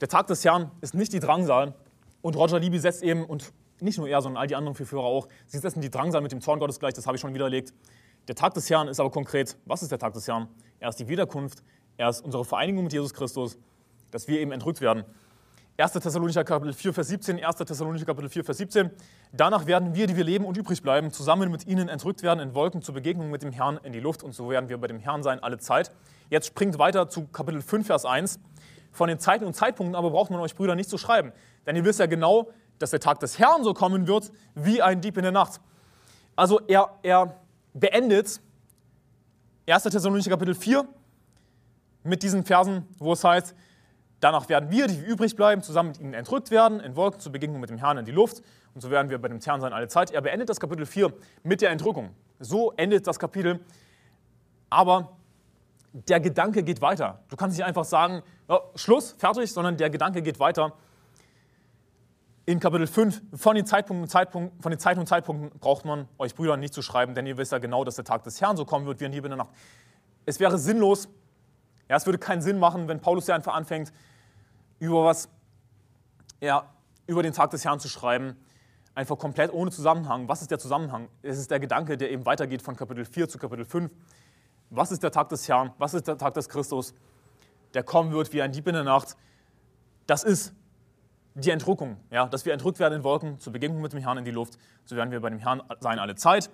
[0.00, 1.74] Der Tag des Herrn ist nicht die Drangsal.
[2.20, 5.04] Und Roger Libby setzt eben, und nicht nur er, sondern all die anderen vier Führer
[5.04, 7.74] auch, sie setzen die Drangsal mit dem Zorn Gottes gleich, das habe ich schon widerlegt.
[8.28, 10.48] Der Tag des Herrn ist aber konkret, was ist der Tag des Herrn?
[10.78, 11.64] Er ist die Wiederkunft,
[11.96, 13.58] er ist unsere Vereinigung mit Jesus Christus,
[14.12, 15.04] dass wir eben entrückt werden.
[15.78, 15.92] 1.
[15.92, 17.56] Thessalonicher Kapitel 4, Vers 17, 1.
[17.56, 18.90] Thessalonicher Kapitel 4, Vers 17.
[19.32, 22.54] Danach werden wir, die wir leben und übrig bleiben, zusammen mit ihnen entrückt werden in
[22.54, 24.98] Wolken zur Begegnung mit dem Herrn in die Luft und so werden wir bei dem
[24.98, 25.90] Herrn sein alle Zeit.
[26.28, 28.38] Jetzt springt weiter zu Kapitel 5, Vers 1.
[28.92, 31.32] Von den Zeiten und Zeitpunkten aber braucht man euch Brüder nicht zu schreiben,
[31.66, 35.00] denn ihr wisst ja genau, dass der Tag des Herrn so kommen wird wie ein
[35.00, 35.60] Dieb in der Nacht.
[36.36, 37.34] Also er, er
[37.72, 38.42] beendet
[39.66, 39.82] 1.
[39.84, 40.84] Thessalonicher Kapitel 4
[42.04, 43.54] mit diesen Versen, wo es heißt,
[44.22, 47.60] Danach werden wir, die übrig bleiben, zusammen mit ihnen entrückt werden, in Wolken zur Begegnung
[47.60, 48.40] mit dem Herrn in die Luft.
[48.72, 50.12] Und so werden wir bei dem Herrn sein alle Zeit.
[50.12, 51.12] Er beendet das Kapitel 4
[51.42, 52.14] mit der Entrückung.
[52.38, 53.58] So endet das Kapitel.
[54.70, 55.16] Aber
[55.92, 57.18] der Gedanke geht weiter.
[57.30, 60.72] Du kannst nicht einfach sagen, oh, Schluss, fertig, sondern der Gedanke geht weiter.
[62.46, 66.36] In Kapitel 5, von den, Zeitpunkten, Zeitpunkt, von den Zeiten und Zeitpunkten braucht man euch
[66.36, 68.64] Brüdern nicht zu schreiben, denn ihr wisst ja genau, dass der Tag des Herrn so
[68.64, 69.50] kommen wird wie in der Nacht.
[70.26, 71.08] Es wäre sinnlos,
[71.88, 73.92] ja, es würde keinen Sinn machen, wenn Paulus ja einfach anfängt,
[74.82, 75.28] über was,
[76.40, 76.68] ja,
[77.06, 78.36] über den Tag des Herrn zu schreiben,
[78.96, 80.26] einfach komplett ohne Zusammenhang.
[80.26, 81.08] Was ist der Zusammenhang?
[81.22, 83.92] Es ist der Gedanke, der eben weitergeht von Kapitel 4 zu Kapitel 5.
[84.70, 85.72] Was ist der Tag des Herrn?
[85.78, 86.94] Was ist der Tag des Christus,
[87.74, 89.16] der kommen wird wie ein Dieb in der Nacht?
[90.08, 90.52] Das ist
[91.34, 94.24] die Entrückung, ja, dass wir entrückt werden in Wolken zur Begegnung mit dem Herrn in
[94.24, 94.58] die Luft.
[94.84, 96.50] So werden wir bei dem Herrn sein alle Zeit.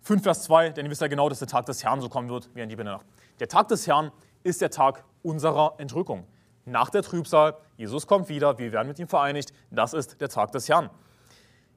[0.00, 2.30] 5 Vers 2, denn ihr wisst ja genau, dass der Tag des Herrn so kommen
[2.30, 3.06] wird wie ein Dieb in der Nacht.
[3.38, 4.12] Der Tag des Herrn
[4.44, 6.26] ist der Tag unserer Entrückung
[6.64, 7.56] nach der Trübsal.
[7.76, 9.52] Jesus kommt wieder, wir werden mit ihm vereinigt.
[9.70, 10.90] Das ist der Tag des Herrn.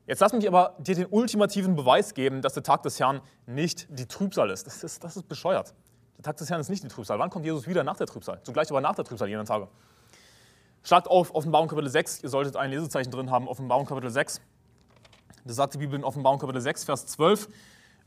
[0.06, 3.88] Jetzt lass mich aber dir den ultimativen Beweis geben, dass der Tag des Herrn nicht
[3.90, 4.66] die Trübsal ist.
[4.66, 5.74] Das ist, das ist bescheuert.
[6.18, 7.20] Der Tag des Herrn ist nicht die Trübsal.
[7.20, 8.40] Wann kommt Jesus wieder nach der Trübsal?
[8.44, 9.68] Zugleich aber nach der Trübsal jeden Tage.
[10.84, 12.24] Schlagt auf Offenbarung Kapitel 6.
[12.24, 13.50] Ihr solltet ein Lesezeichen drin haben.
[13.50, 14.40] Offenbarung Kapitel 6.
[15.44, 17.50] Das sagt die Bibel in Offenbarung Kapitel 6, Vers 12.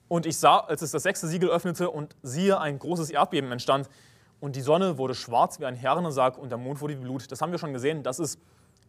[0.08, 3.88] Und ich sah, als es das sechste Siegel öffnete und siehe, ein großes Erdbeben entstand
[4.40, 7.30] und die Sonne wurde schwarz wie ein Herrensack und der Mond wurde wie Blut.
[7.30, 8.02] Das haben wir schon gesehen.
[8.02, 8.40] Das ist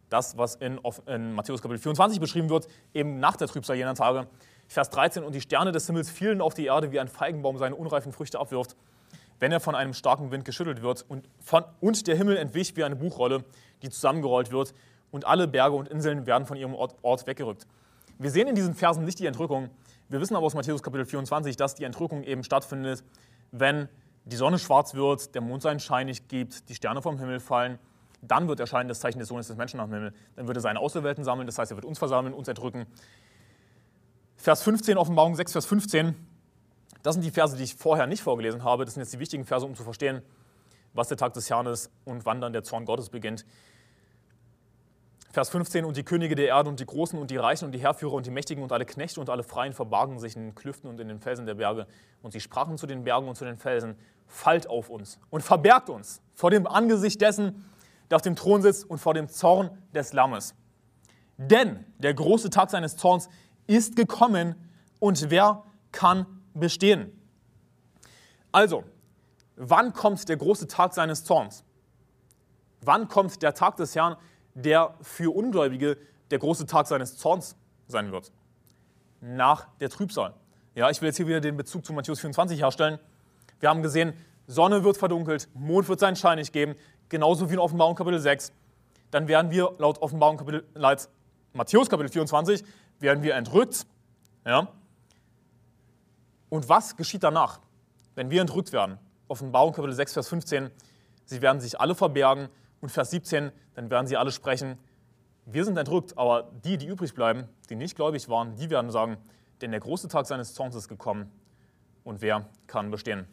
[0.08, 4.26] das, was in, in Matthäus Kapitel 24 beschrieben wird, eben nach der Trübsal jener Tage.
[4.68, 7.74] Vers 13, und die Sterne des Himmels fielen auf die Erde, wie ein Feigenbaum seine
[7.74, 8.76] unreifen Früchte abwirft,
[9.38, 11.04] wenn er von einem starken Wind geschüttelt wird.
[11.08, 13.44] Und, von, und der Himmel entwich wie eine Buchrolle,
[13.82, 14.74] die zusammengerollt wird,
[15.10, 17.66] und alle Berge und Inseln werden von ihrem Ort, Ort weggerückt.
[18.18, 19.68] Wir sehen in diesen Versen nicht die Entrückung.
[20.08, 23.04] Wir wissen aber aus Matthäus Kapitel 24, dass die Entrückung eben stattfindet,
[23.50, 23.88] wenn
[24.24, 27.78] die Sonne schwarz wird, der Mond seinen Schein nicht gibt, die Sterne vom Himmel fallen.
[28.20, 30.14] Dann wird erscheinen das Zeichen des Sohnes des Menschen am Himmel.
[30.36, 32.86] Dann wird er seine Auserwählten sammeln, das heißt, er wird uns versammeln, uns entrücken.
[34.36, 36.14] Vers 15, Offenbarung 6, Vers 15.
[37.02, 38.84] Das sind die Verse, die ich vorher nicht vorgelesen habe.
[38.84, 40.22] Das sind jetzt die wichtigen Verse, um zu verstehen,
[40.94, 43.44] was der Tag des Herrn ist und wann dann der Zorn Gottes beginnt.
[45.32, 47.80] Vers 15, und die Könige der Erde und die Großen und die Reichen und die
[47.80, 50.90] Herrführer und die Mächtigen und alle Knechte und alle Freien verbargen sich in den Klüften
[50.90, 51.86] und in den Felsen der Berge.
[52.20, 53.96] Und sie sprachen zu den Bergen und zu den Felsen,
[54.26, 57.64] fallt auf uns und verbergt uns vor dem Angesicht dessen,
[58.10, 60.54] der auf dem Thron sitzt und vor dem Zorn des Lammes.
[61.38, 63.30] Denn der große Tag seines Zorns
[63.66, 64.54] ist gekommen
[65.00, 67.10] und wer kann bestehen?
[68.52, 68.84] Also,
[69.56, 71.64] wann kommt der große Tag seines Zorns?
[72.82, 74.16] Wann kommt der Tag des Herrn,
[74.54, 75.96] der für Ungläubige
[76.30, 77.56] der große Tag seines Zorns
[77.86, 78.32] sein wird?
[79.20, 80.34] Nach der Trübsal.
[80.74, 82.98] Ja, ich will jetzt hier wieder den Bezug zu Matthäus 24 herstellen.
[83.60, 84.14] Wir haben gesehen,
[84.46, 86.74] Sonne wird verdunkelt, Mond wird seinen Schein nicht geben,
[87.08, 88.52] genauso wie in Offenbarung Kapitel 6.
[89.10, 91.08] Dann werden wir laut Offenbarung Kapitel, laut
[91.52, 92.64] Matthäus Kapitel 24
[92.98, 93.86] werden wir entrückt.
[94.46, 94.68] Ja?
[96.48, 97.60] Und was geschieht danach,
[98.14, 98.98] wenn wir entrückt werden?
[99.28, 100.70] Offenbarung Kapitel 6, Vers 15.
[101.24, 102.48] Sie werden sich alle verbergen.
[102.82, 104.78] Und Vers 17, dann werden sie alle sprechen.
[105.46, 109.16] Wir sind entrückt, aber die, die übrig bleiben, die nicht gläubig waren, die werden sagen,
[109.62, 111.32] denn der große Tag seines Zorns ist gekommen.
[112.04, 113.26] Und wer kann bestehen?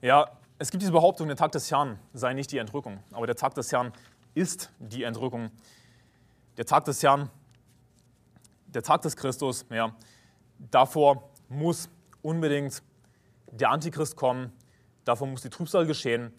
[0.00, 3.00] Ja, es gibt diese Behauptung, der Tag des Herrn sei nicht die Entrückung.
[3.12, 3.92] Aber der Tag des Herrn
[4.34, 5.50] ist die Entrückung.
[6.56, 7.28] Der Tag des Herrn
[8.74, 9.94] der Tag des Christus, ja,
[10.70, 11.88] davor muss
[12.22, 12.82] unbedingt
[13.50, 14.52] der Antichrist kommen,
[15.04, 16.32] davor muss die Trübsal geschehen,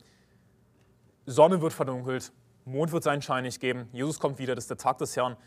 [1.26, 2.31] Sonne wird verdunkelt,
[2.65, 5.38] Mond wird seinen Schein nicht geben, Jesus kommt wieder, das ist der Tag des Herrn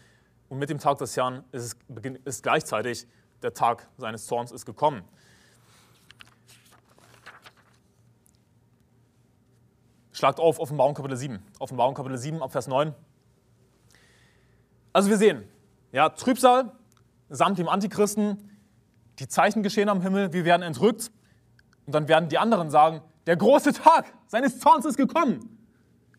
[0.48, 3.06] und mit dem Tag des Herrn ist, es, ist gleichzeitig
[3.42, 5.02] der Tag seines Zorns ist gekommen.
[10.12, 11.38] Schlagt auf Offenbarung Kapitel 7.
[11.60, 12.92] Offenbarung Kapitel 7 ab Vers 9.
[14.92, 15.44] Also wir sehen,
[15.92, 16.72] ja, Trübsal
[17.28, 18.59] samt dem Antichristen,
[19.20, 21.12] die Zeichen geschehen am Himmel, wir werden entrückt.
[21.86, 25.57] Und dann werden die anderen sagen, der große Tag seines Zorns ist gekommen.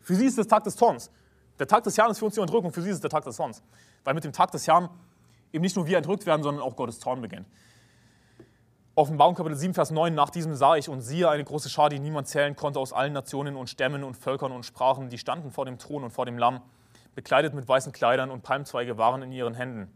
[0.09, 1.11] Für sie ist der Tag des Zorns.
[1.59, 3.25] Der Tag des Herrn ist für uns die Entrückung, für sie ist es der Tag
[3.25, 3.61] des Zorns.
[4.03, 4.89] Weil mit dem Tag des Herrn
[5.53, 7.45] eben nicht nur wir entrückt werden, sondern auch Gottes Zorn beginnt.
[8.95, 11.99] Offenbarung Kapitel 7, Vers 9, nach diesem sah ich und siehe eine große Schar, die
[11.99, 15.65] niemand zählen konnte, aus allen Nationen und Stämmen und Völkern und Sprachen, die standen vor
[15.65, 16.61] dem Thron und vor dem Lamm,
[17.13, 19.93] bekleidet mit weißen Kleidern und Palmzweige waren in ihren Händen.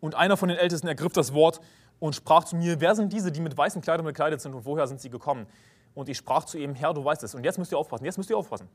[0.00, 1.62] Und einer von den Ältesten ergriff das Wort
[2.00, 4.86] und sprach zu mir, wer sind diese, die mit weißen Kleidern bekleidet sind und woher
[4.86, 5.46] sind sie gekommen?
[5.94, 7.34] Und ich sprach zu ihm, Herr, du weißt es.
[7.34, 8.68] Und jetzt müsst ihr aufpassen, jetzt müsst ihr aufpassen.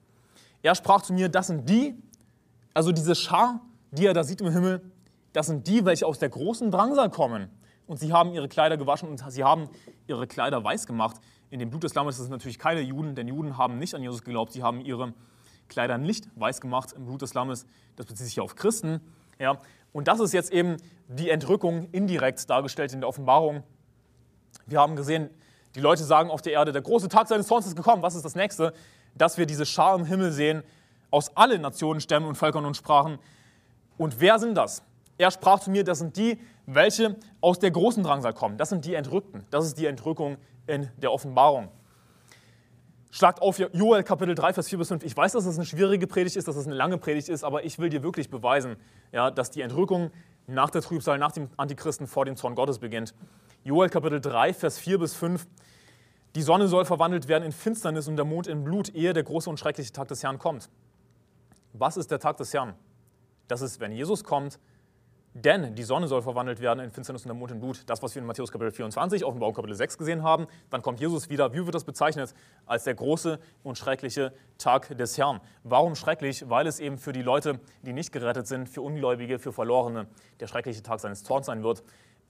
[0.65, 1.93] Er sprach zu mir, das sind die,
[2.73, 3.61] also diese Schar,
[3.91, 4.81] die er da sieht im Himmel,
[5.31, 7.51] das sind die, welche aus der großen Drangsal kommen.
[7.85, 9.69] Und sie haben ihre Kleider gewaschen und sie haben
[10.07, 11.17] ihre Kleider weiß gemacht.
[11.51, 14.23] In dem Blut des Lammes sind natürlich keine Juden, denn Juden haben nicht an Jesus
[14.23, 14.53] geglaubt.
[14.53, 15.13] Sie haben ihre
[15.69, 17.67] Kleider nicht weiß gemacht im Blut des Lammes.
[17.95, 19.01] Das bezieht sich auf Christen.
[19.37, 19.61] Ja.
[19.93, 20.77] Und das ist jetzt eben
[21.07, 23.61] die Entrückung indirekt dargestellt in der Offenbarung.
[24.65, 25.29] Wir haben gesehen,
[25.75, 28.01] die Leute sagen auf der Erde, der große Tag seines Zorns ist gekommen.
[28.01, 28.73] Was ist das nächste?
[29.15, 30.63] Dass wir diese Schar im Himmel sehen,
[31.11, 33.19] aus allen Nationen, Stämmen und Völkern und Sprachen.
[33.97, 34.83] Und wer sind das?
[35.17, 38.57] Er sprach zu mir, das sind die, welche aus der großen Drangsal kommen.
[38.57, 39.45] Das sind die Entrückten.
[39.49, 40.37] Das ist die Entrückung
[40.67, 41.69] in der Offenbarung.
[43.11, 45.05] Schlagt auf Joel Kapitel 3, Vers 4 bis 5.
[45.05, 47.63] Ich weiß, dass es eine schwierige Predigt ist, dass es eine lange Predigt ist, aber
[47.63, 48.75] ich will dir wirklich beweisen,
[49.13, 50.11] ja, dass die Entrückung
[50.47, 53.15] nach der Trübsal, nach dem Antichristen vor dem Zorn Gottes beginnt.
[53.63, 55.47] Joel Kapitel 3, Vers 4 bis 5.
[56.35, 59.49] Die Sonne soll verwandelt werden in Finsternis und der Mond in Blut, ehe der große
[59.49, 60.69] und schreckliche Tag des Herrn kommt.
[61.71, 62.73] Was ist der Tag des Herrn?
[63.47, 64.59] Das ist, wenn Jesus kommt,
[65.33, 67.83] denn die Sonne soll verwandelt werden in Finsternis und der Mond in Blut.
[67.87, 70.47] Das, was wir in Matthäus Kapitel 24, Offenbarung Kapitel 6 gesehen haben.
[70.69, 71.53] Dann kommt Jesus wieder.
[71.53, 72.33] Wie wird das bezeichnet?
[72.65, 75.39] Als der große und schreckliche Tag des Herrn.
[75.63, 76.49] Warum schrecklich?
[76.49, 80.07] Weil es eben für die Leute, die nicht gerettet sind, für Ungläubige, für Verlorene,
[80.39, 81.83] der schreckliche Tag seines Zorns sein wird.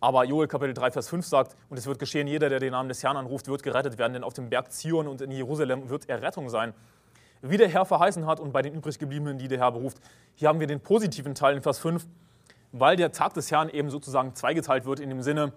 [0.06, 2.90] Aber Joel Kapitel 3, Vers 5 sagt, und es wird geschehen, jeder, der den Namen
[2.90, 6.08] des Herrn anruft, wird gerettet werden, denn auf dem Berg Zion und in Jerusalem wird
[6.08, 6.76] Errettung sein.
[7.42, 9.98] Wie der Herr verheißen hat und bei den übriggebliebenen, die der Herr beruft.
[10.36, 12.06] Hier haben wir den positiven Teil in Vers 5
[12.78, 15.54] weil der Tag des Herrn eben sozusagen zweigeteilt wird in dem Sinne,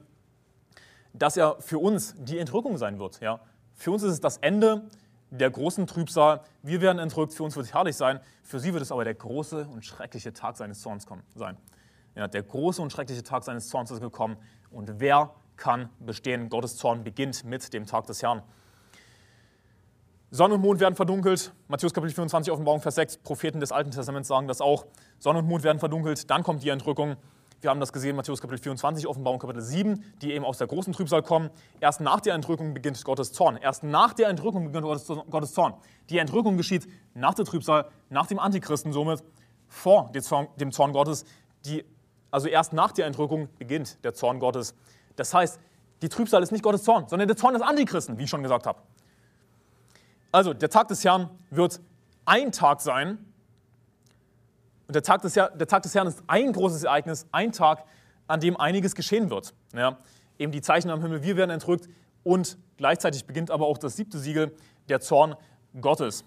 [1.13, 3.21] dass er für uns die Entrückung sein wird.
[3.21, 3.41] Ja?
[3.75, 4.83] Für uns ist es das Ende
[5.31, 6.43] der großen Trübsal.
[6.63, 8.21] Wir werden entrückt, für uns wird es herrlich sein.
[8.45, 11.57] Für sie wird es aber der große und schreckliche Tag seines Zorns sein.
[12.19, 14.37] Ja, der große und schreckliche Tag seines Zorns ist gekommen.
[14.73, 16.49] Und wer kann bestehen?
[16.49, 18.43] Gottes Zorn beginnt mit dem Tag des Herrn.
[20.33, 21.53] Sonne und Mond werden verdunkelt.
[21.69, 23.19] Matthäus Kapitel 24, Offenbarung, Vers 6.
[23.19, 24.87] Propheten des Alten Testaments sagen das auch.
[25.21, 26.29] Sonne und Mond werden verdunkelt.
[26.29, 27.15] Dann kommt die Entrückung.
[27.61, 30.93] Wir haben das gesehen, Matthäus Kapitel 24, Offenbarung Kapitel 7, die eben aus der großen
[30.93, 31.51] Trübsal kommen.
[31.79, 33.57] Erst nach der Entrückung beginnt Gottes Zorn.
[33.59, 35.75] Erst nach der Entrückung beginnt Gottes Zorn.
[36.11, 39.23] Die Entrückung geschieht nach der Trübsal, nach dem Antichristen somit,
[39.69, 41.25] vor dem Zorn Gottes.
[41.65, 41.85] Die,
[42.31, 44.75] also erst nach der Entrückung beginnt der Zorn Gottes.
[45.17, 45.59] Das heißt,
[46.03, 48.67] die Trübsal ist nicht Gottes Zorn, sondern der Zorn des Antichristen, wie ich schon gesagt
[48.67, 48.81] habe.
[50.31, 51.81] Also, der Tag des Herrn wird
[52.27, 53.19] ein Tag sein,
[54.89, 57.85] und der Tag, des Herrn, der Tag des Herrn ist ein großes Ereignis, ein Tag,
[58.27, 59.53] an dem einiges geschehen wird.
[59.75, 59.99] Ja,
[60.39, 61.89] eben die Zeichen am Himmel, wir werden entrückt
[62.25, 64.57] und gleichzeitig beginnt aber auch das siebte Siegel,
[64.89, 65.37] der Zorn
[65.79, 66.25] Gottes.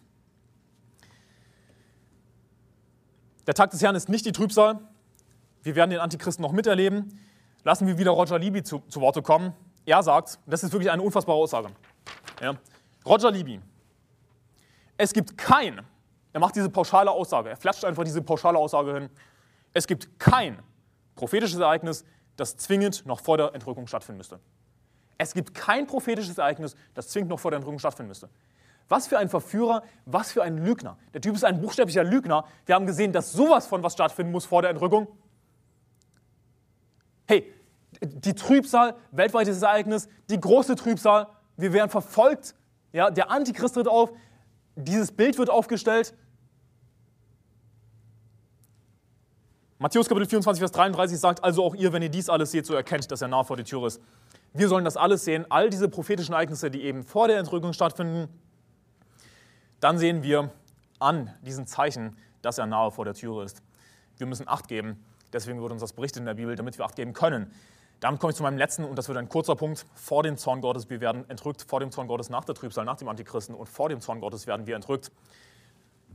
[3.48, 4.80] Der Tag des Herrn ist nicht die Trübsal.
[5.63, 7.19] Wir werden den Antichristen noch miterleben.
[7.63, 9.53] Lassen wir wieder Roger Libby zu, zu Worte kommen.
[9.85, 11.69] Er sagt, das ist wirklich eine unfassbare Aussage.
[12.41, 12.55] Ja,
[13.05, 13.59] Roger Libby,
[14.97, 15.81] es gibt kein
[16.33, 17.49] er macht diese pauschale Aussage.
[17.49, 19.09] Er flatscht einfach diese pauschale Aussage hin.
[19.73, 20.59] Es gibt kein
[21.15, 22.05] prophetisches Ereignis,
[22.38, 24.39] das zwingend noch vor der Entrückung stattfinden müsste.
[25.17, 28.29] Es gibt kein prophetisches Ereignis, das zwingend noch vor der Entrückung stattfinden müsste.
[28.88, 30.97] Was für ein Verführer, was für ein Lügner.
[31.13, 32.45] Der Typ ist ein buchstäblicher Lügner.
[32.65, 35.07] Wir haben gesehen, dass sowas von was stattfinden muss vor der Entrückung.
[37.32, 37.49] Hey,
[38.02, 42.56] die Trübsal, weltweites Ereignis, die große Trübsal, wir werden verfolgt.
[42.91, 44.12] Ja, der Antichrist tritt auf,
[44.76, 46.14] dieses Bild wird aufgestellt.
[49.78, 52.74] Matthäus Kapitel 24, Vers 33 sagt, also auch ihr, wenn ihr dies alles seht, so
[52.74, 54.02] erkennt, dass er nah vor der Tür ist.
[54.52, 58.28] Wir sollen das alles sehen, all diese prophetischen Ereignisse, die eben vor der Entrückung stattfinden.
[59.80, 60.52] Dann sehen wir
[60.99, 63.64] an diesen Zeichen, dass er nahe vor der Tür ist.
[64.18, 65.02] Wir müssen Acht geben.
[65.34, 67.52] Deswegen wird uns das berichtet in der Bibel, damit wir Acht geben können.
[67.99, 70.62] Damit komme ich zu meinem letzten, und das wird ein kurzer Punkt, vor dem Zorn
[70.62, 70.90] Gottes.
[70.90, 73.90] Wir werden entrückt vor dem Zorn Gottes nach der Trübsal, nach dem Antichristen, und vor
[73.90, 75.12] dem Zorn Gottes werden wir entrückt.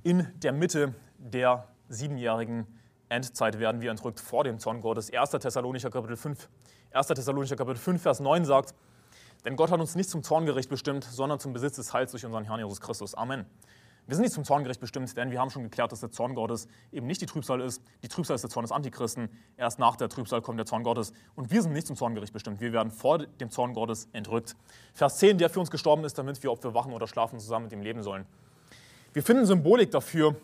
[0.02, 2.66] In der Mitte der siebenjährigen
[3.08, 5.12] Endzeit werden wir entrückt vor dem Zorn Gottes.
[5.12, 5.30] 1.
[5.30, 6.48] Thessalonicher Kapitel 5,
[6.92, 7.06] 1.
[7.06, 8.74] Thessalonicher Kapitel 5, Vers 9 sagt,
[9.44, 12.42] denn Gott hat uns nicht zum Zorngericht bestimmt, sondern zum Besitz des Heils durch unseren
[12.44, 13.14] Herrn Jesus Christus.
[13.14, 13.46] Amen.
[14.06, 16.68] Wir sind nicht zum Zorngericht bestimmt, denn wir haben schon geklärt, dass der Zorn Gottes
[16.92, 17.82] eben nicht die Trübsal ist.
[18.04, 19.28] Die Trübsal ist der Zorn des Antichristen.
[19.56, 21.12] Erst nach der Trübsal kommt der Zorn Gottes.
[21.34, 22.60] Und wir sind nicht zum Zorngericht bestimmt.
[22.60, 24.54] Wir werden vor dem Zorn Gottes entrückt.
[24.94, 27.64] Vers 10, der für uns gestorben ist, damit wir, ob wir wachen oder schlafen, zusammen
[27.64, 28.26] mit ihm leben sollen.
[29.12, 30.36] Wir finden Symbolik dafür,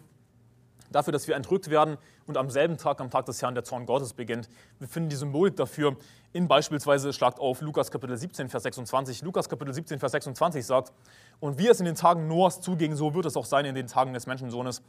[0.93, 1.97] dafür, dass wir entrückt werden
[2.27, 4.49] und am selben Tag, am Tag des Herrn, der Zorn Gottes beginnt.
[4.79, 5.97] Wir finden die Symbolik dafür
[6.33, 9.23] in beispielsweise, schlagt auf Lukas Kapitel 17, Vers 26.
[9.23, 10.93] Lukas Kapitel 17, Vers 26 sagt,
[11.41, 13.87] und wie es in den Tagen Noahs zuging, so wird es auch sein in den
[13.87, 14.83] Tagen des Menschensohnes.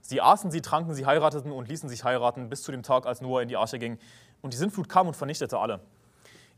[0.00, 3.20] Sie aßen, sie tranken, sie heirateten und ließen sich heiraten, bis zu dem Tag, als
[3.20, 3.98] Noah in die Arche ging.
[4.40, 5.80] Und die Sintflut kam und vernichtete alle.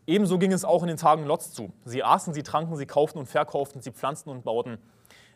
[0.07, 1.73] Ebenso ging es auch in den Tagen Lots zu.
[1.85, 4.79] Sie aßen, sie tranken, sie kauften und verkauften, sie pflanzten und bauten.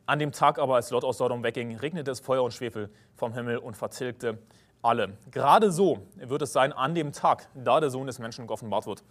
[0.07, 3.33] An dem Tag aber, als Lot aus Sodom wegging, regnete es Feuer und Schwefel vom
[3.35, 4.39] Himmel und vertilgte
[4.83, 5.17] alle.
[5.31, 9.05] Gerade so wird es sein an dem Tag, da der Sohn des Menschen offenbart wird.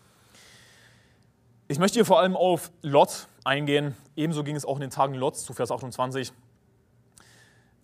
[1.70, 3.96] Ich möchte hier vor allem auf Lot eingehen.
[4.18, 6.34] Ebenso ging es auch in den Tagen Lots zu Vers 28.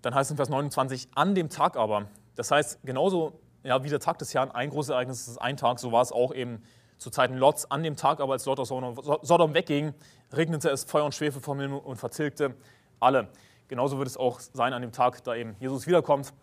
[0.01, 2.07] Dann heißt es in Vers 29, an dem Tag aber.
[2.35, 5.79] Das heißt, genauso ja, wie der Tag des Herrn ein großes Ereignis ist, ein Tag,
[5.79, 6.61] so war es auch eben
[6.97, 7.69] zu Zeiten Lots.
[7.69, 9.93] An dem Tag aber, als Lot aus Sodom wegging,
[10.33, 12.55] regnete es Feuer und Schwefel vom Himmel und vertilgte
[12.99, 13.29] alle.
[13.67, 16.33] Genauso wird es auch sein an dem Tag, da eben Jesus wiederkommt.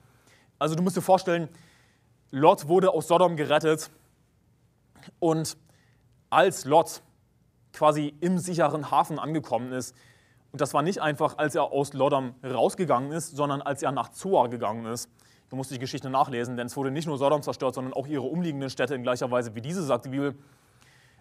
[0.58, 1.48] Also du musst dir vorstellen,
[2.30, 3.90] Lot wurde aus Sodom gerettet
[5.20, 5.56] und
[6.30, 7.02] als Lot
[7.72, 9.94] quasi im sicheren Hafen angekommen ist,
[10.54, 14.10] und das war nicht einfach, als er aus Lodom rausgegangen ist, sondern als er nach
[14.10, 15.10] Zoar gegangen ist.
[15.50, 18.22] Du musst die Geschichte nachlesen, denn es wurde nicht nur Sodom zerstört, sondern auch ihre
[18.22, 20.36] umliegenden Städte in gleicher Weise wie diese, sagt die Bibel.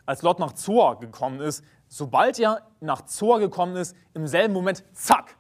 [0.06, 4.84] Als Lot nach Zoar gekommen ist, sobald er nach Zoar gekommen ist, im selben Moment,
[4.94, 5.38] zack,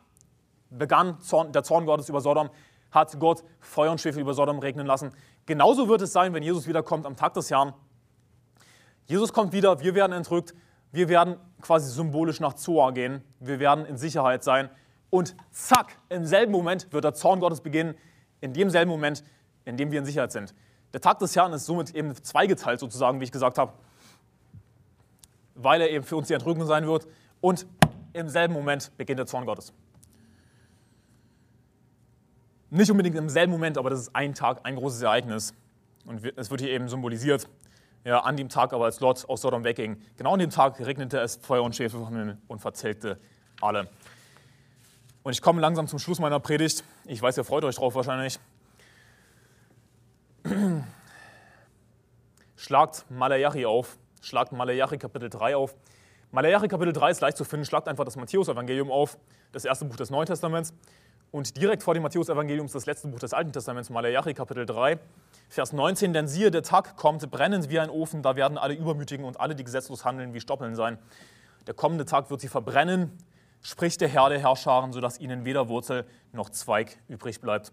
[0.70, 1.18] begann
[1.54, 2.50] der Zorn Gottes über Sodom,
[2.92, 5.12] hat Gott Feuer und Schwefel über Sodom regnen lassen.
[5.46, 7.74] Genauso wird es sein, wenn Jesus wiederkommt am Tag des Herrn.
[9.06, 10.54] Jesus kommt wieder, wir werden entrückt,
[10.92, 14.70] wir werden quasi symbolisch nach Zoar gehen, wir werden in Sicherheit sein
[15.10, 17.96] und zack, im selben Moment wird der Zorn Gottes beginnen,
[18.42, 19.24] in demselben Moment,
[19.66, 20.56] in dem wir in Sicherheit sind.
[20.94, 23.74] Der Tag des Herrn ist somit eben zweigeteilt sozusagen, wie ich gesagt habe,
[25.56, 27.08] weil er eben für uns die Entrückung sein wird
[27.42, 27.66] und
[28.14, 29.74] im selben Moment beginnt der Zorn Gottes.
[32.70, 35.54] Nicht unbedingt im selben Moment, aber das ist ein Tag, ein großes Ereignis.
[36.06, 37.48] Und es wird hier eben symbolisiert.
[38.04, 41.20] Ja, an dem Tag aber, als Lot aus Sodom wegging, genau an dem Tag regnete
[41.20, 43.20] es Feuer und Schäfe vom Himmel und verzählte
[43.62, 43.88] alle.
[45.22, 46.84] Und ich komme langsam zum Schluss meiner Predigt.
[47.06, 48.40] Ich weiß, ihr freut euch drauf wahrscheinlich.
[52.58, 55.76] schlagt Malachi auf, schlagt Malachi Kapitel 3 auf.
[56.32, 59.18] Malachi Kapitel 3 ist leicht zu finden, schlagt einfach das Matthäus-Evangelium auf,
[59.52, 60.74] das erste Buch des Neuen Testaments.
[61.32, 64.98] Und direkt vor dem Matthäus-Evangelium ist das letzte Buch des Alten Testaments, Malachi Kapitel 3,
[65.50, 66.14] Vers 19.
[66.14, 69.56] Denn siehe, der Tag kommt, brennend wie ein Ofen, da werden alle Übermütigen und alle,
[69.56, 70.98] die gesetzlos handeln, wie Stoppeln sein.
[71.68, 73.18] Der kommende Tag wird sie verbrennen,
[73.62, 77.72] spricht der Herr der Herrscharen, sodass ihnen weder Wurzel noch Zweig übrig bleibt.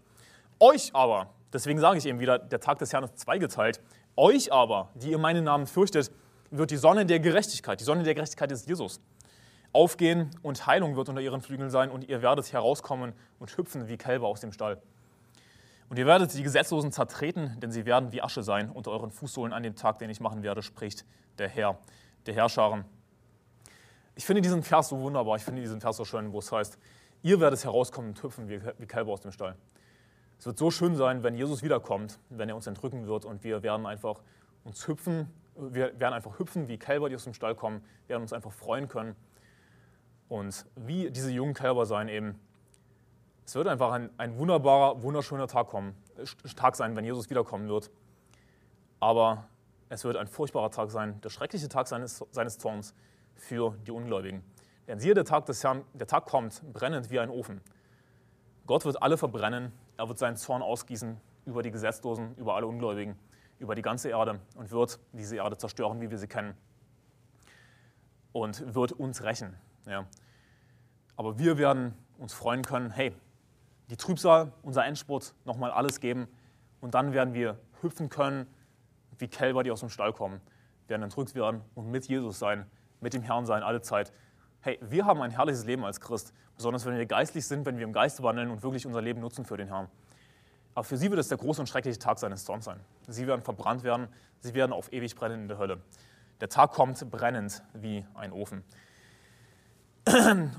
[0.59, 3.81] Euch aber, deswegen sage ich eben wieder, der Tag des Herrn ist zweigeteilt,
[4.15, 6.11] euch aber, die ihr meinen Namen fürchtet,
[6.51, 8.99] wird die Sonne der Gerechtigkeit, die Sonne der Gerechtigkeit ist Jesus,
[9.73, 13.97] aufgehen und Heilung wird unter ihren Flügeln sein und ihr werdet herauskommen und hüpfen wie
[13.97, 14.81] Kälber aus dem Stall.
[15.89, 19.53] Und ihr werdet die Gesetzlosen zertreten, denn sie werden wie Asche sein unter euren Fußsohlen
[19.53, 21.05] an dem Tag, den ich machen werde, spricht
[21.37, 21.77] der Herr,
[22.25, 22.85] der Herrscharen.
[24.15, 26.77] Ich finde diesen Vers so wunderbar, ich finde diesen Vers so schön, wo es heißt,
[27.23, 29.55] ihr werdet herauskommen und hüpfen wie, wie Kälber aus dem Stall.
[30.37, 33.63] Es wird so schön sein, wenn Jesus wiederkommt, wenn er uns entrücken wird und wir
[33.63, 34.21] werden einfach
[34.63, 38.33] uns hüpfen, wir werden einfach hüpfen wie Kälber, die aus dem Stall kommen, werden uns
[38.33, 39.15] einfach freuen können
[40.29, 42.39] und wie diese jungen Kälber sein eben.
[43.45, 45.95] Es wird einfach ein, ein wunderbarer, wunderschöner Tag, kommen,
[46.55, 47.91] Tag sein, wenn Jesus wiederkommen wird.
[48.99, 49.49] Aber
[49.89, 52.93] es wird ein furchtbarer Tag sein, der schreckliche Tag seines, seines Zorns
[53.35, 54.41] für die Ungläubigen.
[54.87, 57.61] Denn siehe, der Tag des Herrn, der Tag kommt, brennend wie ein Ofen.
[58.67, 63.17] Gott wird alle verbrennen, er wird seinen Zorn ausgießen über die Gesetzlosen, über alle Ungläubigen,
[63.61, 66.55] über die ganze Erde und wird diese Erde zerstören, wie wir sie kennen.
[68.33, 69.55] Und wird uns rächen.
[69.85, 70.05] Ja.
[71.15, 73.13] Aber wir werden uns freuen können, hey,
[73.89, 76.27] die Trübsal, unser Endspurt, nochmal alles geben
[76.79, 78.47] und dann werden wir hüpfen können,
[79.17, 80.41] wie Kälber, die aus dem Stall kommen,
[80.87, 82.65] werden entrückt werden und mit Jesus sein,
[82.99, 84.11] mit dem Herrn sein, alle Zeit.
[84.61, 87.83] Hey, wir haben ein herrliches Leben als Christ, besonders wenn wir geistlich sind, wenn wir
[87.83, 89.87] im Geist wandeln und wirklich unser Leben nutzen für den Herrn.
[90.73, 92.79] Aber für sie wird es der große und schreckliche Tag seines Zorns sein.
[93.07, 94.07] Sie werden verbrannt werden,
[94.39, 95.81] sie werden auf ewig brennen in der Hölle.
[96.39, 98.63] Der Tag kommt brennend wie ein Ofen.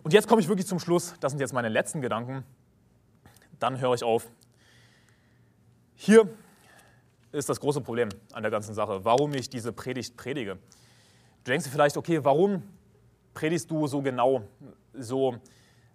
[0.05, 1.15] Und jetzt komme ich wirklich zum Schluss.
[1.21, 2.45] Das sind jetzt meine letzten Gedanken.
[3.59, 4.31] Dann höre ich auf.
[5.95, 6.29] Hier
[7.33, 10.59] ist das große Problem an der ganzen Sache, warum ich diese Predigt predige.
[11.45, 12.63] Du denkst dir vielleicht, okay, warum
[13.35, 14.43] predigst du so genau,
[14.93, 15.37] so,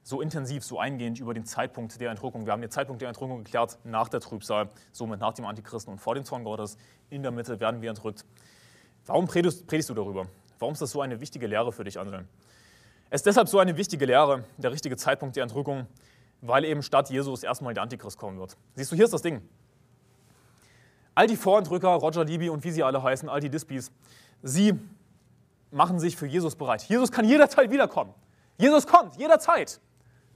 [0.08, 2.46] so intensiv, so eingehend über den Zeitpunkt der Entrückung?
[2.46, 6.00] Wir haben den Zeitpunkt der Entrückung geklärt nach der Trübsal, somit nach dem Antichristen und
[6.00, 6.78] vor dem Zorn Gottes.
[7.10, 8.24] In der Mitte werden wir entrückt.
[9.06, 10.28] Warum predigst, predigst du darüber?
[10.60, 12.26] Warum ist das so eine wichtige Lehre für dich, Anselm?
[13.10, 15.88] Es ist deshalb so eine wichtige Lehre, der richtige Zeitpunkt der Entrückung,
[16.40, 18.56] weil eben statt Jesus erstmal der Antichrist kommen wird.
[18.76, 19.42] Siehst du, hier ist das Ding.
[21.16, 23.92] All die Vorentrücker, Roger Libby und wie sie alle heißen, all die Dispies,
[24.42, 24.80] sie
[25.70, 26.84] machen sich für Jesus bereit.
[26.84, 28.14] Jesus kann jederzeit wiederkommen.
[28.58, 29.82] Jesus kommt, jederzeit.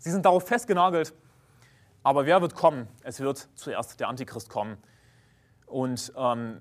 [0.01, 1.13] Sie sind darauf festgenagelt.
[2.01, 2.87] Aber wer wird kommen?
[3.03, 4.77] Es wird zuerst der Antichrist kommen.
[5.67, 6.59] Und ähm,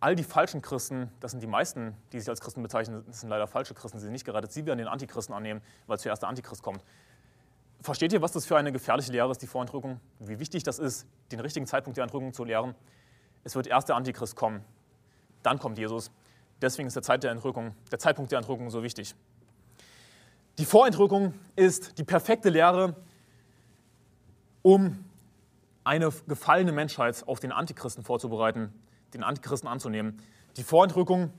[0.00, 3.28] all die falschen Christen, das sind die meisten, die sich als Christen bezeichnen, das sind
[3.28, 6.28] leider falsche Christen, sie sind nicht gerettet, sie werden den Antichristen annehmen, weil zuerst der
[6.28, 6.82] Antichrist kommt.
[7.80, 10.00] Versteht ihr, was das für eine gefährliche Lehre ist, die Vorentrückung?
[10.18, 12.74] Wie wichtig das ist, den richtigen Zeitpunkt der Entrückung zu lehren?
[13.44, 14.64] Es wird erst der Antichrist kommen,
[15.44, 16.10] dann kommt Jesus.
[16.60, 19.14] Deswegen ist der, Zeit der, Entrückung, der Zeitpunkt der Entrückung so wichtig.
[20.60, 22.94] Die Vorentrückung ist die perfekte Lehre,
[24.60, 25.02] um
[25.84, 28.70] eine gefallene Menschheit auf den Antichristen vorzubereiten,
[29.14, 30.18] den Antichristen anzunehmen.
[30.58, 31.32] Die Vorentrückung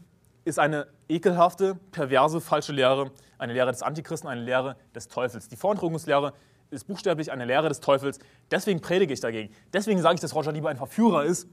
[0.44, 5.48] ist eine ekelhafte, perverse, falsche Lehre, eine Lehre des Antichristen, eine Lehre des Teufels.
[5.50, 6.34] Die Vorentrückungslehre
[6.72, 8.18] ist buchstäblich eine Lehre des Teufels.
[8.50, 9.54] Deswegen predige ich dagegen.
[9.72, 11.48] Deswegen sage ich, dass Roger lieber ein Verführer ist.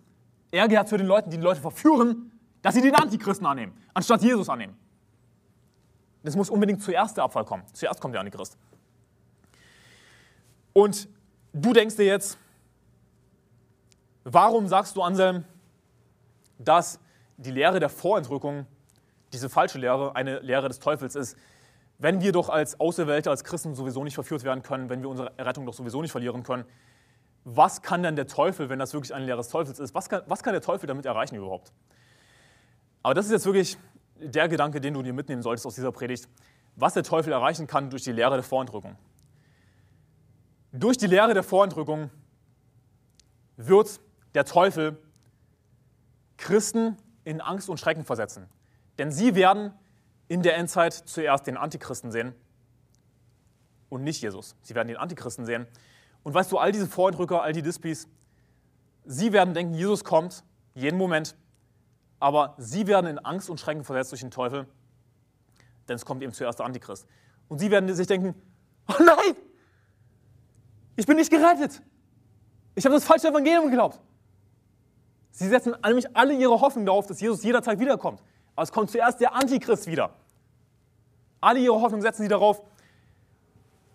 [0.53, 2.33] Er gehört zu den Leuten, die die Leute verführen,
[2.63, 4.75] dass sie den Antichristen annehmen, anstatt Jesus annehmen.
[6.23, 7.65] Das muss unbedingt zuerst der Abfall kommen.
[7.73, 8.57] Zuerst kommt der Antichrist.
[10.73, 11.09] Und
[11.53, 12.39] du denkst dir jetzt,
[14.25, 15.45] warum sagst du, Anselm,
[16.59, 17.01] dass
[17.37, 18.67] die Lehre der Vorentrückung,
[19.33, 21.37] diese falsche Lehre, eine Lehre des Teufels ist,
[21.99, 25.37] wenn wir doch als Auserwählte, als Christen sowieso nicht verführt werden können, wenn wir unsere
[25.37, 26.65] Errettung doch sowieso nicht verlieren können,
[27.45, 30.23] was kann denn der Teufel, wenn das wirklich eine Lehre des Teufels ist, was kann,
[30.27, 31.73] was kann der Teufel damit erreichen überhaupt?
[33.03, 33.79] Aber das ist jetzt wirklich
[34.21, 36.29] der Gedanke, den du dir mitnehmen solltest aus dieser Predigt,
[36.77, 38.97] was der Teufel erreichen kann durch die Lehre der Vorentrückung.
[40.73, 42.11] Durch die Lehre der Vorentrückung
[43.57, 44.01] wird
[44.35, 44.97] der Teufel
[46.37, 48.49] Christen in Angst und Schrecken versetzen.
[48.99, 49.73] Denn sie werden
[50.29, 52.35] in der Endzeit zuerst den Antichristen sehen
[53.89, 54.57] und nicht Jesus.
[54.63, 55.67] Sie werden den Antichristen sehen.
[56.23, 58.09] Und weißt du, all diese Vorentrücker, all die Dispies,
[59.05, 61.37] sie werden denken, Jesus kommt jeden Moment,
[62.21, 64.67] aber sie werden in Angst und Schrecken versetzt durch den Teufel,
[65.89, 67.07] denn es kommt eben zuerst der Antichrist.
[67.49, 68.35] Und sie werden sich denken,
[68.89, 69.37] oh nein,
[70.97, 71.81] ich bin nicht gerettet.
[72.75, 74.01] Ich habe das falsche Evangelium geglaubt.
[75.31, 78.21] Sie setzen nämlich alle ihre Hoffnung darauf, dass Jesus jederzeit wiederkommt.
[78.57, 80.11] Aber es kommt zuerst der Antichrist wieder.
[81.41, 82.61] Alle ihre Hoffnung setzen sie darauf.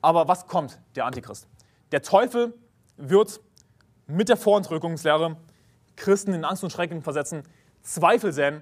[0.01, 0.79] Aber was kommt?
[0.95, 1.47] Der Antichrist.
[1.91, 2.53] Der Teufel
[2.95, 3.41] wird
[4.07, 5.37] mit der Vorentrückungslehre
[5.95, 7.43] Christen in Angst und Schrecken versetzen,
[7.83, 8.61] Zweifel säen.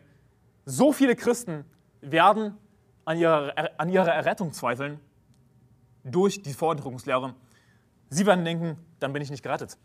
[0.65, 1.65] So viele Christen
[2.01, 2.57] werden
[3.05, 4.99] an ihrer, an ihrer Errettung zweifeln
[6.03, 7.33] durch die Vorentrückungslehre.
[8.09, 9.77] Sie werden denken, dann bin ich nicht gerettet,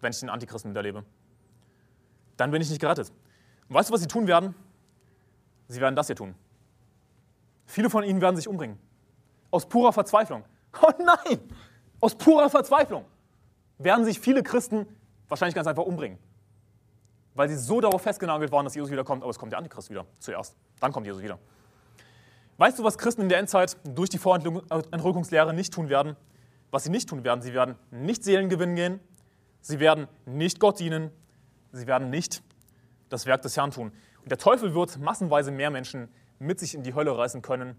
[0.00, 1.04] wenn ich den Antichristen miterlebe.
[2.36, 3.12] Dann bin ich nicht gerettet.
[3.68, 4.54] Und weißt du, was sie tun werden?
[5.68, 6.34] Sie werden das hier tun.
[7.66, 8.78] Viele von ihnen werden sich umbringen.
[9.50, 10.44] Aus purer Verzweiflung.
[10.82, 11.40] Oh nein!
[12.00, 13.06] Aus purer Verzweiflung
[13.78, 14.86] werden sich viele Christen
[15.26, 16.18] wahrscheinlich ganz einfach umbringen.
[17.36, 20.06] Weil sie so darauf festgenagelt waren, dass Jesus wiederkommt, aber es kommt der Antichrist wieder
[20.18, 20.56] zuerst.
[20.80, 21.38] Dann kommt Jesus wieder.
[22.56, 26.16] Weißt du, was Christen in der Endzeit durch die Vorentrückungslehre nicht tun werden?
[26.70, 29.00] Was sie nicht tun werden, sie werden nicht Seelen gewinnen gehen,
[29.60, 31.10] sie werden nicht Gott dienen,
[31.72, 32.42] sie werden nicht
[33.10, 33.92] das Werk des Herrn tun.
[34.22, 36.08] Und der Teufel wird massenweise mehr Menschen
[36.38, 37.76] mit sich in die Hölle reißen können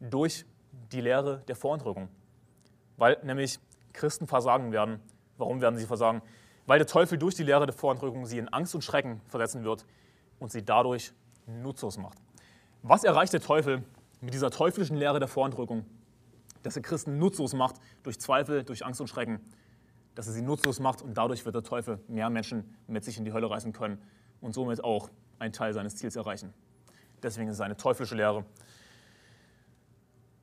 [0.00, 0.46] durch
[0.92, 2.08] die Lehre der Vorentrückung.
[2.96, 3.58] Weil nämlich
[3.92, 5.00] Christen versagen werden.
[5.36, 6.22] Warum werden sie versagen?
[6.66, 9.84] Weil der Teufel durch die Lehre der Vorentrückung sie in Angst und Schrecken versetzen wird
[10.38, 11.12] und sie dadurch
[11.46, 12.18] nutzlos macht.
[12.82, 13.82] Was erreicht der Teufel
[14.20, 15.84] mit dieser teuflischen Lehre der Vorentrückung?
[16.62, 19.40] Dass er Christen nutzlos macht durch Zweifel, durch Angst und Schrecken.
[20.14, 23.24] Dass er sie nutzlos macht und dadurch wird der Teufel mehr Menschen mit sich in
[23.24, 24.00] die Hölle reißen können
[24.40, 26.52] und somit auch einen Teil seines Ziels erreichen.
[27.22, 28.44] Deswegen ist es eine teuflische Lehre.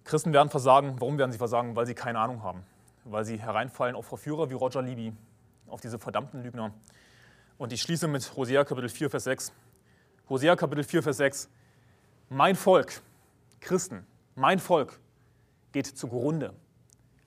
[0.03, 0.95] Christen werden versagen.
[0.99, 1.75] Warum werden sie versagen?
[1.75, 2.63] Weil sie keine Ahnung haben.
[3.03, 5.13] Weil sie hereinfallen auf Verführer wie Roger Libby,
[5.69, 6.73] auf diese verdammten Lügner.
[7.57, 9.51] Und ich schließe mit Hosea Kapitel 4, Vers 6.
[10.29, 11.49] Hosea Kapitel 4, Vers 6.
[12.29, 13.01] Mein Volk,
[13.59, 14.05] Christen,
[14.35, 14.99] mein Volk
[15.71, 16.53] geht zugrunde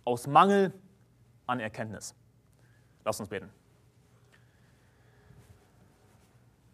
[0.05, 0.73] aus Mangel
[1.47, 2.15] an Erkenntnis.
[3.05, 3.51] Lass uns beten.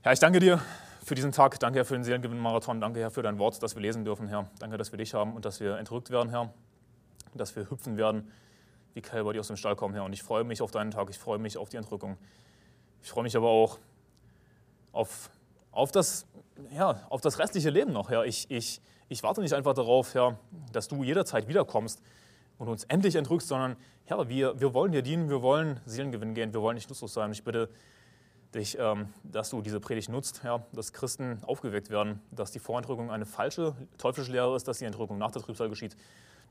[0.02, 0.60] Herr, ich danke dir
[1.04, 1.58] für diesen Tag.
[1.58, 2.80] Danke, Herr, für den Seelengewinn-Marathon.
[2.80, 4.48] Danke, Herr, für dein Wort, das wir lesen dürfen, Herr.
[4.58, 6.52] Danke, dass wir dich haben und dass wir entrückt werden, Herr.
[7.34, 8.30] Dass wir hüpfen werden,
[8.98, 10.02] wie Kälber, die aus dem Stall kommen, Herr.
[10.02, 11.08] Und ich freue mich auf deinen Tag.
[11.08, 12.18] Ich freue mich auf die Entrückung.
[13.00, 13.78] Ich freue mich aber auch
[14.92, 15.30] auf,
[15.70, 16.26] auf, das,
[16.72, 18.24] ja, auf das restliche Leben noch, Herr.
[18.24, 20.36] Ich, ich, ich warte nicht einfach darauf, Herr,
[20.72, 22.02] dass du jederzeit wiederkommst
[22.58, 26.52] und uns endlich entrückst, sondern, Herr, wir, wir wollen dir dienen, wir wollen Seelengewinn gehen,
[26.52, 27.30] wir wollen nicht nutzlos sein.
[27.30, 27.68] Ich bitte
[28.52, 33.12] dich, ähm, dass du diese Predigt nutzt, Herr, dass Christen aufgeweckt werden, dass die Vorentrückung
[33.12, 35.96] eine falsche, teuflische Lehre ist, dass die Entrückung nach der Trübsal geschieht,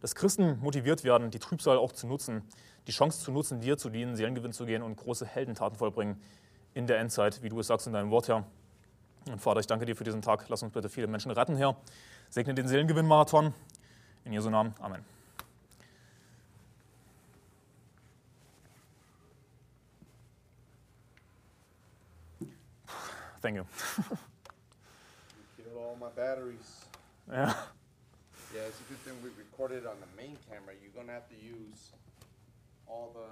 [0.01, 2.43] dass Christen motiviert werden, die Trübsal auch zu nutzen,
[2.87, 6.21] die Chance zu nutzen, dir zu dienen, Seelengewinn zu gehen und große Heldentaten vollbringen
[6.73, 8.45] in der Endzeit, wie du es sagst in deinem Wort, Herr.
[9.27, 10.47] Und Vater, ich danke dir für diesen Tag.
[10.47, 11.75] Lass uns bitte viele Menschen retten, Herr.
[12.29, 13.53] Segne den Seelengewinn-Marathon.
[14.23, 14.73] In Jesu Namen.
[14.79, 15.03] Amen.
[23.41, 23.63] Thank you.
[25.55, 26.85] killed all my batteries.
[27.29, 27.53] Yeah.
[28.55, 30.73] Yeah, it's a good thing we recorded on the main camera.
[30.81, 31.91] You're gonna have to use
[32.87, 33.27] all the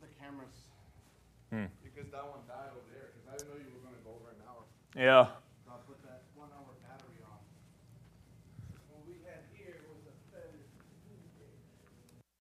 [0.00, 0.70] the cameras
[1.50, 1.66] Hmm.
[1.84, 3.10] because that one died over there.
[3.12, 4.62] Because I didn't know you were gonna go over an hour.
[4.96, 5.41] Yeah.